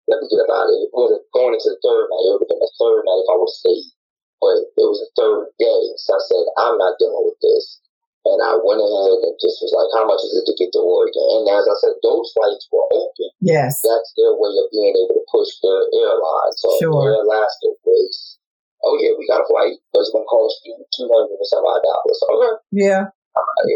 Let 0.09 0.19
me 0.19 0.27
get 0.27 0.41
about 0.41 0.67
it. 0.73 0.89
Going 0.91 1.53
into 1.53 1.69
the 1.69 1.79
third 1.79 2.09
night, 2.09 2.25
it 2.25 2.31
would 2.33 2.43
have 2.43 2.51
been 2.51 2.65
the 2.65 2.73
third 2.81 3.05
night 3.05 3.21
if 3.21 3.29
I 3.29 3.37
would 3.37 3.53
stay. 3.53 3.79
But 4.41 4.57
it 4.73 4.87
was 4.89 4.97
the 4.97 5.13
third 5.13 5.53
day. 5.61 5.81
So 6.01 6.17
I 6.17 6.21
said, 6.25 6.45
I'm 6.57 6.81
not 6.81 6.97
dealing 6.97 7.29
with 7.29 7.37
this. 7.45 7.77
And 8.25 8.41
I 8.41 8.57
went 8.57 8.81
ahead 8.81 9.17
and 9.21 9.33
just 9.41 9.61
was 9.61 9.73
like, 9.73 9.89
how 9.97 10.05
much 10.05 10.21
is 10.21 10.33
it 10.41 10.45
to 10.49 10.53
get 10.57 10.73
to 10.73 10.81
Oregon? 10.81 11.25
And 11.41 11.45
as 11.53 11.65
I 11.65 11.77
said, 11.81 11.97
those 12.01 12.29
flights 12.33 12.65
were 12.69 12.85
open. 12.93 13.29
Yes. 13.41 13.81
That's 13.81 14.13
their 14.17 14.33
way 14.37 14.53
of 14.61 14.69
being 14.69 14.93
able 14.93 15.17
to 15.17 15.25
push 15.29 15.49
their 15.61 15.85
airline. 15.89 16.53
So 16.57 16.69
sure. 16.81 17.01
Air 17.01 17.21
Alaska 17.21 17.77
was 17.85 18.40
oh 18.83 18.97
yeah, 18.99 19.13
we 19.17 19.27
got 19.27 19.41
a 19.41 19.47
flight, 19.47 19.77
but 19.93 19.99
it's 20.01 20.11
gonna 20.11 20.25
cost 20.25 20.61
you 20.65 20.75
two 20.95 21.09
hundred 21.11 21.37
and 21.37 21.47
some 21.47 21.63
odd 21.63 21.81
dollars. 21.81 22.19
Okay. 22.29 22.53
Yeah. 22.71 23.03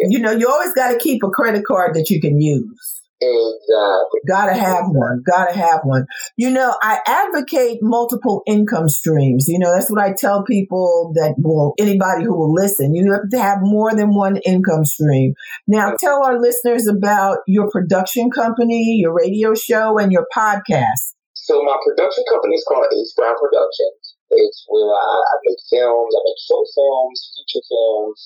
You 0.09 0.19
know, 0.19 0.31
you 0.31 0.49
always 0.49 0.73
got 0.73 0.91
to 0.91 0.97
keep 0.97 1.23
a 1.23 1.29
credit 1.29 1.63
card 1.65 1.95
that 1.95 2.09
you 2.09 2.19
can 2.19 2.41
use. 2.41 3.01
Exactly. 3.21 4.19
Gotta 4.27 4.53
have 4.53 4.85
one. 4.87 5.23
Gotta 5.25 5.57
have 5.57 5.81
one. 5.83 6.05
You 6.35 6.49
know, 6.49 6.75
I 6.81 6.99
advocate 7.07 7.79
multiple 7.81 8.43
income 8.45 8.89
streams. 8.89 9.45
You 9.47 9.57
know, 9.57 9.73
that's 9.73 9.89
what 9.89 10.03
I 10.03 10.13
tell 10.13 10.43
people 10.43 11.13
that 11.15 11.35
will, 11.37 11.73
anybody 11.79 12.25
who 12.25 12.37
will 12.37 12.53
listen, 12.53 12.93
you 12.93 13.09
have 13.13 13.29
to 13.31 13.39
have 13.39 13.59
more 13.61 13.95
than 13.95 14.13
one 14.13 14.37
income 14.45 14.83
stream. 14.83 15.33
Now, 15.65 15.95
tell 15.97 16.25
our 16.25 16.39
listeners 16.39 16.87
about 16.87 17.37
your 17.47 17.69
production 17.71 18.29
company, 18.29 18.97
your 18.99 19.13
radio 19.13 19.55
show, 19.55 19.97
and 19.97 20.11
your 20.11 20.27
podcast. 20.35 21.15
So, 21.33 21.63
my 21.63 21.77
production 21.85 22.25
company 22.29 22.55
is 22.55 22.65
called 22.67 22.85
Ace 22.91 23.13
Brown 23.15 23.35
Productions. 23.39 24.04
It's 24.31 24.65
where 24.67 24.89
I, 24.89 25.13
I 25.21 25.35
make 25.45 25.61
films, 25.69 26.11
I 26.15 26.21
make 26.25 26.41
short 26.41 26.67
films, 26.73 27.17
feature 27.35 27.65
films, 27.69 28.17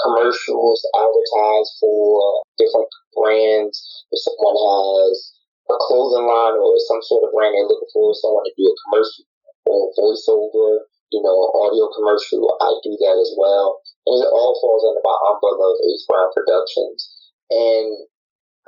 commercials, 0.00 0.80
advertise 0.96 1.68
for 1.80 2.42
different 2.56 2.88
brands. 3.12 3.76
If 4.10 4.24
someone 4.24 4.56
has 4.56 5.14
a 5.68 5.76
clothing 5.88 6.24
line 6.24 6.56
or 6.56 6.74
some 6.88 7.02
sort 7.04 7.28
of 7.28 7.34
brand 7.36 7.52
they're 7.52 7.68
looking 7.68 7.92
for, 7.92 8.16
someone 8.16 8.44
to 8.48 8.54
do 8.56 8.66
a 8.66 8.76
commercial 8.88 9.24
or 9.68 9.92
voiceover, 9.94 10.88
you 11.12 11.20
know, 11.20 11.38
audio 11.60 11.92
commercial, 11.92 12.48
I 12.60 12.72
do 12.82 12.96
that 12.96 13.16
as 13.20 13.32
well. 13.36 13.78
And 14.08 14.18
it 14.24 14.30
all 14.32 14.56
falls 14.58 14.82
under 14.88 15.04
my 15.04 15.16
umbrella 15.30 15.76
of 15.76 15.84
Ace 15.84 16.04
Brown 16.08 16.28
Productions. 16.32 17.00
And 17.52 18.08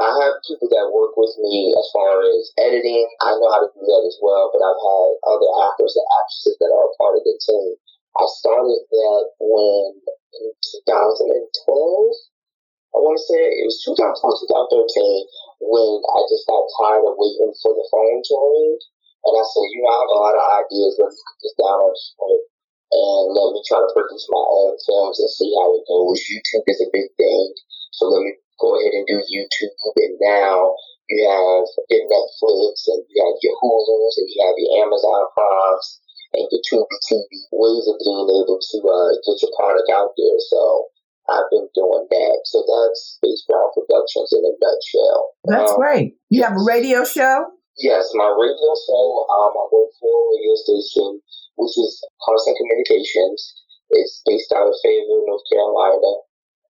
I 0.02 0.10
have 0.10 0.42
people 0.42 0.66
that 0.74 0.90
work 0.90 1.14
with 1.14 1.34
me 1.38 1.70
as 1.70 1.86
far 1.94 2.18
as 2.26 2.50
editing. 2.58 3.06
I 3.22 3.30
know 3.38 3.50
how 3.54 3.62
to 3.62 3.70
do 3.70 3.82
that 3.86 4.02
as 4.02 4.18
well, 4.18 4.50
but 4.50 4.58
I've 4.58 4.82
had 4.82 5.08
other 5.22 5.50
actors 5.70 5.94
and 5.94 6.08
actresses 6.18 6.58
that 6.58 6.74
are 6.74 6.90
a 6.90 6.96
part 6.98 7.14
of 7.14 7.22
the 7.22 7.38
team. 7.38 7.78
I 8.18 8.24
started 8.26 8.82
that 8.90 9.24
when 9.38 10.02
in 10.34 10.50
2012. 10.50 11.46
I 12.94 13.02
want 13.02 13.18
to 13.18 13.26
say 13.26 13.38
it 13.38 13.66
was 13.66 13.82
2012, 13.86 14.18
2013 14.22 15.66
when 15.66 15.98
I 15.98 16.18
just 16.30 16.46
got 16.46 16.62
tired 16.78 17.06
of 17.06 17.18
waiting 17.18 17.54
for 17.58 17.74
the 17.74 17.86
phone 17.90 18.22
to 18.22 18.34
ring. 18.38 18.78
And 19.26 19.34
I 19.34 19.42
said, 19.46 19.66
you 19.74 19.82
know, 19.82 19.90
I 19.90 19.98
have 19.98 20.14
a 20.14 20.18
lot 20.18 20.38
of 20.38 20.44
ideas. 20.62 20.94
Let's 20.98 21.18
put 21.18 21.36
this 21.42 21.54
down 21.58 21.78
on 21.82 21.94
script 21.94 22.53
and 22.94 23.34
let 23.34 23.50
me 23.50 23.60
try 23.66 23.82
to 23.82 23.90
produce 23.90 24.26
my 24.30 24.44
own 24.46 24.78
films 24.78 25.18
and 25.18 25.30
see 25.34 25.50
how 25.58 25.74
it 25.74 25.82
goes. 25.90 26.22
YouTube 26.30 26.66
is 26.70 26.80
a 26.86 26.94
big 26.94 27.10
thing. 27.18 27.46
So 27.90 28.06
let 28.06 28.22
me 28.22 28.38
go 28.62 28.78
ahead 28.78 28.94
and 28.94 29.06
do 29.06 29.18
YouTube, 29.18 29.94
and 29.98 30.14
now 30.22 30.78
you 31.10 31.26
have 31.26 31.66
your 31.90 32.04
Netflix, 32.06 32.86
and 32.86 33.02
you 33.10 33.18
have 33.18 33.38
your 33.42 33.56
Hulu's, 33.58 34.14
and 34.18 34.28
you 34.30 34.38
have 34.46 34.56
your 34.56 34.72
Amazon 34.86 35.22
Primes, 35.34 35.86
and 36.38 36.46
your 36.50 36.62
Tubi 36.62 36.98
TV 37.02 37.30
ways 37.50 37.86
of 37.90 37.98
being 37.98 38.30
able 38.30 38.58
to 38.62 38.76
uh, 38.78 39.10
get 39.26 39.42
your 39.42 39.54
product 39.58 39.90
out 39.90 40.14
there. 40.14 40.38
So 40.50 40.86
I've 41.30 41.50
been 41.50 41.68
doing 41.74 42.06
that. 42.10 42.38
So 42.46 42.62
that's 42.62 43.18
Brown 43.48 43.70
Productions 43.74 44.30
in 44.32 44.42
a 44.46 44.54
nutshell. 44.54 45.20
That's 45.44 45.72
um, 45.72 45.78
great. 45.78 46.16
You 46.30 46.42
have 46.42 46.56
a 46.56 46.64
radio 46.64 47.04
show? 47.04 47.50
Yes, 47.78 48.10
my 48.14 48.30
radio 48.30 48.70
show. 48.86 49.06
Um, 49.30 49.52
I 49.54 49.64
work 49.70 49.90
for 50.00 50.10
a 50.10 50.24
radio 50.34 50.54
station, 50.54 51.20
which 51.56 51.74
is 51.78 52.02
Carson 52.24 52.54
Communications. 52.56 53.40
It's 53.90 54.22
based 54.26 54.52
out 54.52 54.66
of 54.68 54.74
Fayetteville, 54.82 55.26
North 55.26 55.44
Carolina 55.50 56.24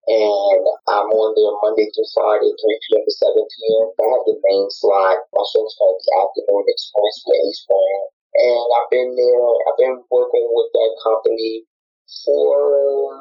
and 0.07 0.65
I'm 0.85 1.09
on 1.17 1.33
there 1.33 1.55
Monday 1.65 1.89
through 1.89 2.09
Friday, 2.13 2.53
3 2.53 2.85
p.m. 2.85 3.03
to 3.09 3.13
7 3.25 3.41
p.m. 3.41 3.87
I 3.97 4.05
have 4.13 4.25
the 4.29 4.37
main 4.37 4.69
slot. 4.69 5.25
My 5.33 5.45
show 5.49 5.65
is 5.65 5.77
called 5.81 5.97
The 5.97 6.13
Afternoon 6.21 6.65
Express 6.69 7.17
with 7.25 7.41
Ace 7.49 7.65
Brown. 7.65 8.05
And 8.37 8.67
I've 8.77 8.91
been 8.93 9.11
there, 9.17 9.49
I've 9.65 9.81
been 9.81 9.99
working 10.13 10.45
with 10.53 10.69
that 10.77 10.93
company 11.01 11.65
for 12.21 13.17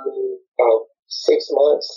about 0.59 0.91
six 1.07 1.47
months, 1.55 1.87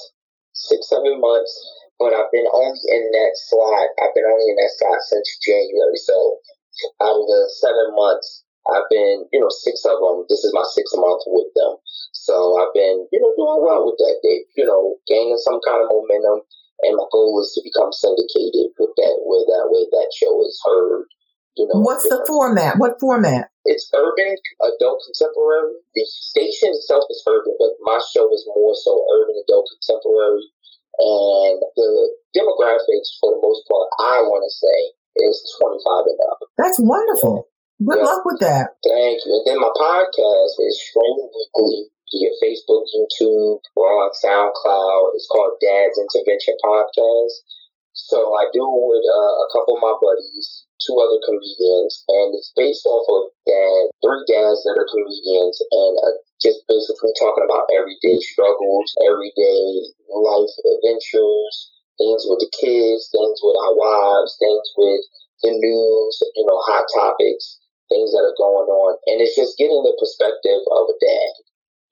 six, 0.54 0.86
seven 0.86 1.18
months. 1.18 1.50
But 1.98 2.12
I've 2.12 2.30
been 2.30 2.48
only 2.48 2.80
in 2.92 3.04
that 3.12 3.32
slot, 3.48 3.88
I've 4.02 4.12
been 4.12 4.28
only 4.28 4.52
in 4.52 4.56
that 4.60 4.72
slot 4.76 5.00
since 5.08 5.28
January. 5.40 5.96
So 5.96 6.16
out 7.00 7.16
of 7.16 7.24
the 7.24 7.40
seven 7.56 7.96
months, 7.96 8.44
I've 8.68 8.88
been, 8.90 9.24
you 9.32 9.40
know, 9.40 9.48
six 9.48 9.80
of 9.86 9.96
them. 10.02 10.26
This 10.28 10.42
is 10.44 10.52
my 10.52 10.66
sixth 10.74 10.98
month 10.98 11.22
with 11.30 11.48
them. 11.54 11.78
So 12.12 12.34
I've 12.58 12.74
been, 12.74 13.06
you 13.14 13.20
know, 13.22 13.32
doing 13.38 13.62
well 13.62 13.86
with 13.86 13.96
that. 14.02 14.18
They, 14.26 14.44
you 14.58 14.66
know, 14.66 14.98
gaining 15.06 15.38
some 15.38 15.62
kind 15.62 15.80
of 15.80 15.88
momentum. 15.88 16.42
And 16.84 16.92
my 16.98 17.08
goal 17.08 17.40
is 17.40 17.56
to 17.56 17.64
become 17.64 17.88
syndicated 17.94 18.76
with 18.76 18.92
that, 19.00 19.14
where 19.24 19.46
that 19.48 19.72
way 19.72 19.88
that 19.88 20.12
show 20.12 20.34
is 20.44 20.60
heard. 20.60 21.08
You 21.56 21.64
know, 21.72 21.80
what's 21.80 22.04
the 22.04 22.20
format? 22.28 22.76
What 22.76 23.00
format? 23.00 23.48
It's 23.64 23.88
urban, 23.96 24.36
adult, 24.60 25.00
contemporary. 25.08 25.80
The 25.96 26.04
station 26.04 26.76
itself 26.76 27.08
is 27.08 27.24
urban, 27.24 27.56
but 27.56 27.80
my 27.80 27.96
show 28.12 28.28
is 28.28 28.44
more 28.52 28.76
so 28.76 28.92
urban, 29.08 29.40
adult, 29.40 29.64
contemporary. 29.80 30.44
And 30.96 31.60
the 31.76 31.90
demographics, 32.32 33.20
for 33.20 33.36
the 33.36 33.40
most 33.44 33.68
part, 33.68 33.88
I 34.00 34.24
want 34.24 34.44
to 34.44 34.52
say, 34.52 34.78
is 35.28 35.36
25 35.60 36.08
and 36.08 36.20
up. 36.32 36.40
That's 36.56 36.80
wonderful. 36.80 37.48
Good 37.80 38.00
yeah. 38.00 38.08
luck 38.08 38.24
with 38.24 38.40
that. 38.40 38.80
Thank 38.80 39.20
you. 39.24 39.32
And 39.36 39.44
then 39.44 39.60
my 39.60 39.72
podcast 39.76 40.56
is 40.64 40.80
streaming 40.80 41.28
weekly 41.28 41.92
via 42.08 42.32
Facebook, 42.40 42.88
YouTube, 42.88 43.60
or 43.76 43.88
on 44.00 44.10
SoundCloud. 44.16 45.12
It's 45.12 45.28
called 45.28 45.60
Dad's 45.60 46.00
Intervention 46.00 46.56
Podcast. 46.64 47.36
So 47.92 48.32
I 48.36 48.48
do 48.52 48.60
it 48.60 48.84
with 48.92 49.04
uh, 49.04 49.34
a 49.44 49.48
couple 49.52 49.76
of 49.76 49.84
my 49.84 49.96
buddies, 50.00 50.65
two 50.84 50.96
other 51.00 51.20
comedians, 51.24 52.04
and 52.08 52.36
it's 52.36 52.52
based 52.56 52.84
off 52.84 53.06
of 53.08 53.32
dad, 53.48 53.82
three 54.04 54.24
dads 54.28 54.60
that 54.64 54.76
are 54.76 54.88
comedians, 54.92 55.56
and 55.72 55.94
uh, 56.04 56.14
just 56.42 56.60
basically 56.68 57.12
talking 57.16 57.44
about 57.44 57.70
everyday 57.72 58.20
struggles, 58.20 58.92
everyday 59.08 59.88
life 60.12 60.54
adventures, 60.64 61.54
things 61.96 62.28
with 62.28 62.40
the 62.44 62.50
kids, 62.60 63.08
things 63.08 63.38
with 63.40 63.56
our 63.56 63.74
wives, 63.76 64.36
things 64.36 64.66
with 64.76 65.02
the 65.42 65.52
news, 65.56 66.14
you 66.36 66.44
know, 66.44 66.58
hot 66.68 66.84
topics, 66.92 67.60
things 67.88 68.12
that 68.12 68.24
are 68.24 68.36
going 68.36 68.68
on. 68.68 68.98
And 69.08 69.20
it's 69.20 69.36
just 69.36 69.56
getting 69.56 69.80
the 69.84 69.96
perspective 69.96 70.60
of 70.72 70.84
a 70.92 70.96
dad. 71.00 71.32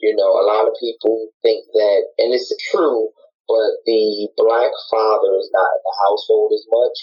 You 0.00 0.12
know, 0.16 0.36
a 0.36 0.44
lot 0.44 0.68
of 0.68 0.76
people 0.76 1.32
think 1.40 1.64
that, 1.72 2.00
and 2.20 2.34
it's 2.34 2.52
true, 2.68 3.08
but 3.48 3.80
the 3.88 4.28
black 4.36 4.72
father 4.90 5.32
is 5.40 5.48
not 5.52 5.72
in 5.72 5.82
the 5.84 5.96
household 6.04 6.52
as 6.52 6.66
much 6.68 6.96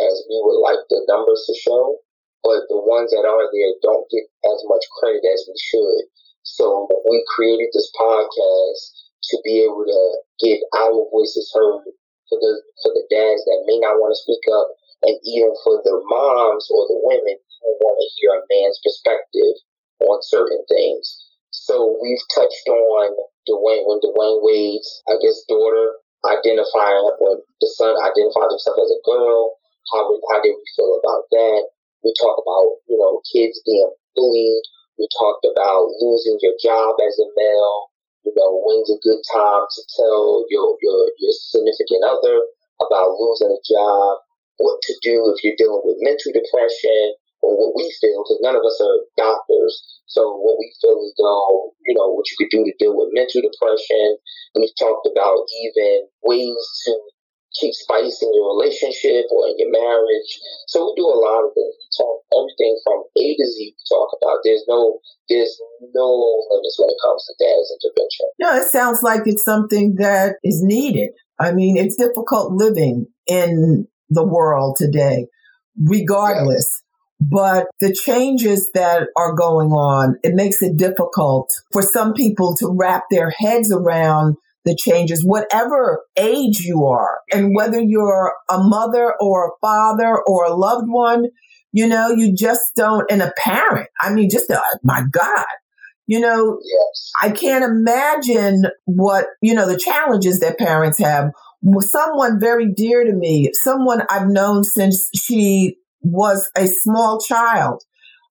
as 0.00 0.24
we 0.28 0.38
would 0.42 0.60
like 0.60 0.82
the 0.90 1.04
numbers 1.08 1.44
to 1.46 1.54
show. 1.58 2.00
But 2.42 2.68
the 2.68 2.76
ones 2.76 3.08
that 3.16 3.24
are 3.24 3.48
there 3.48 3.72
don't 3.80 4.04
get 4.12 4.28
as 4.52 4.60
much 4.68 4.84
credit 5.00 5.24
as 5.24 5.48
we 5.48 5.56
should. 5.56 6.04
So 6.44 6.86
we 7.08 7.24
created 7.32 7.72
this 7.72 7.88
podcast 7.96 8.80
to 9.32 9.40
be 9.44 9.64
able 9.64 9.84
to 9.88 10.02
get 10.44 10.60
our 10.76 11.08
voices 11.08 11.48
heard 11.56 11.88
for 12.28 12.36
the 12.36 12.52
for 12.84 12.92
the 12.92 13.04
dads 13.08 13.40
that 13.48 13.64
may 13.64 13.80
not 13.80 13.96
want 13.96 14.12
to 14.12 14.20
speak 14.20 14.44
up, 14.52 14.68
and 15.08 15.16
even 15.24 15.52
for 15.64 15.80
the 15.80 15.96
moms 16.04 16.68
or 16.68 16.84
the 16.88 17.00
women 17.00 17.36
who 17.40 17.68
want 17.80 17.96
to 17.96 18.08
hear 18.20 18.36
a 18.36 18.44
man's 18.44 18.80
perspective 18.84 19.56
on 20.04 20.20
certain 20.20 20.60
things. 20.68 21.24
So 21.50 21.96
we've 22.02 22.20
touched 22.34 22.68
on 22.68 23.16
Dwyane 23.48 23.88
when 23.88 24.00
Dwyane 24.04 24.44
Wade's, 24.44 24.90
I 25.08 25.16
guess, 25.22 25.44
daughter 25.48 25.96
identifying 26.28 27.08
when 27.20 27.40
the 27.60 27.68
son 27.76 27.96
identified 28.04 28.52
himself 28.52 28.76
as 28.80 28.92
a 28.92 29.00
girl. 29.04 29.56
How, 29.92 30.08
how 30.30 30.38
did 30.40 30.54
we 30.54 30.66
feel 30.76 31.00
about 31.00 31.28
that? 31.30 31.62
We 32.04 32.12
talked 32.20 32.40
about, 32.40 32.84
you 32.88 32.96
know, 33.00 33.20
kids 33.32 33.60
being 33.64 33.90
bullied. 34.14 34.64
We 34.98 35.08
talked 35.18 35.44
about 35.44 35.90
losing 36.00 36.38
your 36.40 36.54
job 36.60 36.96
as 37.00 37.16
a 37.18 37.28
male. 37.34 37.80
You 38.24 38.32
know, 38.36 38.62
when's 38.64 38.88
a 38.88 39.00
good 39.04 39.20
time 39.32 39.64
to 39.68 39.80
tell 39.96 40.48
your, 40.48 40.76
your, 40.80 41.00
your 41.20 41.34
significant 41.34 42.04
other 42.08 42.40
about 42.80 43.20
losing 43.20 43.52
a 43.52 43.60
job, 43.68 44.24
what 44.58 44.80
to 44.80 44.94
do 45.02 45.28
if 45.32 45.44
you're 45.44 45.58
dealing 45.60 45.84
with 45.84 46.00
mental 46.00 46.32
depression, 46.32 47.16
or 47.44 47.52
what 47.52 47.76
we 47.76 47.84
feel, 48.00 48.24
because 48.24 48.40
none 48.40 48.56
of 48.56 48.64
us 48.64 48.80
are 48.80 49.04
doctors. 49.20 50.00
So 50.08 50.24
what 50.40 50.56
we 50.56 50.72
feel 50.80 50.96
is 51.04 51.12
though, 51.20 51.76
you 51.84 51.92
know, 51.92 52.08
what 52.16 52.24
you 52.32 52.36
could 52.40 52.48
do 52.48 52.64
to 52.64 52.72
deal 52.80 52.96
with 52.96 53.12
mental 53.12 53.44
depression. 53.44 54.16
And 54.56 54.64
we've 54.64 54.80
talked 54.80 55.04
about 55.04 55.44
even 55.68 56.08
ways 56.24 56.64
to 56.88 56.92
keep 57.58 57.74
spicing 57.74 58.30
your 58.34 58.50
relationship 58.54 59.26
or 59.30 59.48
in 59.48 59.58
your 59.58 59.70
marriage. 59.70 60.30
So 60.68 60.90
we 60.90 61.00
do 61.00 61.06
a 61.06 61.18
lot 61.18 61.46
of 61.46 61.54
things. 61.54 61.74
We 61.78 61.88
talk 61.94 62.16
everything 62.34 62.74
from 62.84 62.98
A 63.16 63.26
to 63.36 63.46
Z. 63.46 63.74
We 63.74 63.84
talk 63.88 64.08
about. 64.20 64.38
There's 64.44 64.64
no 64.68 64.98
there's 65.28 65.56
no 65.94 66.08
limits 66.50 66.76
when 66.78 66.90
it 66.90 67.00
comes 67.04 67.24
to 67.26 67.34
dad's 67.38 67.70
intervention. 67.78 68.26
No, 68.40 68.56
it 68.56 68.70
sounds 68.70 69.00
like 69.02 69.22
it's 69.26 69.44
something 69.44 69.96
that 69.98 70.36
is 70.42 70.62
needed. 70.62 71.10
I 71.38 71.52
mean, 71.52 71.76
it's 71.76 71.96
difficult 71.96 72.52
living 72.52 73.06
in 73.26 73.88
the 74.10 74.24
world 74.24 74.76
today, 74.76 75.26
regardless. 75.82 76.66
Yes. 76.68 76.80
But 77.20 77.66
the 77.80 77.94
changes 77.94 78.70
that 78.74 79.08
are 79.16 79.32
going 79.34 79.70
on, 79.70 80.16
it 80.22 80.34
makes 80.34 80.60
it 80.62 80.76
difficult 80.76 81.52
for 81.72 81.80
some 81.80 82.12
people 82.12 82.54
to 82.56 82.68
wrap 82.76 83.04
their 83.10 83.30
heads 83.30 83.72
around 83.72 84.36
the 84.64 84.76
changes, 84.76 85.24
whatever 85.24 86.04
age 86.16 86.60
you 86.60 86.84
are, 86.86 87.18
and 87.32 87.54
whether 87.54 87.80
you're 87.80 88.32
a 88.48 88.58
mother 88.58 89.14
or 89.20 89.48
a 89.48 89.52
father 89.60 90.16
or 90.26 90.44
a 90.44 90.54
loved 90.54 90.88
one, 90.88 91.26
you 91.72 91.86
know, 91.86 92.08
you 92.08 92.34
just 92.34 92.62
don't, 92.76 93.10
and 93.10 93.20
a 93.20 93.32
parent. 93.36 93.88
I 94.00 94.12
mean, 94.14 94.30
just, 94.30 94.50
uh, 94.50 94.60
my 94.82 95.02
God, 95.10 95.44
you 96.06 96.20
know, 96.20 96.58
yes. 96.62 97.10
I 97.20 97.30
can't 97.30 97.64
imagine 97.64 98.64
what, 98.84 99.26
you 99.42 99.54
know, 99.54 99.66
the 99.66 99.78
challenges 99.78 100.40
that 100.40 100.58
parents 100.58 100.98
have. 100.98 101.30
Someone 101.80 102.38
very 102.38 102.72
dear 102.72 103.04
to 103.04 103.12
me, 103.12 103.50
someone 103.54 104.02
I've 104.08 104.28
known 104.28 104.64
since 104.64 105.08
she 105.14 105.76
was 106.02 106.50
a 106.56 106.66
small 106.66 107.20
child, 107.20 107.82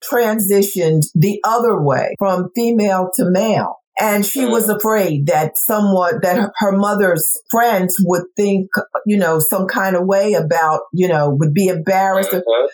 transitioned 0.09 1.03
the 1.15 1.39
other 1.43 1.81
way 1.81 2.15
from 2.19 2.49
female 2.55 3.09
to 3.15 3.25
male. 3.29 3.77
And 3.99 4.25
she 4.25 4.45
was 4.45 4.67
mm. 4.67 4.75
afraid 4.75 5.27
that 5.27 5.57
someone, 5.57 6.19
that 6.21 6.51
her 6.57 6.71
mother's 6.71 7.25
friends 7.49 7.95
would 7.99 8.23
think, 8.35 8.69
you 9.05 9.17
know, 9.17 9.39
some 9.39 9.67
kind 9.67 9.95
of 9.95 10.07
way 10.07 10.33
about, 10.33 10.81
you 10.93 11.07
know, 11.07 11.29
would 11.29 11.53
be 11.53 11.67
embarrassed. 11.67 12.31
Mm-hmm. 12.31 12.67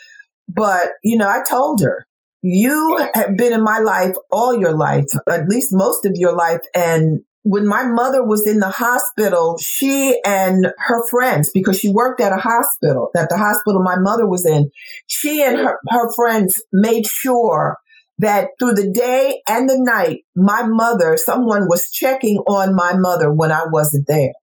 But, 0.47 0.87
you 1.03 1.17
know, 1.17 1.27
I 1.27 1.43
told 1.47 1.81
her, 1.81 2.05
you 2.41 3.05
have 3.13 3.35
been 3.35 3.51
in 3.51 3.63
my 3.63 3.79
life 3.79 4.15
all 4.31 4.57
your 4.57 4.71
life, 4.71 5.05
at 5.29 5.49
least 5.49 5.69
most 5.71 6.05
of 6.05 6.13
your 6.15 6.35
life. 6.35 6.61
And 6.73 7.19
when 7.43 7.67
my 7.67 7.85
mother 7.85 8.23
was 8.25 8.47
in 8.47 8.59
the 8.59 8.69
hospital, 8.69 9.57
she 9.61 10.19
and 10.25 10.67
her 10.77 11.07
friends, 11.09 11.51
because 11.53 11.77
she 11.77 11.91
worked 11.91 12.21
at 12.21 12.31
a 12.31 12.37
hospital, 12.37 13.09
at 13.15 13.29
the 13.29 13.37
hospital 13.37 13.83
my 13.83 13.97
mother 13.97 14.27
was 14.27 14.45
in, 14.45 14.71
she 15.07 15.43
and 15.43 15.57
her, 15.57 15.79
her 15.89 16.11
friends 16.13 16.61
made 16.71 17.05
sure 17.05 17.77
that 18.19 18.49
through 18.59 18.73
the 18.73 18.91
day 18.91 19.41
and 19.47 19.69
the 19.69 19.79
night, 19.79 20.23
my 20.35 20.63
mother, 20.63 21.17
someone 21.17 21.67
was 21.67 21.89
checking 21.89 22.37
on 22.47 22.75
my 22.75 22.93
mother 22.95 23.31
when 23.31 23.51
I 23.51 23.65
wasn't 23.71 24.07
there. 24.07 24.33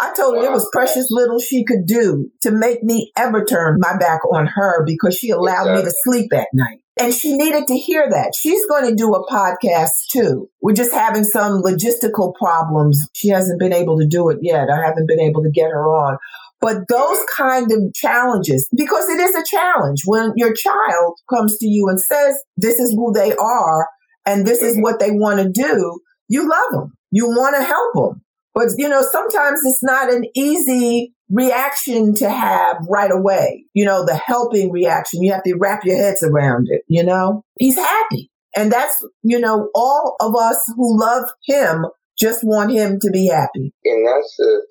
I 0.00 0.12
told 0.12 0.36
her 0.36 0.44
it 0.44 0.50
was 0.50 0.68
precious 0.72 1.06
little 1.10 1.38
she 1.38 1.64
could 1.64 1.86
do 1.86 2.30
to 2.42 2.50
make 2.50 2.82
me 2.82 3.12
ever 3.16 3.44
turn 3.44 3.76
my 3.78 3.96
back 3.96 4.20
on 4.32 4.46
her 4.46 4.84
because 4.84 5.14
she 5.14 5.30
allowed 5.30 5.68
exactly. 5.68 5.76
me 5.76 5.82
to 5.84 5.94
sleep 6.04 6.32
at 6.34 6.48
night. 6.52 6.80
And 7.00 7.12
she 7.12 7.36
needed 7.36 7.66
to 7.68 7.76
hear 7.76 8.08
that. 8.08 8.34
She's 8.36 8.66
going 8.66 8.88
to 8.88 8.94
do 8.94 9.14
a 9.14 9.26
podcast 9.26 9.90
too. 10.10 10.48
We're 10.60 10.74
just 10.74 10.92
having 10.92 11.24
some 11.24 11.62
logistical 11.62 12.34
problems. 12.34 13.08
She 13.14 13.28
hasn't 13.28 13.58
been 13.58 13.72
able 13.72 13.98
to 13.98 14.06
do 14.06 14.30
it 14.30 14.38
yet. 14.42 14.68
I 14.70 14.84
haven't 14.84 15.08
been 15.08 15.20
able 15.20 15.42
to 15.42 15.50
get 15.50 15.70
her 15.70 15.86
on. 15.88 16.18
But 16.64 16.88
those 16.88 17.18
kind 17.30 17.70
of 17.70 17.92
challenges, 17.94 18.70
because 18.74 19.06
it 19.10 19.20
is 19.20 19.34
a 19.34 19.44
challenge 19.44 20.00
when 20.06 20.32
your 20.34 20.54
child 20.54 21.18
comes 21.28 21.58
to 21.58 21.66
you 21.66 21.88
and 21.90 22.00
says, 22.00 22.42
this 22.56 22.78
is 22.78 22.94
who 22.94 23.12
they 23.12 23.34
are 23.34 23.86
and 24.24 24.46
this 24.46 24.62
is 24.62 24.78
what 24.80 24.98
they 24.98 25.10
want 25.10 25.40
to 25.40 25.50
do, 25.50 26.00
you 26.26 26.48
love 26.48 26.70
them. 26.72 26.94
You 27.10 27.26
want 27.26 27.54
to 27.56 27.62
help 27.62 27.92
them. 27.94 28.22
But, 28.54 28.68
you 28.78 28.88
know, 28.88 29.02
sometimes 29.02 29.60
it's 29.62 29.82
not 29.82 30.10
an 30.10 30.24
easy 30.34 31.12
reaction 31.28 32.14
to 32.14 32.30
have 32.30 32.78
right 32.88 33.12
away. 33.12 33.66
You 33.74 33.84
know, 33.84 34.06
the 34.06 34.16
helping 34.16 34.72
reaction. 34.72 35.22
You 35.22 35.32
have 35.32 35.42
to 35.42 35.56
wrap 35.60 35.84
your 35.84 35.98
heads 35.98 36.22
around 36.22 36.68
it, 36.70 36.80
you 36.88 37.04
know? 37.04 37.44
He's 37.58 37.76
happy. 37.76 38.30
And 38.56 38.72
that's, 38.72 38.96
you 39.22 39.38
know, 39.38 39.68
all 39.74 40.16
of 40.18 40.34
us 40.34 40.64
who 40.74 40.98
love 40.98 41.24
him 41.44 41.84
just 42.18 42.40
want 42.42 42.72
him 42.72 43.00
to 43.00 43.10
be 43.10 43.26
happy. 43.26 43.74
And 43.84 44.06
that's 44.06 44.34
the 44.38 44.62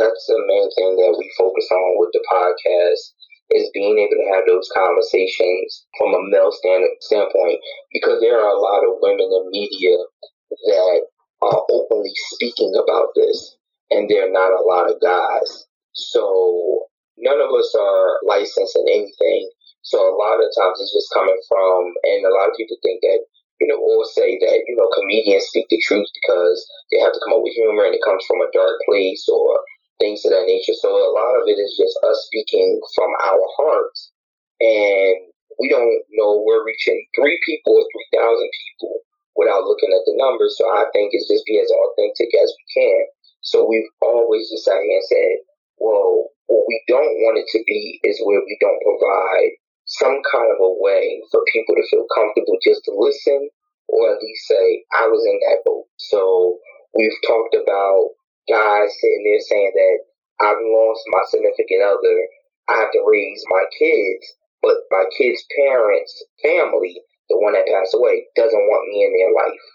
that's 0.00 0.24
the 0.26 0.40
main 0.48 0.68
thing 0.72 0.96
that 0.96 1.14
we 1.20 1.28
focus 1.36 1.68
on 1.68 2.00
with 2.00 2.10
the 2.16 2.24
podcast 2.24 3.12
is 3.52 3.70
being 3.74 3.98
able 3.98 4.16
to 4.16 4.30
have 4.32 4.44
those 4.46 4.70
conversations 4.72 5.84
from 5.98 6.14
a 6.14 6.22
male 6.30 6.54
stand, 6.54 6.86
standpoint 7.00 7.58
because 7.92 8.20
there 8.20 8.38
are 8.38 8.54
a 8.54 8.60
lot 8.60 8.86
of 8.86 9.02
women 9.02 9.26
in 9.26 9.50
media 9.50 9.96
that 10.70 11.02
are 11.42 11.60
openly 11.68 12.12
speaking 12.32 12.72
about 12.78 13.10
this 13.14 13.56
and 13.90 14.08
there 14.08 14.26
are 14.26 14.32
not 14.32 14.54
a 14.54 14.62
lot 14.62 14.90
of 14.90 15.02
guys. 15.02 15.66
So 15.92 16.86
none 17.18 17.40
of 17.42 17.50
us 17.50 17.74
are 17.74 18.22
licensed 18.26 18.78
in 18.78 18.86
anything. 18.88 19.50
So 19.82 19.98
a 19.98 20.14
lot 20.14 20.38
of 20.38 20.48
times 20.54 20.78
it's 20.78 20.94
just 20.94 21.10
coming 21.12 21.40
from, 21.48 21.92
and 22.06 22.22
a 22.24 22.34
lot 22.34 22.48
of 22.48 22.56
people 22.56 22.76
think 22.84 23.02
that, 23.02 23.26
you 23.58 23.66
know, 23.66 23.80
or 23.82 24.04
say 24.14 24.38
that, 24.38 24.62
you 24.68 24.76
know, 24.78 24.88
comedians 24.94 25.50
speak 25.50 25.66
the 25.68 25.82
truth 25.82 26.06
because 26.22 26.58
they 26.92 27.00
have 27.00 27.12
to 27.12 27.20
come 27.26 27.34
up 27.34 27.42
with 27.42 27.58
humor 27.58 27.84
and 27.84 27.94
it 27.94 28.04
comes 28.04 28.22
from 28.28 28.40
a 28.40 28.52
dark 28.54 28.78
place 28.86 29.26
or 29.26 29.58
things 30.00 30.24
of 30.24 30.32
that 30.32 30.48
nature. 30.48 30.74
So 30.80 30.88
a 30.88 31.12
lot 31.12 31.38
of 31.38 31.44
it 31.46 31.60
is 31.60 31.76
just 31.76 31.94
us 32.02 32.18
speaking 32.26 32.80
from 32.96 33.10
our 33.22 33.44
hearts. 33.60 34.10
And 34.60 35.30
we 35.60 35.68
don't 35.68 36.02
know 36.16 36.40
we're 36.40 36.64
reaching 36.64 37.04
three 37.14 37.38
people 37.44 37.76
or 37.76 37.86
3,000 38.16 38.48
people 38.48 39.04
without 39.36 39.68
looking 39.68 39.92
at 39.92 40.04
the 40.08 40.16
numbers. 40.16 40.56
So 40.56 40.64
I 40.68 40.88
think 40.92 41.12
it's 41.12 41.28
just 41.28 41.46
be 41.46 41.60
as 41.60 41.70
authentic 41.70 42.32
as 42.40 42.50
we 42.52 42.64
can. 42.72 43.02
So 43.40 43.64
we've 43.68 43.88
always 44.00 44.50
just 44.50 44.64
sat 44.64 44.80
here 44.84 45.00
and 45.00 45.08
said, 45.08 45.34
well, 45.78 46.32
what 46.48 46.64
we 46.68 46.82
don't 46.88 47.20
want 47.24 47.40
it 47.40 47.48
to 47.56 47.60
be 47.64 48.00
is 48.04 48.20
where 48.24 48.40
we 48.40 48.56
don't 48.60 48.84
provide 48.84 49.52
some 49.84 50.20
kind 50.32 50.48
of 50.52 50.60
a 50.60 50.72
way 50.80 51.22
for 51.32 51.40
people 51.52 51.74
to 51.74 51.88
feel 51.88 52.06
comfortable 52.14 52.56
just 52.62 52.84
to 52.84 52.92
listen 52.94 53.48
or 53.88 54.14
at 54.14 54.22
least 54.22 54.46
say, 54.46 54.84
I 54.94 55.08
was 55.08 55.24
in 55.26 55.38
that 55.50 55.64
boat. 55.64 55.86
So 55.96 56.58
we've 56.94 57.20
talked 57.26 57.56
about 57.58 58.14
guys 58.48 58.88
sitting 59.00 59.24
there 59.26 59.42
saying 59.42 59.72
that 59.74 59.98
I've 60.40 60.62
lost 60.62 61.02
my 61.12 61.22
significant 61.28 61.82
other. 61.84 62.16
I 62.68 62.86
have 62.86 62.92
to 62.92 63.02
raise 63.04 63.42
my 63.50 63.64
kids, 63.76 64.24
but 64.62 64.86
my 64.90 65.04
kids' 65.16 65.44
parents, 65.56 66.12
family, 66.42 66.96
the 67.28 67.38
one 67.38 67.52
that 67.54 67.66
passed 67.68 67.94
away, 67.94 68.26
doesn't 68.36 68.68
want 68.70 68.88
me 68.88 69.04
in 69.04 69.12
their 69.12 69.32
life 69.34 69.66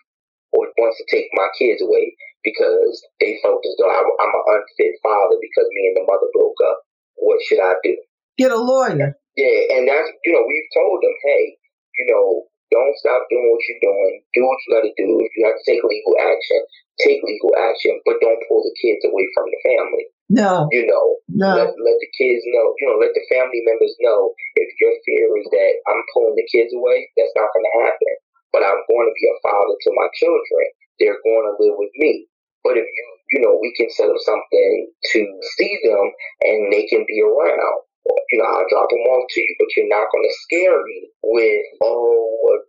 or 0.54 0.72
wants 0.80 0.98
to 0.98 1.06
take 1.12 1.28
my 1.34 1.48
kids 1.60 1.84
away 1.84 2.16
because 2.44 3.04
they 3.20 3.38
felt 3.44 3.60
as 3.66 3.76
though 3.78 3.92
I'm, 3.92 4.08
I'm 4.08 4.34
an 4.34 4.46
unfit 4.56 4.96
father 5.04 5.38
because 5.42 5.68
me 5.74 5.92
and 5.92 5.98
the 6.00 6.08
mother 6.08 6.30
broke 6.32 6.60
up. 6.70 6.80
What 7.18 7.40
should 7.44 7.60
I 7.60 7.74
do? 7.84 7.98
Get 8.38 8.52
a 8.52 8.60
lawyer. 8.60 9.18
Yeah, 9.36 9.76
and 9.76 9.88
that's, 9.88 10.10
you 10.24 10.32
know, 10.32 10.46
we've 10.48 10.72
told 10.72 11.04
them, 11.04 11.16
hey, 11.26 11.58
you 12.00 12.06
know, 12.08 12.48
don't 12.74 12.96
stop 12.98 13.26
doing 13.30 13.46
what 13.50 13.62
you're 13.70 13.86
doing. 13.86 14.14
Do 14.34 14.42
what 14.46 14.60
you 14.66 14.70
got 14.74 14.86
to 14.86 14.94
do. 14.98 15.10
If 15.22 15.32
you 15.38 15.44
have 15.46 15.58
to 15.58 15.66
take 15.66 15.84
legal 15.86 16.16
action, 16.18 16.60
take 17.02 17.22
legal 17.22 17.54
action, 17.54 18.02
but 18.06 18.22
don't 18.22 18.42
pull 18.50 18.66
the 18.66 18.74
kids 18.82 19.06
away 19.06 19.26
from 19.38 19.46
the 19.52 19.60
family. 19.62 20.06
No. 20.30 20.66
You 20.74 20.90
know, 20.90 21.06
no. 21.30 21.54
let, 21.54 21.70
let 21.70 21.98
the 22.02 22.12
kids 22.18 22.42
know, 22.50 22.74
you 22.82 22.86
know, 22.90 22.98
let 22.98 23.14
the 23.14 23.26
family 23.30 23.62
members 23.62 23.94
know 24.02 24.34
if 24.58 24.70
your 24.82 24.94
fear 25.06 25.30
is 25.38 25.48
that 25.54 25.74
I'm 25.86 26.02
pulling 26.18 26.34
the 26.34 26.50
kids 26.50 26.74
away, 26.74 27.06
that's 27.14 27.36
not 27.38 27.54
going 27.54 27.68
to 27.70 27.78
happen. 27.86 28.14
But 28.50 28.66
I'm 28.66 28.82
going 28.90 29.08
to 29.08 29.16
be 29.20 29.30
a 29.30 29.38
father 29.46 29.76
to 29.78 29.90
my 29.94 30.08
children. 30.18 30.66
They're 30.98 31.22
going 31.22 31.46
to 31.46 31.60
live 31.62 31.78
with 31.78 31.94
me. 32.02 32.26
But 32.66 32.82
if 32.82 32.88
you, 32.88 33.06
you 33.38 33.40
know, 33.46 33.60
we 33.62 33.70
can 33.78 33.92
set 33.94 34.10
up 34.10 34.18
something 34.26 34.90
to 35.14 35.20
see 35.60 35.74
them 35.86 36.06
and 36.42 36.74
they 36.74 36.90
can 36.90 37.06
be 37.06 37.22
around 37.22 37.86
you 38.06 38.38
know, 38.38 38.46
I'll 38.46 38.70
drop 38.70 38.90
them 38.90 39.06
off 39.10 39.26
to 39.30 39.42
you, 39.42 39.54
but 39.58 39.72
you're 39.76 39.90
not 39.90 40.12
going 40.14 40.26
to 40.26 40.42
scare 40.46 40.78
me 40.86 41.10
with, 41.24 41.64
oh, 41.82 42.62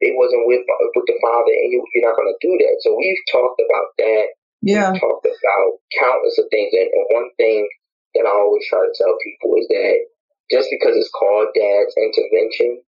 it 0.00 0.12
wasn't 0.14 0.44
with 0.44 0.60
with 0.94 1.08
the 1.08 1.18
father, 1.18 1.54
and 1.56 1.72
you, 1.72 1.80
are 1.80 2.06
not 2.06 2.16
going 2.16 2.28
to 2.28 2.42
do 2.44 2.52
that. 2.60 2.76
So 2.84 2.92
we've 2.92 3.24
talked 3.32 3.58
about 3.58 3.88
that. 3.98 4.26
Yeah. 4.60 4.92
We've 4.92 5.00
talked 5.00 5.24
about 5.24 5.68
countless 5.96 6.36
of 6.38 6.46
things, 6.52 6.70
and, 6.76 6.90
and 6.92 7.06
one 7.10 7.30
thing 7.40 7.64
that 8.14 8.28
I 8.28 8.32
always 8.32 8.64
try 8.68 8.84
to 8.84 8.94
tell 8.96 9.16
people 9.24 9.56
is 9.56 9.68
that 9.72 9.96
just 10.52 10.68
because 10.70 10.94
it's 10.94 11.12
called 11.12 11.50
dad's 11.56 11.96
intervention, 11.96 12.84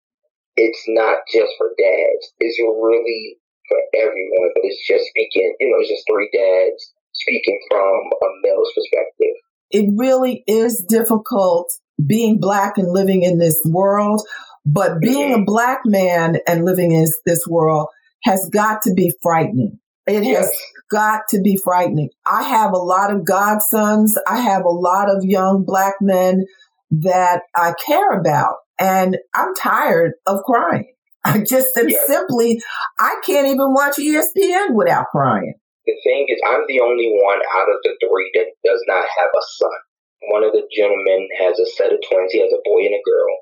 it's 0.55 0.83
not 0.87 1.25
just 1.31 1.51
for 1.57 1.73
dads. 1.77 2.33
It's 2.39 2.59
really 2.59 3.37
for 3.67 3.77
everyone, 3.95 4.51
but 4.55 4.65
it's 4.65 4.81
just 4.87 5.05
speaking, 5.09 5.55
you 5.59 5.69
know, 5.69 5.77
it's 5.79 5.89
just 5.89 6.05
three 6.09 6.29
dads 6.33 6.93
speaking 7.13 7.59
from 7.69 8.09
a 8.11 8.27
male's 8.43 8.71
perspective. 8.73 9.35
It 9.71 9.89
really 9.95 10.43
is 10.47 10.83
difficult 10.87 11.71
being 12.05 12.39
black 12.39 12.77
and 12.77 12.91
living 12.91 13.23
in 13.23 13.37
this 13.37 13.59
world, 13.65 14.21
but 14.65 14.91
mm-hmm. 14.91 14.99
being 14.99 15.33
a 15.33 15.43
black 15.43 15.79
man 15.85 16.37
and 16.47 16.65
living 16.65 16.91
in 16.91 17.05
this 17.25 17.45
world 17.47 17.87
has 18.23 18.49
got 18.51 18.81
to 18.83 18.93
be 18.93 19.13
frightening. 19.21 19.79
It 20.07 20.23
yes. 20.23 20.45
has 20.45 20.51
got 20.91 21.21
to 21.29 21.41
be 21.41 21.57
frightening. 21.63 22.09
I 22.25 22.43
have 22.43 22.73
a 22.73 22.77
lot 22.77 23.13
of 23.13 23.25
godsons. 23.25 24.17
I 24.27 24.39
have 24.39 24.65
a 24.65 24.69
lot 24.69 25.09
of 25.09 25.23
young 25.23 25.63
black 25.65 25.95
men 26.01 26.45
that 26.91 27.41
I 27.55 27.73
care 27.85 28.11
about, 28.19 28.55
and 28.79 29.17
I'm 29.33 29.53
tired 29.55 30.13
of 30.25 30.39
crying. 30.45 30.93
I 31.25 31.39
just 31.39 31.77
am 31.77 31.89
yes. 31.89 32.07
simply, 32.07 32.61
I 32.97 33.17
can't 33.25 33.47
even 33.47 33.73
watch 33.73 33.97
ESPN 33.97 34.73
without 34.73 35.07
crying. 35.11 35.53
The 35.85 35.93
thing 36.03 36.25
is, 36.29 36.39
I'm 36.47 36.63
the 36.67 36.81
only 36.81 37.11
one 37.11 37.39
out 37.39 37.67
of 37.69 37.77
the 37.83 37.95
three 37.99 38.31
that 38.35 38.47
does 38.63 38.83
not 38.87 39.03
have 39.03 39.29
a 39.35 39.43
son. 39.57 39.79
One 40.27 40.43
of 40.43 40.51
the 40.51 40.67
gentlemen 40.75 41.27
has 41.39 41.59
a 41.59 41.65
set 41.65 41.93
of 41.93 41.99
twins. 42.03 42.31
He 42.31 42.41
has 42.41 42.51
a 42.51 42.63
boy 42.65 42.83
and 42.85 42.95
a 42.95 43.03
girl. 43.07 43.33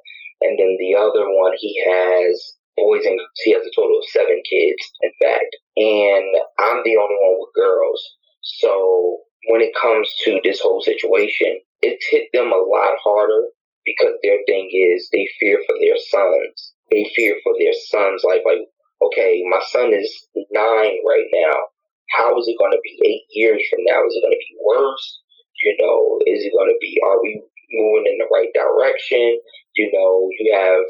And 0.42 0.60
then 0.60 0.78
the 0.78 0.94
other 0.96 1.26
one, 1.26 1.54
he 1.58 1.74
has 1.82 2.58
boys 2.78 3.04
and 3.06 3.20
he 3.44 3.54
has 3.54 3.66
a 3.66 3.74
total 3.76 3.98
of 3.98 4.06
seven 4.14 4.42
kids, 4.46 4.84
in 5.02 5.12
fact. 5.22 5.52
And 5.78 6.30
I'm 6.60 6.86
the 6.86 6.98
only 6.98 7.18
one 7.18 7.42
with 7.42 7.58
girls. 7.58 8.02
So 8.62 9.22
when 9.50 9.62
it 9.62 9.74
comes 9.82 10.10
to 10.26 10.40
this 10.44 10.62
whole 10.62 10.82
situation, 10.82 11.60
it's 11.82 12.06
hit 12.10 12.30
them 12.34 12.54
a 12.54 12.62
lot 12.62 12.98
harder 13.04 13.50
because 13.86 14.14
their 14.22 14.38
thing 14.46 14.70
is 14.72 15.10
they 15.12 15.28
fear 15.40 15.60
for 15.66 15.76
their 15.82 15.98
sons. 15.98 16.74
They 16.92 17.10
fear 17.16 17.36
for 17.44 17.54
their 17.60 17.74
sons' 17.90 18.24
life. 18.24 18.42
Like, 18.46 18.68
okay, 19.02 19.44
my 19.50 19.62
son 19.72 19.94
is 19.94 20.10
nine 20.52 20.98
right 21.08 21.30
now. 21.34 21.58
How 22.12 22.38
is 22.40 22.48
it 22.48 22.58
going 22.60 22.72
to 22.72 22.82
be 22.84 23.00
eight 23.06 23.26
years 23.32 23.62
from 23.70 23.80
now? 23.84 24.00
Is 24.06 24.16
it 24.16 24.24
going 24.24 24.36
to 24.36 24.38
be 24.38 24.58
worse? 24.64 25.22
You 25.60 25.76
know, 25.80 26.20
is 26.26 26.46
it 26.46 26.54
going 26.54 26.70
to 26.70 26.78
be, 26.80 27.00
are 27.06 27.22
we 27.22 27.42
moving 27.72 28.06
in 28.14 28.18
the 28.20 28.30
right 28.34 28.52
direction? 28.54 29.40
You 29.76 29.90
know, 29.94 30.30
you 30.40 30.54
have 30.54 30.86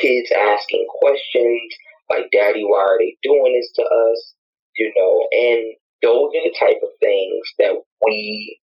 kids 0.00 0.30
asking 0.32 0.86
questions 1.00 1.72
like, 2.10 2.28
Daddy, 2.32 2.64
why 2.64 2.80
are 2.80 2.98
they 2.98 3.16
doing 3.22 3.54
this 3.56 3.72
to 3.76 3.82
us? 3.82 4.34
You 4.76 4.92
know, 4.96 5.28
and 5.32 5.74
those 6.02 6.32
are 6.36 6.44
the 6.44 6.56
type 6.58 6.80
of 6.82 6.90
things 7.00 7.44
that 7.58 7.72
we 8.04 8.60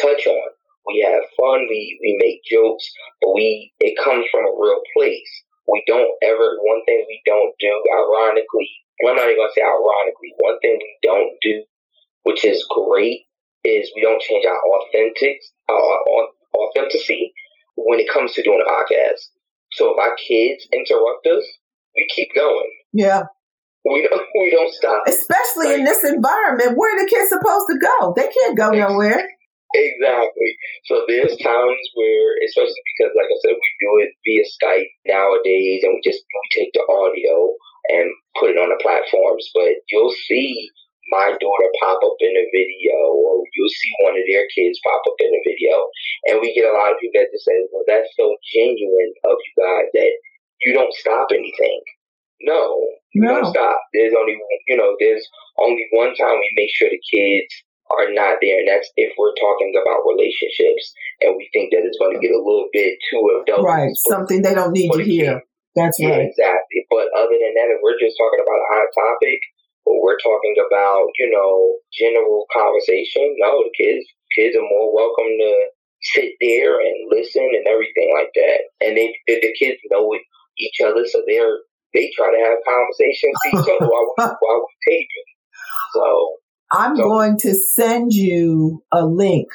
touch 0.00 0.26
on. 0.26 0.48
We 0.86 1.02
have 1.02 1.22
fun, 1.36 1.66
we, 1.68 1.98
we 2.00 2.16
make 2.22 2.44
jokes, 2.48 2.86
but 3.20 3.34
we 3.34 3.72
it 3.80 3.98
comes 4.02 4.24
from 4.30 4.46
a 4.46 4.54
real 4.54 4.80
place. 4.96 5.28
We 5.66 5.82
don't 5.88 6.14
ever 6.22 6.56
one 6.62 6.84
thing 6.86 7.04
we 7.08 7.20
don't 7.26 7.52
do, 7.58 7.72
ironically, 7.90 8.70
I'm 9.04 9.16
not 9.16 9.24
even 9.26 9.36
gonna 9.36 9.52
say 9.54 9.62
ironically, 9.62 10.32
one 10.38 10.58
thing 10.60 10.78
we 10.78 10.98
don't 11.02 11.34
do, 11.42 11.64
which 12.22 12.44
is 12.44 12.64
great, 12.70 13.25
is 13.66 13.90
we 13.94 14.02
don't 14.02 14.22
change 14.22 14.46
our 14.46 14.60
authentic 14.78 15.42
our 15.68 16.28
authenticity 16.54 17.34
when 17.76 17.98
it 17.98 18.08
comes 18.08 18.32
to 18.32 18.42
doing 18.42 18.62
a 18.62 18.70
podcast. 18.70 19.34
So 19.72 19.92
if 19.92 19.98
our 19.98 20.14
kids 20.16 20.66
interrupt 20.72 21.26
us, 21.26 21.44
we 21.94 22.06
keep 22.14 22.28
going. 22.34 22.70
Yeah. 22.92 23.24
We 23.84 24.06
don't 24.08 24.22
we 24.38 24.50
don't 24.50 24.72
stop. 24.72 25.02
Especially 25.06 25.74
like, 25.74 25.78
in 25.78 25.84
this 25.84 26.04
environment. 26.04 26.76
Where 26.76 26.94
the 26.98 27.08
kids 27.08 27.30
supposed 27.30 27.66
to 27.70 27.78
go? 27.78 28.14
They 28.16 28.28
can't 28.28 28.56
go 28.56 28.70
nowhere. 28.70 29.26
Exactly. 29.74 30.56
So 30.86 31.04
there's 31.08 31.36
times 31.36 31.82
where, 31.94 32.28
especially 32.46 32.80
because, 32.96 33.12
like 33.18 33.28
I 33.28 33.38
said, 33.42 33.58
we 33.58 33.70
do 33.82 33.90
it 34.06 34.10
via 34.24 34.44
Skype 34.46 34.92
nowadays, 35.04 35.82
and 35.82 35.92
we 35.92 36.00
just 36.06 36.22
we 36.22 36.44
take 36.54 36.72
the 36.72 36.86
audio 36.86 37.52
and 37.90 38.08
put 38.38 38.50
it 38.50 38.58
on 38.58 38.70
the 38.70 38.80
platforms. 38.80 39.50
But 39.52 39.82
you'll 39.90 40.14
see 40.26 40.70
my 41.08 41.30
daughter 41.38 41.70
pop 41.82 42.00
up 42.02 42.18
in 42.20 42.34
a 42.34 42.46
video, 42.50 42.96
or 43.14 43.44
you'll 43.54 43.76
see 43.78 43.92
one 44.02 44.18
of 44.18 44.26
their 44.26 44.46
kids 44.50 44.80
pop 44.82 45.02
up 45.06 45.18
in 45.20 45.30
a 45.30 45.42
video. 45.46 45.74
And 46.26 46.40
we 46.42 46.54
get 46.54 46.66
a 46.66 46.74
lot 46.74 46.92
of 46.92 46.98
people 46.98 47.22
that 47.22 47.30
just 47.30 47.46
say, 47.46 47.56
well, 47.70 47.86
that's 47.86 48.10
so 48.18 48.34
genuine 48.54 49.12
of 49.24 49.36
you 49.38 49.52
guys 49.54 49.88
that 49.94 50.12
you 50.64 50.74
don't 50.74 50.92
stop 50.94 51.30
anything. 51.30 51.80
No, 52.42 52.84
you 53.14 53.22
no. 53.22 53.40
don't 53.40 53.50
stop. 53.52 53.80
There's 53.94 54.12
only, 54.18 54.36
you 54.68 54.76
know, 54.76 54.96
there's 55.00 55.24
only 55.58 55.86
one 55.92 56.14
time 56.14 56.36
we 56.36 56.50
make 56.56 56.70
sure 56.74 56.90
the 56.90 57.00
kids 57.00 57.52
are 57.96 58.12
not 58.12 58.42
there. 58.42 58.60
And 58.60 58.68
that's 58.68 58.90
if 58.96 59.14
we're 59.16 59.34
talking 59.40 59.72
about 59.72 60.04
relationships 60.04 60.92
and 61.22 61.38
we 61.38 61.48
think 61.54 61.72
that 61.72 61.86
it's 61.86 61.96
going 61.96 62.12
to 62.12 62.20
get 62.20 62.34
a 62.34 62.42
little 62.42 62.68
bit 62.72 62.98
too 63.08 63.22
adult. 63.40 63.64
Right. 63.64 63.94
Something 64.10 64.42
they 64.42 64.54
don't 64.54 64.72
need 64.72 64.90
to 64.90 65.02
hear. 65.02 65.42
That's 65.76 66.00
yeah, 66.00 66.16
right. 66.16 66.28
Exactly. 66.28 66.88
But 66.88 67.12
other 67.12 67.36
than 67.36 67.52
that, 67.52 67.68
if 67.72 67.84
we're 67.84 68.00
just 68.00 68.16
talking 68.16 68.40
about 68.40 68.64
a 68.64 68.68
hot 68.72 68.88
topic, 68.96 69.38
or 69.86 70.02
we're 70.02 70.18
talking 70.18 70.56
about, 70.58 71.06
you 71.18 71.30
know, 71.30 71.78
general 71.94 72.44
conversation. 72.52 73.34
No, 73.38 73.62
the 73.62 73.72
kids 73.72 74.04
kids 74.34 74.56
are 74.56 74.68
more 74.68 74.92
welcome 74.92 75.32
to 75.38 75.52
sit 76.02 76.32
there 76.40 76.80
and 76.80 77.08
listen 77.10 77.48
and 77.54 77.66
everything 77.66 78.12
like 78.12 78.30
that. 78.34 78.58
And 78.84 78.96
they 78.96 79.14
the, 79.26 79.54
kids 79.58 79.78
know 79.90 80.12
each 80.58 80.80
other, 80.84 81.06
so 81.06 81.22
they're 81.26 81.58
they 81.94 82.10
try 82.14 82.30
to 82.30 82.44
have 82.44 82.58
conversations 82.66 83.34
with 83.44 83.62
each 83.62 83.72
other 83.74 83.88
while, 83.88 84.14
while 84.18 84.60
we're 84.60 84.84
taping. 84.86 85.26
So 85.94 86.36
I'm 86.72 86.96
so. 86.96 87.02
going 87.02 87.38
to 87.38 87.54
send 87.76 88.12
you 88.12 88.82
a 88.92 89.06
link 89.06 89.48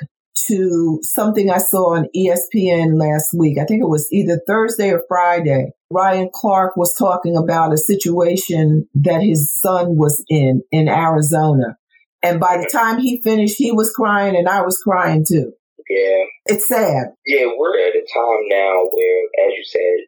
to 0.47 0.99
something 1.03 1.51
I 1.51 1.59
saw 1.59 1.95
on 1.95 2.07
ESPN 2.15 2.99
last 2.99 3.35
week. 3.37 3.57
I 3.59 3.65
think 3.65 3.81
it 3.81 3.89
was 3.89 4.07
either 4.11 4.41
Thursday 4.47 4.91
or 4.91 5.03
Friday. 5.07 5.71
Ryan 5.91 6.29
Clark 6.33 6.77
was 6.77 6.95
talking 6.97 7.35
about 7.37 7.73
a 7.73 7.77
situation 7.77 8.87
that 8.95 9.21
his 9.21 9.53
son 9.59 9.97
was 9.97 10.23
in 10.29 10.61
in 10.71 10.87
Arizona. 10.87 11.77
And 12.23 12.39
by 12.39 12.57
the 12.57 12.69
time 12.71 12.99
he 12.99 13.21
finished, 13.21 13.55
he 13.57 13.71
was 13.71 13.91
crying 13.91 14.35
and 14.35 14.47
I 14.47 14.61
was 14.61 14.77
crying 14.77 15.25
too. 15.27 15.53
Yeah. 15.89 16.23
It's 16.45 16.67
sad. 16.67 17.11
Yeah, 17.25 17.47
we're 17.57 17.77
at 17.87 17.95
a 17.95 18.05
time 18.13 18.41
now 18.47 18.87
where, 18.91 19.23
as 19.45 19.53
you 19.57 19.63
said, 19.65 20.07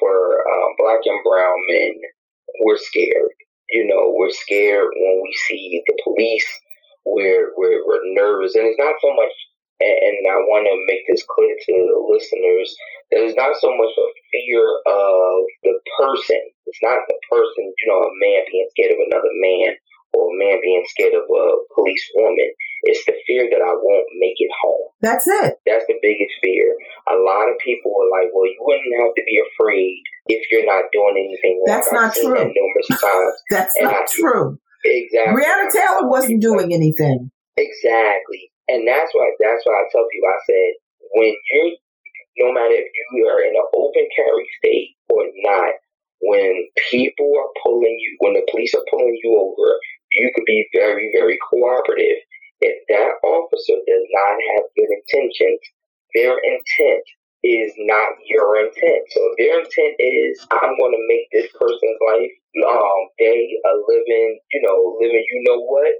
for 0.00 0.08
um, 0.08 0.74
black 0.78 1.00
and 1.04 1.20
brown 1.24 1.58
men, 1.68 1.94
we're 2.64 2.78
scared. 2.78 3.34
You 3.68 3.86
know, 3.86 4.14
we're 4.16 4.30
scared 4.30 4.88
when 4.94 5.20
we 5.22 5.32
see 5.46 5.82
the 5.86 5.98
police. 6.04 6.48
We're, 7.04 7.52
we're, 7.56 7.84
we're 7.86 8.14
nervous. 8.14 8.54
And 8.54 8.66
it's 8.66 8.78
not 8.78 8.94
so 9.02 9.12
much 9.14 9.32
and, 9.80 9.96
and 10.02 10.18
I 10.26 10.38
want 10.50 10.66
to 10.66 10.74
make 10.90 11.06
this 11.06 11.22
clear 11.22 11.54
to 11.54 11.74
the 11.86 11.98
listeners 12.10 12.68
that 13.10 13.22
it's 13.22 13.38
not 13.38 13.54
so 13.62 13.70
much 13.78 13.94
a 13.94 14.06
fear 14.34 14.62
of 14.62 15.36
the 15.62 15.74
person. 16.02 16.42
It's 16.66 16.82
not 16.82 17.06
the 17.06 17.18
person, 17.30 17.70
you 17.70 17.86
know, 17.86 18.02
a 18.02 18.12
man 18.18 18.42
being 18.50 18.68
scared 18.74 18.92
of 18.92 19.00
another 19.06 19.32
man 19.38 19.78
or 20.12 20.34
a 20.34 20.38
man 20.38 20.58
being 20.62 20.84
scared 20.90 21.14
of 21.14 21.24
a 21.30 21.46
police 21.74 22.04
woman. 22.18 22.50
It's 22.90 23.04
the 23.06 23.14
fear 23.26 23.46
that 23.50 23.62
I 23.62 23.74
won't 23.74 24.08
make 24.18 24.38
it 24.38 24.50
home. 24.50 24.90
That's 25.00 25.26
it. 25.26 25.58
That's 25.66 25.86
the 25.86 25.98
biggest 26.02 26.34
fear. 26.42 26.74
A 27.10 27.16
lot 27.22 27.50
of 27.50 27.58
people 27.62 27.94
are 27.94 28.10
like, 28.10 28.30
well, 28.34 28.46
you 28.46 28.58
wouldn't 28.60 28.98
have 28.98 29.14
to 29.14 29.24
be 29.26 29.38
afraid 29.38 30.02
if 30.26 30.42
you're 30.50 30.66
not 30.66 30.90
doing 30.92 31.16
anything 31.22 31.62
wrong. 31.62 31.70
That's 31.70 31.92
not 31.92 32.14
true. 32.14 32.34
That 32.34 32.50
numerous 32.50 32.90
times. 32.98 33.34
That's 33.50 33.74
not 33.80 33.94
I, 33.94 34.10
true. 34.10 34.58
Exactly. 34.84 35.42
Breonna 35.42 35.70
Taylor 35.70 36.08
wasn't 36.08 36.42
doing 36.42 36.72
anything. 36.72 37.30
Exactly. 37.56 38.50
And 38.68 38.86
that's 38.86 39.10
why 39.12 39.30
that's 39.40 39.64
why 39.64 39.74
I 39.74 39.88
tell 39.90 40.06
people 40.12 40.28
I 40.28 40.40
said 40.46 40.70
when 41.14 41.34
you 41.52 41.76
no 42.38 42.52
matter 42.52 42.74
if 42.74 43.06
you 43.12 43.26
are 43.26 43.42
in 43.42 43.54
an 43.54 43.68
open 43.74 44.06
carry 44.14 44.46
state 44.58 44.94
or 45.10 45.24
not, 45.42 45.74
when 46.20 46.68
people 46.90 47.32
are 47.38 47.50
pulling 47.62 47.96
you 47.98 48.16
when 48.20 48.34
the 48.34 48.46
police 48.50 48.74
are 48.74 48.84
pulling 48.90 49.18
you 49.22 49.38
over, 49.38 49.78
you 50.12 50.30
could 50.34 50.44
be 50.46 50.66
very, 50.74 51.10
very 51.14 51.38
cooperative. 51.50 52.22
If 52.60 52.76
that 52.88 53.12
officer 53.22 53.78
does 53.86 54.06
not 54.10 54.36
have 54.54 54.64
good 54.74 54.90
intentions, 54.90 55.60
their 56.14 56.38
intent 56.38 57.04
is 57.44 57.72
not 57.78 58.18
your 58.26 58.58
intent. 58.58 59.02
So 59.14 59.20
if 59.30 59.34
their 59.38 59.58
intent 59.60 59.94
is 59.98 60.46
I'm 60.50 60.74
gonna 60.78 61.02
make 61.06 61.26
this 61.32 61.50
person's 61.54 61.98
life 62.06 62.32
um 62.66 63.02
day 63.18 63.46
are 63.66 63.78
living, 63.86 64.40
you 64.52 64.62
know, 64.62 64.98
living 65.00 65.24
you 65.30 65.42
know 65.46 65.60
what, 65.62 65.94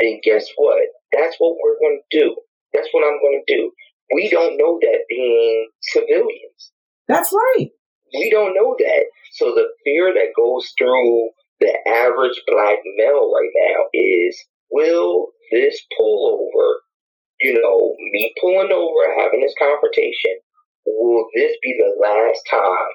then 0.00 0.20
guess 0.24 0.48
what? 0.56 0.84
That's 1.12 1.36
what 1.38 1.56
we're 1.62 1.78
going 1.78 2.00
to 2.00 2.18
do. 2.18 2.36
That's 2.72 2.88
what 2.92 3.04
I'm 3.04 3.20
going 3.20 3.42
to 3.44 3.54
do. 3.54 3.70
We 4.14 4.28
don't 4.30 4.56
know 4.56 4.78
that 4.80 5.04
being 5.08 5.68
civilians. 5.80 6.72
That's 7.08 7.32
right. 7.32 7.68
We 8.14 8.30
don't 8.30 8.54
know 8.54 8.76
that. 8.78 9.04
So 9.32 9.54
the 9.54 9.68
fear 9.84 10.12
that 10.12 10.36
goes 10.36 10.72
through 10.76 11.30
the 11.60 11.72
average 11.88 12.40
black 12.46 12.78
male 12.96 13.30
right 13.32 13.52
now 13.54 13.84
is 13.94 14.38
will 14.70 15.28
this 15.50 15.80
pull 15.96 16.48
over, 16.48 16.80
you 17.40 17.54
know, 17.54 17.94
me 18.12 18.34
pulling 18.40 18.72
over, 18.72 19.20
having 19.22 19.40
this 19.40 19.54
confrontation, 19.58 20.40
will 20.86 21.26
this 21.34 21.52
be 21.62 21.74
the 21.78 21.94
last 22.00 22.40
time 22.50 22.90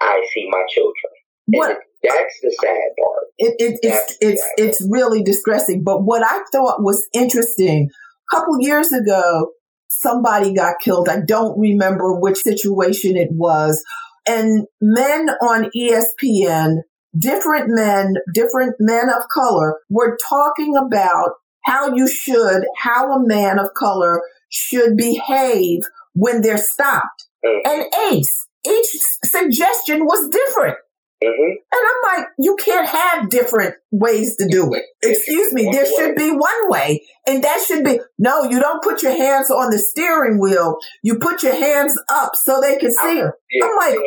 I 0.00 0.24
see 0.32 0.48
my 0.50 0.62
children? 0.68 1.12
What? 1.48 1.78
That's 2.02 2.40
the 2.42 2.56
sad 2.60 2.76
part. 3.02 3.24
It, 3.38 3.54
it, 3.58 3.78
it's 3.82 4.16
it's 4.20 4.50
it's 4.56 4.88
really 4.90 5.22
distressing. 5.22 5.82
But 5.82 6.04
what 6.04 6.22
I 6.24 6.42
thought 6.52 6.82
was 6.82 7.06
interesting, 7.12 7.90
a 7.90 8.36
couple 8.36 8.60
years 8.60 8.92
ago, 8.92 9.50
somebody 9.88 10.54
got 10.54 10.76
killed. 10.82 11.08
I 11.08 11.20
don't 11.20 11.58
remember 11.58 12.18
which 12.18 12.38
situation 12.38 13.16
it 13.16 13.30
was. 13.32 13.82
And 14.28 14.66
men 14.80 15.28
on 15.40 15.70
ESPN, 15.76 16.78
different 17.16 17.66
men, 17.68 18.14
different 18.34 18.74
men 18.80 19.08
of 19.08 19.28
color, 19.32 19.76
were 19.88 20.18
talking 20.28 20.74
about 20.76 21.32
how 21.64 21.94
you 21.94 22.08
should, 22.08 22.64
how 22.76 23.12
a 23.12 23.26
man 23.26 23.58
of 23.58 23.74
color 23.74 24.20
should 24.48 24.96
behave 24.96 25.82
when 26.14 26.42
they're 26.42 26.58
stopped. 26.58 27.26
mm-hmm. 27.44 27.68
and 27.68 27.84
Ace. 28.12 28.46
Each 28.66 28.96
suggestion 29.24 30.04
was 30.06 30.28
different. 30.28 30.76
Mm-hmm. 31.24 31.50
And 31.50 31.62
I'm 31.72 32.18
like, 32.18 32.28
you 32.38 32.56
can't 32.56 32.86
have 32.86 33.30
different 33.30 33.74
ways 33.90 34.36
to 34.36 34.46
do 34.48 34.74
it. 34.74 34.84
Excuse 35.02 35.52
me, 35.54 35.70
there 35.72 35.86
should 35.86 36.14
be 36.14 36.30
one 36.30 36.70
way. 36.70 37.02
And 37.26 37.42
that 37.42 37.64
should 37.66 37.84
be 37.84 38.00
no, 38.18 38.44
you 38.44 38.60
don't 38.60 38.82
put 38.82 39.02
your 39.02 39.16
hands 39.16 39.50
on 39.50 39.70
the 39.70 39.78
steering 39.78 40.38
wheel. 40.38 40.76
You 41.02 41.18
put 41.18 41.42
your 41.42 41.54
hands 41.54 41.98
up 42.10 42.32
so 42.34 42.60
they 42.60 42.76
can 42.76 42.92
see. 42.92 43.20
Out, 43.20 43.32
I'm 43.62 43.76
like, 43.76 43.98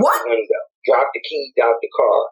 what? 0.00 0.26
Drop 0.84 1.06
the 1.14 1.20
keys 1.28 1.52
out 1.62 1.74
the 1.80 1.88
car. 1.96 2.26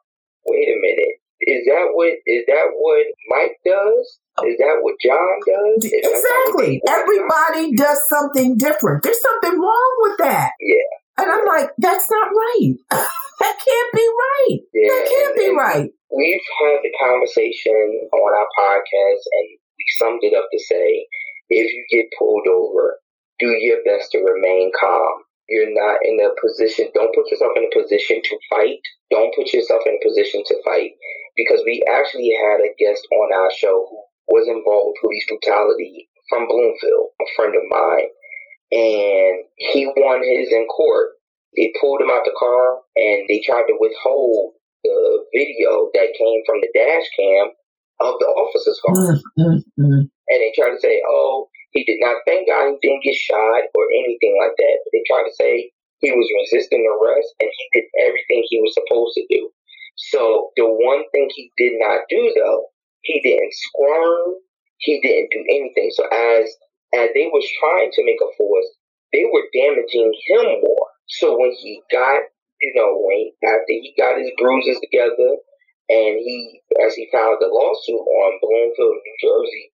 Wait 0.47 0.69
a 0.69 0.81
minute. 0.81 1.21
Is 1.41 1.67
that 1.67 1.89
what 1.93 2.13
is 2.27 2.45
that 2.47 2.67
what 2.73 3.07
Mike 3.29 3.59
does? 3.65 4.19
Is 4.45 4.57
that 4.59 4.79
what 4.81 4.97
John 5.01 5.41
does? 5.47 5.85
Is 5.85 5.93
exactly. 5.93 6.81
Everybody 6.89 7.75
does 7.75 7.99
something 8.09 8.57
different. 8.57 9.03
There's 9.03 9.21
something 9.21 9.59
wrong 9.59 9.97
with 10.01 10.19
that. 10.19 10.51
Yeah. 10.61 11.23
And 11.23 11.31
I'm 11.31 11.47
like, 11.47 11.71
that's 11.79 12.11
not 12.11 12.29
right. 12.29 12.75
that 13.47 13.63
can't 13.63 13.93
be 13.95 14.07
right. 14.11 14.59
Yeah, 14.75 14.91
that 14.91 15.07
can't 15.07 15.37
be 15.39 15.51
right. 15.55 15.91
We've 16.11 16.49
had 16.67 16.83
the 16.83 16.93
conversation 16.99 18.11
on 18.11 18.31
our 18.35 18.49
podcast 18.59 19.23
and 19.23 19.47
we 19.79 19.85
summed 19.99 20.23
it 20.27 20.35
up 20.35 20.51
to 20.51 20.59
say, 20.59 21.07
if 21.51 21.67
you 21.71 21.83
get 21.91 22.11
pulled 22.19 22.47
over, 22.51 22.99
do 23.39 23.55
your 23.55 23.79
best 23.87 24.11
to 24.13 24.19
remain 24.19 24.73
calm. 24.75 25.23
You're 25.49 25.71
not 25.71 26.03
in 26.03 26.19
a 26.19 26.35
position, 26.43 26.91
don't 26.95 27.15
put 27.15 27.31
yourself 27.31 27.55
in 27.55 27.71
a 27.71 27.77
position 27.79 28.19
to 28.19 28.35
fight. 28.51 28.83
Don't 29.15 29.35
put 29.35 29.53
yourself 29.55 29.83
in 29.87 29.95
a 29.95 30.03
position 30.03 30.43
to 30.47 30.57
fight. 30.67 30.91
Because 31.37 31.63
we 31.63 31.87
actually 31.87 32.35
had 32.35 32.59
a 32.67 32.75
guest 32.83 33.07
on 33.15 33.31
our 33.31 33.51
show 33.55 33.87
who 33.87 33.99
was 34.27 34.49
involved 34.49 34.91
with 34.91 35.03
police 35.07 35.27
brutality 35.31 36.09
from 36.29 36.49
Bloomfield, 36.49 37.15
a 37.23 37.27
friend 37.37 37.55
of 37.55 37.63
mine 37.71 38.11
and 38.73 39.45
he 39.57 39.87
won 39.87 40.23
his 40.23 40.51
in 40.51 40.67
court. 40.67 41.11
They 41.57 41.73
pulled 41.81 42.01
him 42.01 42.11
out 42.13 42.25
the 42.25 42.37
car 42.39 42.85
and 42.97 43.25
they 43.29 43.41
tried 43.41 43.67
to 43.69 43.77
withhold 43.81 44.55
the 44.85 45.25
video 45.35 45.91
that 45.95 46.15
came 46.15 46.41
from 46.47 46.61
the 46.61 46.71
dash 46.77 47.09
cam 47.17 47.53
of 48.01 48.15
the 48.21 48.29
officer's 48.29 48.81
car. 48.85 49.17
Mm-hmm. 49.41 50.05
And 50.07 50.39
they 50.43 50.53
tried 50.55 50.77
to 50.77 50.81
say, 50.81 51.01
oh, 51.09 51.49
he 51.73 51.85
did 51.85 51.99
not, 52.01 52.23
thank 52.27 52.49
God 52.49 52.73
he 52.73 52.77
didn't 52.83 53.05
get 53.05 53.17
shot 53.17 53.63
or 53.75 53.85
anything 53.93 54.37
like 54.41 54.57
that. 54.57 54.77
But 54.85 54.91
they 54.93 55.05
tried 55.09 55.29
to 55.29 55.35
say 55.35 55.73
he 56.01 56.13
was 56.13 56.29
resisting 56.45 56.85
arrest 56.85 57.35
and 57.41 57.49
he 57.49 57.65
did 57.81 57.89
everything 58.05 58.45
he 58.49 58.61
was 58.61 58.77
supposed 58.77 59.15
to 59.17 59.25
do. 59.31 59.51
So 60.13 60.51
the 60.57 60.69
one 60.69 61.05
thing 61.13 61.29
he 61.35 61.51
did 61.57 61.81
not 61.81 62.05
do 62.09 62.33
though, 62.37 62.69
he 63.01 63.21
didn't 63.21 63.53
squirm, 63.53 64.35
he 64.79 65.01
didn't 65.01 65.31
do 65.33 65.41
anything. 65.49 65.91
So 65.95 66.05
as 66.05 66.53
as 66.95 67.09
they 67.15 67.27
was 67.33 67.45
trying 67.61 67.91
to 67.93 68.05
make 68.05 68.21
a 68.21 68.31
force, 68.37 68.71
they 69.13 69.25
were 69.33 69.49
damaging 69.53 70.13
him 70.29 70.61
more. 70.61 70.89
So 71.09 71.39
when 71.39 71.53
he 71.53 71.83
got, 71.91 72.21
you 72.61 72.73
know, 72.75 72.99
when 72.99 73.33
after 73.45 73.73
he 73.73 73.95
got 73.99 74.19
his 74.19 74.31
bruises 74.39 74.81
together, 74.81 75.39
and 75.89 76.19
he, 76.19 76.61
as 76.85 76.95
he 76.95 77.09
filed 77.13 77.39
the 77.39 77.47
lawsuit 77.47 77.95
on 77.95 78.41
Bloomfield, 78.43 78.99
New 78.99 79.17
Jersey, 79.23 79.71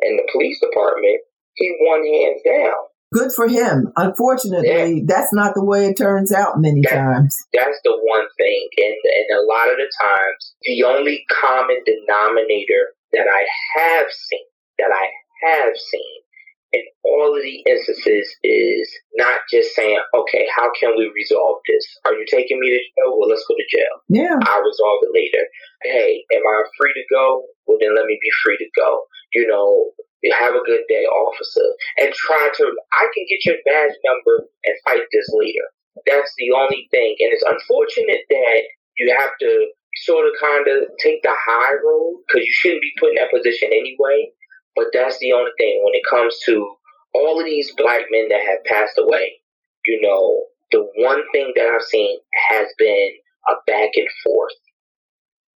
and 0.00 0.18
the 0.18 0.28
police 0.32 0.58
department, 0.60 1.20
he 1.54 1.76
won 1.80 2.00
hands 2.00 2.40
down. 2.44 2.80
Good 3.12 3.32
for 3.34 3.48
him. 3.48 3.92
Unfortunately, 3.96 5.02
yeah. 5.02 5.04
that's 5.04 5.34
not 5.34 5.54
the 5.54 5.64
way 5.64 5.86
it 5.86 5.98
turns 5.98 6.32
out 6.32 6.62
many 6.62 6.80
that, 6.82 6.94
times. 6.94 7.34
That's 7.52 7.80
the 7.82 7.98
one 8.06 8.26
thing. 8.38 8.68
And, 8.78 8.94
and 8.94 9.28
a 9.34 9.44
lot 9.50 9.68
of 9.68 9.76
the 9.76 9.90
times, 9.90 10.54
the 10.62 10.84
only 10.84 11.26
common 11.28 11.82
denominator 11.84 12.94
that 13.12 13.26
I 13.26 13.42
have 13.76 14.06
seen, 14.08 14.46
that 14.78 14.94
I 14.94 15.10
have 15.50 15.74
seen, 15.74 16.22
in 16.72 16.82
all 17.04 17.36
of 17.36 17.42
the 17.42 17.62
instances 17.66 18.26
is 18.44 18.86
not 19.16 19.40
just 19.50 19.74
saying, 19.74 19.98
okay, 20.14 20.46
how 20.54 20.70
can 20.78 20.94
we 20.96 21.10
resolve 21.14 21.58
this? 21.66 21.84
Are 22.06 22.14
you 22.14 22.24
taking 22.30 22.60
me 22.60 22.70
to 22.70 22.78
jail? 22.78 23.18
Well, 23.18 23.28
let's 23.28 23.44
go 23.48 23.54
to 23.58 23.76
jail. 23.76 23.94
Yeah. 24.08 24.38
I'll 24.46 24.62
resolve 24.62 25.02
it 25.02 25.12
later. 25.14 25.44
Hey, 25.82 26.24
am 26.32 26.42
I 26.42 26.62
free 26.78 26.94
to 26.94 27.04
go? 27.10 27.44
Well, 27.66 27.78
then 27.80 27.94
let 27.96 28.06
me 28.06 28.18
be 28.20 28.30
free 28.44 28.56
to 28.58 28.68
go. 28.76 29.02
You 29.34 29.46
know, 29.46 29.90
have 30.38 30.54
a 30.54 30.62
good 30.66 30.84
day, 30.88 31.04
officer. 31.06 31.66
And 31.98 32.12
try 32.14 32.50
to, 32.54 32.64
I 32.92 33.08
can 33.14 33.24
get 33.28 33.44
your 33.46 33.58
badge 33.64 33.96
number 34.04 34.46
and 34.64 34.74
fight 34.84 35.06
this 35.12 35.28
later. 35.34 35.66
That's 36.06 36.32
the 36.38 36.52
only 36.54 36.88
thing. 36.90 37.16
And 37.18 37.32
it's 37.32 37.44
unfortunate 37.46 38.22
that 38.30 38.60
you 38.98 39.14
have 39.18 39.30
to 39.40 39.70
sort 40.06 40.26
of 40.26 40.32
kind 40.40 40.66
of 40.68 40.88
take 41.02 41.22
the 41.22 41.34
high 41.34 41.74
road 41.82 42.22
because 42.26 42.46
you 42.46 42.54
shouldn't 42.54 42.82
be 42.82 42.92
put 42.98 43.10
in 43.10 43.16
that 43.16 43.34
position 43.34 43.70
anyway. 43.72 44.30
But 44.76 44.86
that's 44.92 45.18
the 45.18 45.32
only 45.32 45.50
thing 45.58 45.82
when 45.84 45.94
it 45.94 46.02
comes 46.08 46.38
to 46.46 46.76
all 47.14 47.40
of 47.40 47.44
these 47.44 47.72
black 47.76 48.02
men 48.10 48.28
that 48.28 48.40
have 48.46 48.64
passed 48.64 48.98
away. 48.98 49.40
You 49.86 50.00
know, 50.02 50.44
the 50.70 50.86
one 50.96 51.22
thing 51.32 51.52
that 51.56 51.66
I've 51.66 51.82
seen 51.82 52.18
has 52.50 52.68
been 52.78 53.10
a 53.48 53.54
back 53.66 53.90
and 53.94 54.08
forth. 54.24 54.52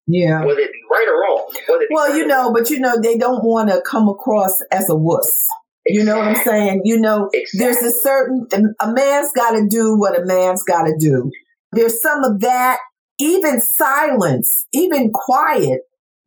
Yeah. 0.07 0.45
Whether 0.45 0.61
it 0.61 0.73
be 0.73 0.81
right 0.91 1.07
or 1.09 1.23
wrong. 1.23 1.53
well, 1.91 2.09
right 2.09 2.17
you 2.17 2.27
know, 2.27 2.53
but 2.53 2.71
you 2.71 2.81
know, 2.81 3.01
they 3.01 3.17
don't 3.17 3.45
want 3.45 3.71
to 3.71 3.83
come 3.83 4.09
across 4.09 4.53
as 4.71 4.89
a 4.91 4.97
wuss. 4.97 5.47
Exactly. 5.87 5.99
You 5.99 6.05
know 6.05 6.19
what 6.19 6.29
I'm 6.29 6.45
saying? 6.45 6.83
You 6.85 7.01
know, 7.01 7.31
exactly. 7.33 7.59
there's 7.59 7.95
a 7.95 7.99
certain, 8.01 8.47
a 8.81 8.93
man's 8.93 9.33
got 9.33 9.53
to 9.53 9.67
do 9.69 9.99
what 9.99 10.21
a 10.21 10.25
man's 10.25 10.63
got 10.63 10.85
to 10.85 10.95
do. 10.99 11.31
There's 11.73 12.03
some 12.03 12.23
of 12.25 12.41
that, 12.41 12.79
even 13.19 13.61
silence, 13.61 14.67
even 14.73 15.11
quiet 15.13 15.81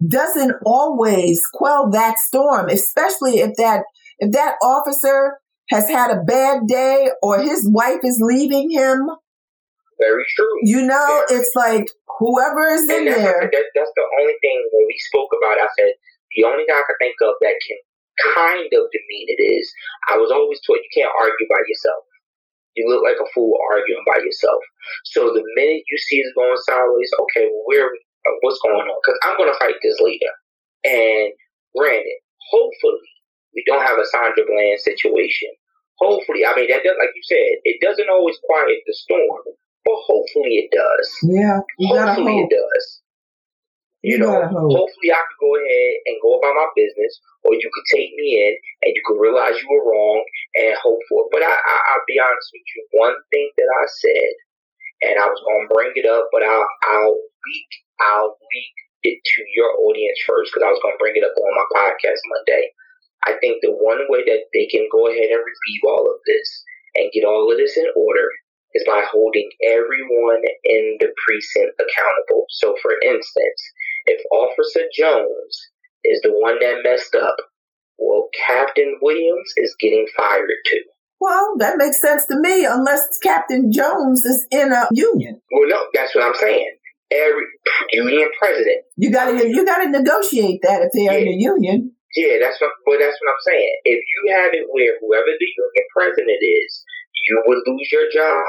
doesn't 0.08 0.54
always 0.66 1.42
quell 1.54 1.90
that 1.92 2.18
storm, 2.20 2.70
especially 2.70 3.40
if 3.40 3.52
that 3.58 3.84
if 4.20 4.32
that 4.32 4.56
officer 4.62 5.40
has 5.70 5.90
had 5.90 6.12
a 6.12 6.22
bad 6.24 6.68
day 6.68 7.10
or 7.22 7.40
his 7.40 7.68
wife 7.72 8.00
is 8.04 8.20
leaving 8.22 8.70
him. 8.70 9.10
Very 10.00 10.26
true. 10.36 10.56
You 10.64 10.86
know, 10.86 11.24
yeah. 11.30 11.38
it's 11.38 11.52
like 11.56 11.88
whoever 12.20 12.68
is 12.74 12.82
and 12.90 13.08
in 13.08 13.14
there. 13.14 13.50
That, 13.52 13.66
that's 13.76 13.94
the 13.96 14.08
only 14.20 14.36
thing 14.42 14.60
when 14.74 14.86
we 14.88 14.98
spoke 15.10 15.30
about. 15.32 15.62
I 15.62 15.68
said 15.80 15.94
the 16.36 16.44
only 16.46 16.66
thing 16.66 16.76
I 16.76 16.84
can 16.84 16.98
think 17.00 17.16
of 17.22 17.34
that 17.42 17.56
can 17.62 17.80
kind 18.36 18.70
of 18.70 18.84
demean 18.94 19.28
it 19.38 19.42
is 19.42 19.74
I 20.10 20.18
was 20.18 20.30
always 20.30 20.62
taught 20.62 20.82
you 20.82 20.94
can't 20.94 21.14
argue 21.14 21.48
by 21.50 21.62
yourself. 21.66 22.06
You 22.76 22.90
look 22.90 23.06
like 23.06 23.22
a 23.22 23.30
fool 23.34 23.54
arguing 23.70 24.02
by 24.06 24.18
yourself. 24.22 24.62
So 25.06 25.30
the 25.30 25.46
minute 25.54 25.86
you 25.86 25.98
see 25.98 26.18
it 26.26 26.34
going 26.34 26.58
sideways, 26.66 27.14
okay, 27.22 27.46
well, 27.46 27.66
where 27.70 27.90
what's 28.42 28.60
going 28.64 28.80
on 28.80 28.98
because 29.04 29.20
I'm 29.24 29.38
going 29.38 29.52
to 29.52 29.60
fight 29.60 29.76
this 29.82 30.00
leader. 30.00 30.34
And 30.84 31.34
granted, 31.76 32.20
hopefully 32.52 33.10
we 33.56 33.64
don't 33.66 33.86
have 33.86 34.00
a 34.00 34.06
Sandra 34.06 34.44
Bland 34.46 34.80
situation. 34.80 35.54
Hopefully, 36.02 36.46
I 36.46 36.56
mean 36.58 36.68
that 36.74 36.84
does, 36.84 36.98
like 36.98 37.14
you 37.14 37.24
said, 37.24 37.62
it 37.64 37.78
doesn't 37.80 38.10
always 38.10 38.36
quiet 38.44 38.82
the 38.86 38.94
storm, 38.94 39.46
but 39.86 40.00
hopefully 40.04 40.66
it 40.66 40.70
does. 40.74 41.08
Yeah, 41.22 41.62
hopefully 41.80 42.44
it 42.44 42.50
does. 42.50 43.04
You, 44.04 44.20
you 44.20 44.20
know, 44.20 44.36
hopefully 44.36 45.16
I 45.16 45.22
could 45.24 45.40
go 45.40 45.56
ahead 45.56 45.94
and 46.12 46.20
go 46.20 46.36
about 46.36 46.60
my 46.60 46.68
business, 46.76 47.24
or 47.48 47.56
you 47.56 47.72
could 47.72 47.88
take 47.88 48.12
me 48.20 48.36
in 48.36 48.54
and 48.84 48.92
you 48.92 49.02
could 49.08 49.16
realize 49.16 49.56
you 49.56 49.70
were 49.72 49.88
wrong 49.88 50.20
and 50.60 50.76
hope 50.76 51.00
for 51.08 51.24
it. 51.24 51.32
But 51.32 51.40
I, 51.40 51.56
I, 51.56 51.76
I'll 51.96 52.04
be 52.10 52.20
honest 52.20 52.52
with 52.52 52.68
you. 52.68 52.84
One 53.00 53.16
thing 53.32 53.48
that 53.56 53.70
I 53.72 53.86
said, 53.88 54.32
and 55.02 55.18
I 55.18 55.26
was 55.26 55.42
going 55.42 55.68
to 55.68 55.74
bring 55.74 55.92
it 55.96 56.06
up, 56.06 56.30
but 56.32 56.44
I'll, 56.44 56.68
I'll 56.86 57.18
leak 57.18 57.72
I'll 58.02 58.36
leak 58.36 58.76
it 59.04 59.20
to 59.24 59.40
your 59.56 59.72
audience 59.84 60.20
first 60.26 60.52
because 60.52 60.66
I 60.66 60.72
was 60.72 60.82
going 60.82 60.96
to 60.96 61.02
bring 61.02 61.16
it 61.16 61.24
up 61.24 61.36
on 61.36 61.54
my 61.56 61.68
podcast 61.76 62.20
Monday. 62.28 62.72
I 63.28 63.40
think 63.40 63.62
the 63.62 63.72
one 63.72 64.04
way 64.10 64.24
that 64.28 64.52
they 64.52 64.68
can 64.68 64.88
go 64.92 65.08
ahead 65.08 65.32
and 65.32 65.40
relieve 65.40 65.86
all 65.88 66.08
of 66.08 66.20
this 66.28 66.64
and 66.96 67.12
get 67.14 67.24
all 67.24 67.52
of 67.52 67.58
this 67.58 67.78
in 67.78 67.88
order 67.96 68.28
is 68.74 68.84
by 68.88 69.04
holding 69.08 69.50
everyone 69.64 70.42
in 70.64 70.98
the 71.00 71.14
precinct 71.24 71.80
accountable. 71.80 72.46
So, 72.50 72.76
for 72.82 72.92
instance, 73.04 73.62
if 74.08 74.20
Officer 74.32 74.84
Jones 74.98 75.54
is 76.04 76.20
the 76.24 76.34
one 76.34 76.60
that 76.60 76.84
messed 76.84 77.16
up, 77.16 77.38
well, 77.98 78.30
Captain 78.48 78.98
Williams 79.02 79.54
is 79.58 79.76
getting 79.80 80.08
fired 80.18 80.50
too. 80.68 80.84
Well, 81.24 81.56
that 81.60 81.78
makes 81.78 82.02
sense 82.02 82.26
to 82.28 82.36
me, 82.38 82.66
unless 82.66 83.18
Captain 83.24 83.72
Jones 83.72 84.26
is 84.26 84.46
in 84.52 84.74
a 84.74 84.88
union. 84.92 85.40
Well, 85.52 85.70
no, 85.70 85.86
that's 85.94 86.14
what 86.14 86.26
I'm 86.26 86.36
saying 86.36 86.68
every 87.14 87.46
union 87.94 88.30
president. 88.42 88.82
You 88.98 89.12
gotta 89.12 89.38
you 89.38 89.66
gotta 89.66 89.90
negotiate 89.90 90.62
that 90.64 90.82
if 90.82 90.90
they're 90.94 91.14
yeah. 91.14 91.22
in 91.22 91.28
a 91.30 91.38
union. 91.38 91.94
Yeah, 92.18 92.38
that's 92.42 92.58
what 92.62 92.74
well 92.86 93.00
that's 93.00 93.18
what 93.22 93.30
I'm 93.30 93.44
saying. 93.46 93.74
If 93.86 94.02
you 94.02 94.20
have 94.34 94.52
it 94.54 94.66
where 94.70 94.98
whoever 95.02 95.30
the 95.30 95.50
union 95.50 95.86
president 95.94 96.42
is, 96.42 96.72
you 97.30 97.42
will 97.46 97.62
lose 97.66 97.90
your 97.92 98.10
job. 98.10 98.46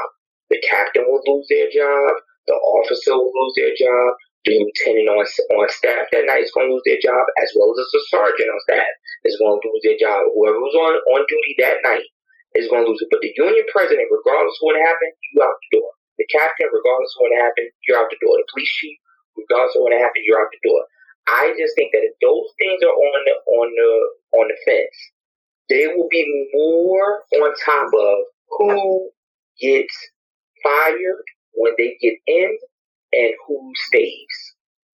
The 0.49 0.61
captain 0.61 1.05
will 1.09 1.21
lose 1.25 1.47
their 1.49 1.69
job. 1.69 2.21
The 2.45 2.53
officer 2.53 3.13
will 3.17 3.33
lose 3.33 3.55
their 3.57 3.73
job. 3.73 4.17
The 4.45 4.61
lieutenant 4.61 5.09
on 5.09 5.25
on 5.25 5.69
staff 5.73 6.05
that 6.13 6.29
night 6.29 6.45
is 6.45 6.53
going 6.53 6.69
to 6.69 6.73
lose 6.77 6.85
their 6.85 7.01
job, 7.01 7.25
as 7.41 7.49
well 7.57 7.73
as 7.73 7.89
the 7.89 8.01
sergeant 8.13 8.53
on 8.53 8.61
staff 8.69 8.93
is 9.25 9.41
going 9.41 9.57
to 9.57 9.69
lose 9.73 9.81
their 9.81 9.97
job. 9.97 10.29
Whoever 10.37 10.61
was 10.61 10.77
on 10.77 10.93
on 11.01 11.25
duty 11.25 11.57
that 11.65 11.81
night 11.81 12.05
is 12.55 12.71
going 12.71 12.83
to 12.83 12.89
lose 12.89 13.03
it. 13.03 13.11
But 13.11 13.21
the 13.21 13.35
union 13.35 13.65
president, 13.71 14.07
regardless 14.09 14.55
of 14.57 14.63
what 14.65 14.79
happened, 14.79 15.13
you 15.31 15.43
out 15.43 15.59
the 15.59 15.79
door. 15.79 15.91
The 16.17 16.27
captain, 16.31 16.71
regardless 16.71 17.11
of 17.15 17.27
what 17.27 17.35
happened, 17.35 17.69
you're 17.83 17.99
out 17.99 18.07
the 18.07 18.19
door. 18.23 18.39
The 18.39 18.47
police 18.51 18.71
chief, 18.79 18.95
regardless 19.35 19.75
of 19.75 19.83
what 19.83 19.93
happened, 19.93 20.23
you're 20.23 20.39
out 20.39 20.51
the 20.51 20.63
door. 20.63 20.87
I 21.27 21.51
just 21.57 21.75
think 21.75 21.91
that 21.91 22.05
if 22.05 22.15
those 22.21 22.47
things 22.61 22.79
are 22.85 22.95
on 22.95 23.19
the 23.25 23.35
on 23.49 23.67
the 23.75 23.91
on 24.39 24.45
the 24.47 24.57
fence, 24.63 24.97
they 25.69 25.87
will 25.87 26.07
be 26.09 26.23
more 26.53 27.25
on 27.41 27.53
top 27.65 27.89
of 27.91 28.17
who 28.49 29.09
gets 29.59 29.95
fired 30.63 31.25
when 31.53 31.73
they 31.77 31.97
get 31.99 32.15
in 32.27 32.57
and 33.13 33.31
who 33.47 33.71
stays. 33.89 34.35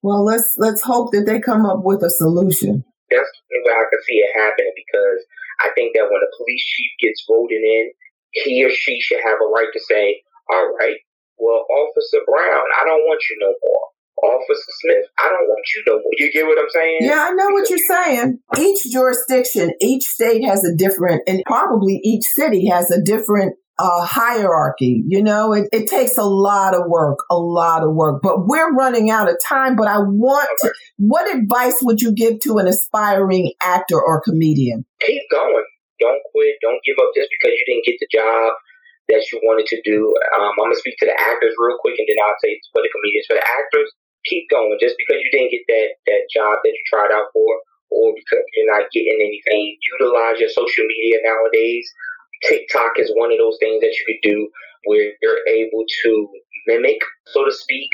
Well, 0.01 0.23
let's 0.23 0.55
let's 0.57 0.81
hope 0.81 1.11
that 1.11 1.25
they 1.25 1.39
come 1.39 1.65
up 1.65 1.83
with 1.83 2.01
a 2.01 2.09
solution. 2.09 2.85
That's 3.09 3.27
the 3.27 3.57
only 3.57 3.69
way 3.69 3.75
I 3.75 3.85
can 3.91 3.99
see 4.07 4.15
it 4.15 4.31
happening 4.39 4.73
because 4.75 5.19
I 5.59 5.69
think 5.75 5.93
that 5.95 6.07
when 6.07 6.21
a 6.23 6.31
police 6.37 6.63
chief 6.63 6.91
gets 7.01 7.25
voted 7.27 7.61
in, 7.61 7.91
he 8.31 8.63
or 8.63 8.71
she 8.71 9.01
should 9.01 9.19
have 9.19 9.39
a 9.41 9.47
right 9.51 9.67
to 9.73 9.79
say, 9.79 10.23
"All 10.49 10.73
right, 10.79 10.97
well, 11.37 11.65
Officer 11.69 12.21
Brown, 12.25 12.65
I 12.79 12.85
don't 12.85 13.03
want 13.03 13.21
you 13.29 13.37
no 13.41 13.53
more. 13.65 13.85
Officer 14.23 14.71
Smith, 14.81 15.05
I 15.17 15.29
don't 15.29 15.47
want 15.47 15.65
you 15.75 15.83
no 15.87 15.93
more. 15.93 16.13
You 16.17 16.31
get 16.31 16.45
what 16.45 16.59
I'm 16.59 16.69
saying? 16.69 16.99
Yeah, 17.01 17.27
I 17.29 17.31
know 17.31 17.49
what 17.49 17.69
you're 17.69 17.79
saying. 17.79 18.39
Each 18.59 18.91
jurisdiction, 18.91 19.71
each 19.81 20.05
state 20.05 20.45
has 20.45 20.63
a 20.63 20.75
different, 20.75 21.23
and 21.27 21.41
probably 21.45 21.99
each 22.03 22.25
city 22.25 22.67
has 22.67 22.91
a 22.91 23.01
different 23.01 23.55
hierarchy. 23.81 25.03
You 25.07 25.23
know, 25.23 25.53
it, 25.53 25.69
it 25.71 25.87
takes 25.87 26.17
a 26.17 26.23
lot 26.23 26.75
of 26.75 26.87
work, 26.87 27.19
a 27.29 27.37
lot 27.37 27.83
of 27.83 27.93
work, 27.93 28.21
but 28.21 28.47
we're 28.47 28.73
running 28.73 29.09
out 29.09 29.29
of 29.29 29.37
time. 29.45 29.75
But 29.75 29.87
I 29.87 29.99
want 29.99 30.49
to, 30.61 30.73
what 30.97 31.33
advice 31.33 31.77
would 31.81 32.01
you 32.01 32.13
give 32.13 32.39
to 32.41 32.57
an 32.57 32.67
aspiring 32.67 33.53
actor 33.61 34.01
or 34.01 34.21
comedian? 34.21 34.85
Keep 34.99 35.23
going. 35.31 35.65
Don't 35.99 36.21
quit. 36.33 36.57
Don't 36.61 36.81
give 36.83 36.97
up 36.97 37.13
just 37.15 37.29
because 37.29 37.53
you 37.53 37.65
didn't 37.69 37.85
get 37.85 37.97
the 38.01 38.09
job 38.09 38.53
that 39.09 39.21
you 39.29 39.37
wanted 39.43 39.67
to 39.69 39.77
do. 39.85 40.09
Um, 40.33 40.55
I'm 40.57 40.57
gonna 40.57 40.79
speak 40.79 40.97
to 41.03 41.05
the 41.05 41.13
actors 41.13 41.53
real 41.59 41.77
quick, 41.77 41.99
and 41.99 42.07
then 42.09 42.17
I'll 42.25 42.41
say 42.41 42.57
for 42.73 42.81
the 42.81 42.89
comedians. 42.89 43.27
For 43.29 43.37
the 43.37 43.45
actors, 43.45 43.89
keep 44.25 44.49
going. 44.49 44.73
Just 44.81 44.97
because 44.97 45.21
you 45.21 45.29
didn't 45.29 45.51
get 45.51 45.65
that 45.69 45.87
that 46.09 46.23
job 46.33 46.57
that 46.63 46.73
you 46.73 46.83
tried 46.89 47.13
out 47.13 47.29
for, 47.29 47.49
or 47.91 48.15
because 48.15 48.41
you're 48.55 48.71
not 48.71 48.89
getting 48.89 49.19
anything, 49.19 49.77
utilize 49.99 50.39
your 50.39 50.49
social 50.49 50.87
media 50.87 51.21
nowadays. 51.21 51.85
TikTok 52.43 52.97
is 52.97 53.11
one 53.15 53.31
of 53.31 53.37
those 53.37 53.57
things 53.59 53.81
that 53.81 53.93
you 53.93 54.03
could 54.07 54.23
do 54.23 54.49
where 54.85 55.13
you're 55.21 55.43
able 55.47 55.85
to 56.03 56.29
mimic, 56.67 56.99
so 57.27 57.45
to 57.45 57.51
speak, 57.51 57.89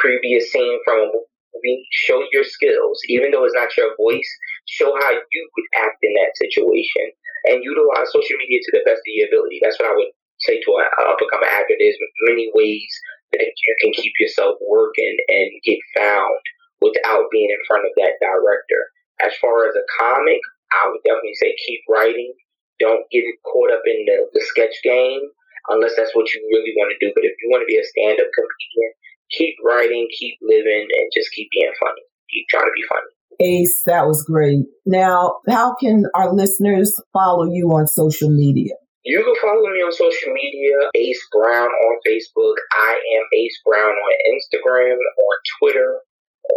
previous 0.00 0.50
scene 0.52 0.78
from 0.84 0.98
a 1.00 1.06
movie. 1.06 1.82
Show 2.06 2.22
your 2.32 2.44
skills, 2.44 3.00
even 3.08 3.30
though 3.30 3.44
it's 3.44 3.54
not 3.54 3.74
your 3.76 3.96
voice. 3.96 4.30
Show 4.66 4.94
how 4.94 5.10
you 5.10 5.42
would 5.56 5.68
act 5.82 5.98
in 6.02 6.12
that 6.14 6.36
situation, 6.36 7.10
and 7.50 7.64
utilize 7.64 8.12
social 8.12 8.38
media 8.38 8.60
to 8.62 8.72
the 8.72 8.86
best 8.86 9.02
of 9.02 9.14
your 9.14 9.28
ability. 9.28 9.58
That's 9.62 9.78
what 9.80 9.90
I 9.90 9.96
would 9.96 10.12
say 10.40 10.60
to 10.60 10.70
an 10.78 10.86
up 11.10 11.18
and 11.18 11.30
coming 11.30 11.50
actor, 11.50 11.74
there's 11.78 11.98
many 12.30 12.50
ways 12.54 12.92
that 13.32 13.42
you 13.42 13.74
can 13.82 13.92
keep 13.92 14.12
yourself 14.20 14.56
working 14.62 15.16
and 15.28 15.50
get 15.64 15.78
found 15.96 16.40
without 16.80 17.26
being 17.32 17.50
in 17.50 17.66
front 17.66 17.84
of 17.84 17.92
that 17.96 18.22
director. 18.22 18.82
As 19.20 19.34
far 19.42 19.66
as 19.66 19.74
a 19.74 19.82
comic, 19.98 20.40
I 20.70 20.88
would 20.88 21.02
definitely 21.04 21.34
say 21.34 21.56
keep 21.66 21.80
writing. 21.88 22.32
Don't 22.80 23.04
get 23.10 23.24
caught 23.44 23.72
up 23.72 23.82
in 23.86 24.04
the, 24.06 24.16
the 24.32 24.42
sketch 24.42 24.74
game 24.82 25.22
unless 25.68 25.94
that's 25.96 26.14
what 26.14 26.32
you 26.32 26.40
really 26.50 26.72
want 26.76 26.94
to 26.94 26.98
do. 27.04 27.12
But 27.14 27.24
if 27.24 27.34
you 27.42 27.50
want 27.50 27.62
to 27.62 27.70
be 27.70 27.78
a 27.78 27.84
stand 27.84 28.20
up 28.20 28.30
comedian, 28.32 28.92
keep 29.30 29.54
writing, 29.64 30.08
keep 30.16 30.38
living, 30.42 30.86
and 30.88 31.06
just 31.14 31.30
keep 31.32 31.48
being 31.52 31.72
funny. 31.80 32.02
Keep 32.30 32.46
trying 32.50 32.68
to 32.68 32.76
be 32.76 32.86
funny. 32.88 33.12
Ace, 33.40 33.82
that 33.86 34.06
was 34.06 34.22
great. 34.24 34.66
Now, 34.84 35.38
how 35.48 35.74
can 35.76 36.04
our 36.14 36.34
listeners 36.34 36.92
follow 37.12 37.44
you 37.44 37.68
on 37.70 37.86
social 37.86 38.30
media? 38.30 38.74
You 39.04 39.22
can 39.22 39.34
follow 39.40 39.62
me 39.70 39.80
on 39.80 39.92
social 39.92 40.32
media, 40.34 40.74
Ace 40.94 41.22
Brown 41.32 41.68
on 41.68 41.96
Facebook. 42.06 42.56
I 42.72 42.92
am 43.16 43.24
Ace 43.32 43.60
Brown 43.64 43.94
on 43.94 44.14
Instagram, 44.34 44.96
on 44.96 45.36
Twitter, 45.58 46.00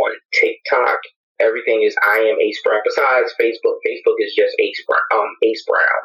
on 0.01 0.11
TikTok. 0.34 0.99
Everything 1.41 1.81
is 1.81 1.97
I 2.05 2.21
am 2.29 2.37
Ace 2.37 2.61
Brown. 2.63 2.85
Besides 2.85 3.33
Facebook, 3.35 3.81
Facebook 3.81 4.17
is 4.21 4.37
just 4.37 4.53
Ace 4.61 4.83
Brown. 4.85 5.01
Um, 5.11 5.29
Ace 5.43 5.65
Brown, 5.65 6.01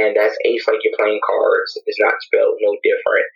and 0.00 0.16
that's 0.16 0.36
Ace 0.44 0.64
like 0.66 0.80
you're 0.82 0.96
playing 0.96 1.20
cards. 1.20 1.76
It's 1.86 2.00
not 2.00 2.16
spelled 2.24 2.56
no 2.64 2.74
different. 2.82 3.28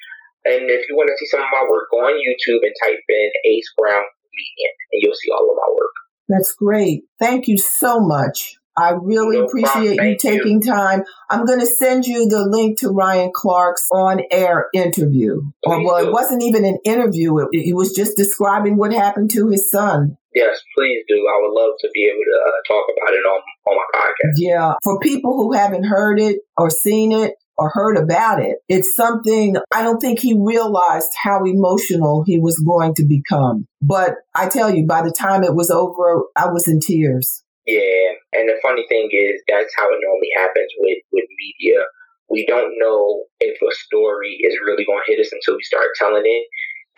And 0.45 0.69
if 0.69 0.89
you 0.89 0.97
want 0.97 1.09
to 1.09 1.17
see 1.17 1.29
some 1.29 1.41
of 1.41 1.53
my 1.53 1.65
work, 1.69 1.89
go 1.91 2.05
on 2.05 2.21
YouTube 2.21 2.65
and 2.65 2.75
type 2.83 3.01
in 3.09 3.29
Ace 3.45 3.71
Brown 3.77 4.05
Comedian, 4.05 4.75
and 4.93 4.99
you'll 5.01 5.17
see 5.17 5.33
all 5.33 5.49
of 5.49 5.57
my 5.57 5.71
work. 5.73 5.95
That's 6.29 6.53
great. 6.55 7.05
Thank 7.19 7.49
you 7.49 7.59
so 7.59 8.01
much. 8.01 8.57
I 8.77 8.93
really 9.01 9.39
no 9.39 9.45
appreciate 9.45 10.01
you 10.01 10.17
taking 10.19 10.61
you. 10.63 10.73
time. 10.73 11.05
I'm 11.31 11.45
going 11.45 11.61
to 11.61 11.67
send 11.67 12.07
you 12.07 12.29
the 12.29 12.45
link 12.45 12.81
to 12.81 12.89
Ryan 12.89 13.31
Clark's 13.35 13.87
on 13.93 14.23
air 14.31 14.67
interview. 14.75 15.41
Or, 15.63 15.85
well, 15.85 16.03
do. 16.03 16.09
it 16.09 16.13
wasn't 16.13 16.43
even 16.43 16.65
an 16.65 16.79
interview, 16.85 17.39
it, 17.39 17.49
it, 17.53 17.77
was 17.77 17.93
just 17.93 18.17
describing 18.17 18.77
what 18.77 18.93
happened 18.93 19.31
to 19.35 19.49
his 19.49 19.71
son. 19.71 20.17
Yes, 20.35 20.61
please 20.77 21.05
do. 21.09 21.15
I 21.15 21.41
would 21.43 21.55
love 21.55 21.75
to 21.81 21.89
be 21.95 22.05
able 22.05 22.25
to 22.25 22.41
uh, 22.45 22.51
talk 22.67 22.87
about 22.97 23.15
it 23.15 23.23
on, 23.23 23.41
on 23.67 23.77
my 23.77 23.99
podcast. 23.99 24.33
Yeah. 24.37 24.73
For 24.83 24.99
people 24.99 25.37
who 25.37 25.53
haven't 25.53 25.85
heard 25.85 26.19
it 26.19 26.41
or 26.57 26.71
seen 26.71 27.13
it, 27.13 27.35
or 27.57 27.71
heard 27.73 27.97
about 27.97 28.43
it. 28.43 28.57
It's 28.69 28.97
something 28.97 29.57
I 29.73 29.83
don't 29.83 30.01
think 30.01 30.19
he 30.19 30.37
realized 30.37 31.11
how 31.23 31.45
emotional 31.45 32.25
he 32.27 32.41
was 32.41 32.59
going 32.59 32.95
to 32.97 33.05
become. 33.05 33.67
But 33.81 34.15
I 34.35 34.49
tell 34.49 34.75
you, 34.75 34.87
by 34.87 35.03
the 35.03 35.15
time 35.17 35.45
it 35.45 35.55
was 35.55 35.71
over, 35.71 36.25
I 36.37 36.49
was 36.49 36.67
in 36.67 36.81
tears. 36.81 37.44
Yeah, 37.67 38.21
and 38.37 38.49
the 38.49 38.61
funny 38.61 38.85
thing 38.89 39.09
is 39.13 39.41
that's 39.49 39.73
how 39.77 39.89
it 39.89 40.01
normally 40.05 40.33
happens 40.37 40.69
with 40.79 40.99
with 41.13 41.25
media. 41.41 41.81
We 42.29 42.45
don't 42.47 42.73
know 42.77 43.25
if 43.41 43.57
a 43.61 43.75
story 43.89 44.37
is 44.41 44.57
really 44.65 44.85
going 44.85 45.01
to 45.05 45.11
hit 45.11 45.21
us 45.21 45.33
until 45.33 45.57
we 45.57 45.63
start 45.65 45.97
telling 45.97 46.25
it, 46.25 46.45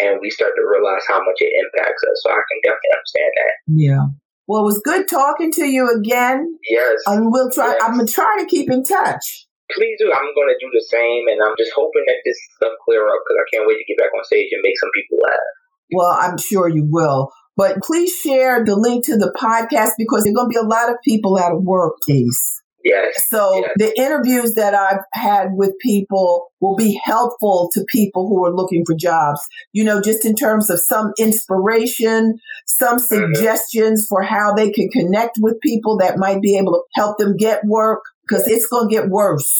and 0.02 0.18
we 0.20 0.30
start 0.30 0.52
to 0.56 0.62
realize 0.66 1.02
how 1.06 1.18
much 1.18 1.38
it 1.38 1.54
impacts 1.54 2.02
us. 2.02 2.18
So 2.22 2.30
I 2.30 2.42
can 2.42 2.58
definitely 2.62 2.94
understand 2.94 3.32
that. 3.34 3.54
Yeah. 3.66 4.04
Well, 4.46 4.62
it 4.62 4.70
was 4.70 4.82
good 4.84 5.08
talking 5.08 5.50
to 5.58 5.66
you 5.66 5.90
again. 5.90 6.58
Yes. 6.70 7.02
And 7.06 7.30
we'll 7.30 7.50
try. 7.50 7.74
Yes. 7.74 7.82
I'm 7.82 7.98
gonna 7.98 8.06
try 8.06 8.36
to 8.38 8.46
keep 8.46 8.70
in 8.70 8.82
touch. 8.82 9.46
Please 9.74 9.98
do. 9.98 10.06
I'm 10.14 10.30
going 10.34 10.46
to 10.46 10.58
do 10.62 10.70
the 10.70 10.86
same, 10.86 11.26
and 11.26 11.42
I'm 11.42 11.58
just 11.58 11.72
hoping 11.74 12.04
that 12.06 12.22
this 12.24 12.38
stuff 12.54 12.70
clear 12.86 13.02
up 13.02 13.18
because 13.26 13.38
I 13.42 13.46
can't 13.50 13.66
wait 13.66 13.82
to 13.82 13.84
get 13.90 13.98
back 13.98 14.14
on 14.14 14.22
stage 14.22 14.46
and 14.52 14.62
make 14.62 14.78
some 14.78 14.90
people 14.94 15.18
laugh. 15.18 15.50
Well, 15.90 16.16
I'm 16.20 16.38
sure 16.38 16.68
you 16.68 16.86
will. 16.88 17.32
But 17.56 17.82
please 17.82 18.12
share 18.12 18.64
the 18.64 18.76
link 18.76 19.06
to 19.06 19.16
the 19.16 19.32
podcast 19.36 19.92
because 19.98 20.24
there's 20.24 20.34
going 20.34 20.50
to 20.50 20.54
be 20.54 20.56
a 20.56 20.68
lot 20.68 20.90
of 20.90 20.96
people 21.02 21.38
out 21.38 21.52
of 21.52 21.62
work, 21.62 21.94
Ace. 22.08 22.62
Yes. 22.86 23.24
So 23.26 23.62
yes. 23.62 23.70
the 23.76 24.00
interviews 24.00 24.54
that 24.54 24.72
I've 24.72 25.02
had 25.12 25.48
with 25.54 25.72
people 25.80 26.52
will 26.60 26.76
be 26.76 27.00
helpful 27.02 27.68
to 27.72 27.84
people 27.88 28.28
who 28.28 28.44
are 28.44 28.54
looking 28.54 28.84
for 28.86 28.94
jobs. 28.94 29.40
You 29.72 29.82
know, 29.82 30.00
just 30.00 30.24
in 30.24 30.36
terms 30.36 30.70
of 30.70 30.78
some 30.78 31.12
inspiration, 31.18 32.38
some 32.66 32.98
mm-hmm. 32.98 33.32
suggestions 33.34 34.04
mm-hmm. 34.04 34.14
for 34.14 34.22
how 34.22 34.54
they 34.54 34.70
can 34.70 34.88
connect 34.88 35.36
with 35.40 35.60
people 35.60 35.98
that 35.98 36.18
might 36.18 36.40
be 36.40 36.56
able 36.58 36.74
to 36.74 36.82
help 36.94 37.18
them 37.18 37.36
get 37.36 37.64
work 37.64 38.04
because 38.22 38.46
it's 38.46 38.68
going 38.68 38.88
to 38.88 38.94
get 38.94 39.08
worse 39.08 39.52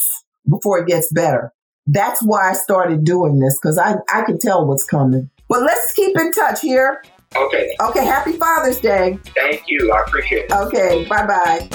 before 0.49 0.79
it 0.79 0.87
gets 0.87 1.11
better. 1.13 1.53
That's 1.89 2.23
why 2.23 2.51
I 2.51 2.53
started 2.53 3.03
doing 3.03 3.41
this 3.41 3.59
because 3.61 3.77
I, 3.77 3.97
I 4.13 4.23
can 4.23 4.39
tell 4.39 4.67
what's 4.67 4.85
coming. 4.85 5.31
But 5.49 5.63
let's 5.63 5.93
keep 5.93 6.17
in 6.17 6.31
touch 6.31 6.61
here. 6.61 7.03
Okay. 7.35 7.75
Okay. 7.81 8.05
Happy 8.05 8.33
Father's 8.33 8.81
Day. 8.81 9.19
Thank 9.35 9.65
you. 9.67 9.93
I 9.93 10.03
appreciate 10.03 10.45
it. 10.45 10.53
Okay. 10.53 11.05
Bye 11.09 11.27
bye. 11.27 11.69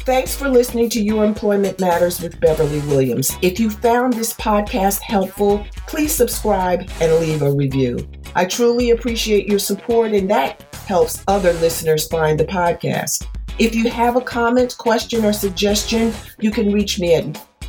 Thanks 0.00 0.36
for 0.36 0.50
listening 0.50 0.90
to 0.90 1.02
Your 1.02 1.24
Employment 1.24 1.80
Matters 1.80 2.20
with 2.20 2.38
Beverly 2.38 2.80
Williams. 2.80 3.32
If 3.40 3.58
you 3.58 3.70
found 3.70 4.12
this 4.12 4.34
podcast 4.34 5.00
helpful, 5.00 5.64
please 5.86 6.14
subscribe 6.14 6.90
and 7.00 7.14
leave 7.14 7.40
a 7.40 7.50
review. 7.50 8.06
I 8.34 8.44
truly 8.44 8.90
appreciate 8.90 9.48
your 9.48 9.58
support, 9.58 10.12
and 10.12 10.30
that 10.30 10.62
helps 10.86 11.24
other 11.26 11.54
listeners 11.54 12.06
find 12.08 12.38
the 12.38 12.44
podcast. 12.44 13.26
If 13.58 13.74
you 13.74 13.88
have 13.88 14.16
a 14.16 14.20
comment, 14.20 14.76
question, 14.76 15.24
or 15.24 15.32
suggestion, 15.32 16.12
you 16.38 16.50
can 16.50 16.70
reach 16.70 17.00
me 17.00 17.14
at 17.14 17.24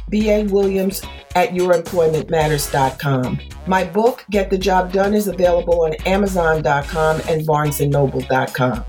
B.A. 0.10 0.44
Williams 0.46 1.02
at 1.36 1.50
youremploymentmatters.com. 1.50 3.40
My 3.68 3.84
book, 3.84 4.26
Get 4.30 4.50
the 4.50 4.58
Job 4.58 4.92
Done, 4.92 5.14
is 5.14 5.28
available 5.28 5.84
on 5.84 5.94
Amazon.com 6.06 7.22
and 7.28 7.48
BarnesandNoble.com. 7.48 8.86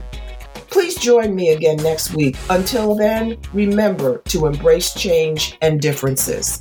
Please 0.70 0.96
join 0.96 1.34
me 1.34 1.50
again 1.50 1.78
next 1.78 2.12
week. 2.14 2.36
Until 2.50 2.94
then, 2.94 3.38
remember 3.52 4.18
to 4.26 4.46
embrace 4.46 4.92
change 4.92 5.56
and 5.62 5.80
differences. 5.80 6.60